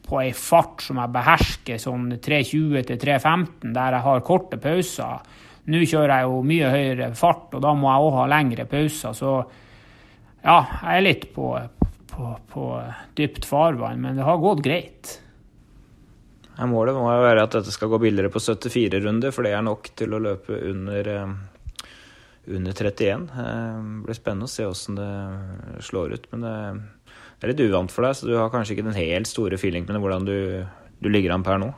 på 0.06 0.20
ei 0.22 0.32
fart 0.36 0.84
som 0.86 1.00
jeg 1.00 1.14
behersker, 1.14 1.80
sånn 1.82 2.08
3.20 2.18 2.88
til 2.90 3.00
3.15, 3.04 3.70
der 3.76 3.96
jeg 3.98 4.06
har 4.08 4.26
korte 4.26 4.60
pauser. 4.62 5.24
Nå 5.70 5.82
kjører 5.84 6.16
jeg 6.16 6.28
jo 6.28 6.44
mye 6.50 6.74
høyere 6.74 7.10
fart, 7.18 7.50
og 7.54 7.62
da 7.62 7.74
må 7.76 7.90
jeg 7.90 8.06
òg 8.06 8.14
ha 8.18 8.28
lengre 8.32 8.66
pauser. 8.70 9.16
Så 9.16 9.34
ja, 10.40 10.58
jeg 10.58 10.92
er 10.96 11.06
litt 11.06 11.26
på, 11.34 11.52
på, 12.10 12.36
på 12.50 12.70
dypt 13.18 13.46
farvann, 13.48 14.00
men 14.02 14.18
det 14.18 14.26
har 14.26 14.40
gått 14.42 14.64
greit. 14.66 15.18
Målet 16.68 16.96
må 16.96 17.06
jo 17.08 17.22
være 17.24 17.44
at 17.46 17.54
dette 17.56 17.72
skal 17.72 17.88
gå 17.88 18.00
billigere 18.02 18.32
på 18.32 18.40
74 18.42 19.00
runder, 19.00 19.32
for 19.32 19.46
det 19.46 19.54
er 19.56 19.64
nok 19.64 19.92
til 19.96 20.12
å 20.12 20.20
løpe 20.20 20.58
under, 20.68 21.08
eh, 21.08 21.30
under 22.46 22.72
31. 22.72 23.26
Det 23.34 24.04
blir 24.06 24.16
spennende 24.16 24.48
å 24.48 24.50
se 24.50 24.66
åssen 24.66 24.98
det 24.98 25.10
slår 25.84 26.16
ut. 26.16 26.26
Men 26.32 26.46
det 26.46 27.46
er 27.46 27.52
litt 27.52 27.62
uvant 27.68 27.92
for 27.92 28.06
deg, 28.06 28.16
så 28.16 28.28
du 28.28 28.34
har 28.38 28.50
kanskje 28.52 28.76
ikke 28.76 28.88
den 28.88 28.98
helt 28.98 29.30
store 29.30 29.58
feeling 29.60 29.86
med 29.88 30.00
hvordan 30.02 30.28
du, 30.28 30.36
du 31.00 31.08
ligger 31.12 31.36
an 31.36 31.46
per 31.46 31.60
nå? 31.62 31.70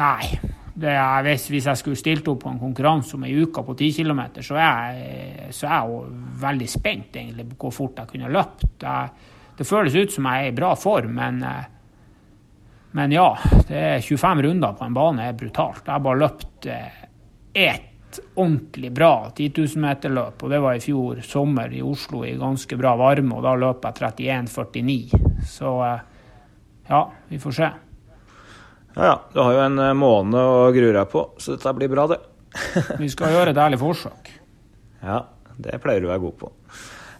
Nei. 0.00 0.34
Er, 0.74 1.22
hvis, 1.22 1.46
hvis, 1.52 1.68
jeg 1.70 1.78
skulle 1.78 1.98
stilt 1.98 2.26
opp 2.32 2.40
på 2.42 2.50
en 2.50 2.58
konkurranse 2.58 3.14
om 3.14 3.22
ei 3.28 3.36
uke 3.38 3.62
på 3.62 3.76
10 3.76 4.00
km, 4.00 4.24
så 4.42 4.56
er 4.58 4.96
jeg, 4.96 5.52
så 5.54 5.68
er 5.68 5.76
jeg 5.76 6.16
veldig 6.42 6.66
spent 6.72 7.20
egentlig 7.20 7.46
på 7.52 7.68
hvor 7.68 7.76
fort 7.76 8.02
jeg 8.02 8.10
kunne 8.10 8.32
løpt. 8.34 8.66
Det, 8.82 8.96
det 9.60 9.68
føles 9.68 9.94
ut 9.94 10.16
som 10.16 10.26
jeg 10.26 10.48
er 10.48 10.50
i 10.50 10.56
bra 10.56 10.72
form, 10.78 11.14
men 11.20 11.40
eh, 11.46 11.70
men 12.94 13.10
ja, 13.10 13.26
det 13.66 13.74
er 13.74 14.04
25 14.06 14.42
runder 14.44 14.74
på 14.78 14.86
en 14.86 14.94
bane 14.94 15.24
er 15.26 15.34
brutalt. 15.34 15.80
Jeg 15.82 15.90
har 15.90 16.02
bare 16.04 16.18
løpt 16.20 16.68
eh, 16.70 17.00
ordentlig 18.34 18.90
bra 18.94 19.30
10 19.30 19.52
000 19.56 19.82
meter-løp, 19.84 20.42
og 20.42 20.52
det 20.52 20.60
var 20.62 20.76
i 20.76 20.82
fjor 20.82 21.20
sommer 21.26 21.72
i 21.74 21.82
Oslo 21.84 22.24
i 22.26 22.34
ganske 22.40 22.78
bra 22.80 22.94
varme, 23.00 23.36
og 23.36 23.44
da 23.46 23.54
løp 23.58 23.86
jeg 23.88 23.98
31,49. 24.48 25.22
Så 25.48 25.74
eh, 25.86 26.04
ja, 26.90 27.02
vi 27.28 27.40
får 27.42 27.56
se. 27.58 27.70
Ja 28.94 29.06
ja, 29.10 29.14
du 29.32 29.40
har 29.42 29.56
jo 29.56 29.62
en 29.64 29.78
eh, 29.82 29.94
måned 29.98 30.38
å 30.38 30.72
grue 30.74 30.94
deg 30.94 31.10
på, 31.10 31.26
så 31.38 31.56
dette 31.56 31.76
blir 31.78 31.92
bra, 31.92 32.08
det. 32.14 32.20
vi 33.02 33.10
skal 33.10 33.34
gjøre 33.34 33.54
et 33.54 33.62
ærlig 33.64 33.80
forsøk. 33.82 34.34
Ja, 35.04 35.24
det 35.58 35.80
pleier 35.82 36.04
du 36.04 36.08
å 36.08 36.14
være 36.14 36.24
god 36.26 36.38
på. 36.44 36.52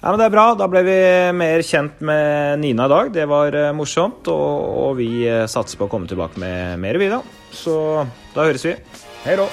Ja, 0.05 0.11
men 0.11 0.20
Det 0.20 0.26
er 0.26 0.34
bra. 0.34 0.45
Da 0.59 0.68
ble 0.68 0.82
vi 0.84 0.97
mer 1.32 1.64
kjent 1.64 2.03
med 2.05 2.61
Nina 2.61 2.84
i 2.84 2.92
dag. 2.92 3.09
Det 3.14 3.24
var 3.30 3.57
uh, 3.57 3.70
morsomt. 3.72 4.28
Og, 4.28 4.68
og 4.84 4.92
vi 5.01 5.24
satser 5.49 5.80
på 5.80 5.88
å 5.88 5.95
komme 5.97 6.11
tilbake 6.11 6.36
med 6.45 6.76
mer, 6.84 7.01
vi 7.01 7.09
da. 7.09 7.22
Så 7.57 8.05
da 8.36 8.45
høres 8.45 8.68
vi. 8.68 8.76
Hei 9.24 9.40
da. 9.40 9.49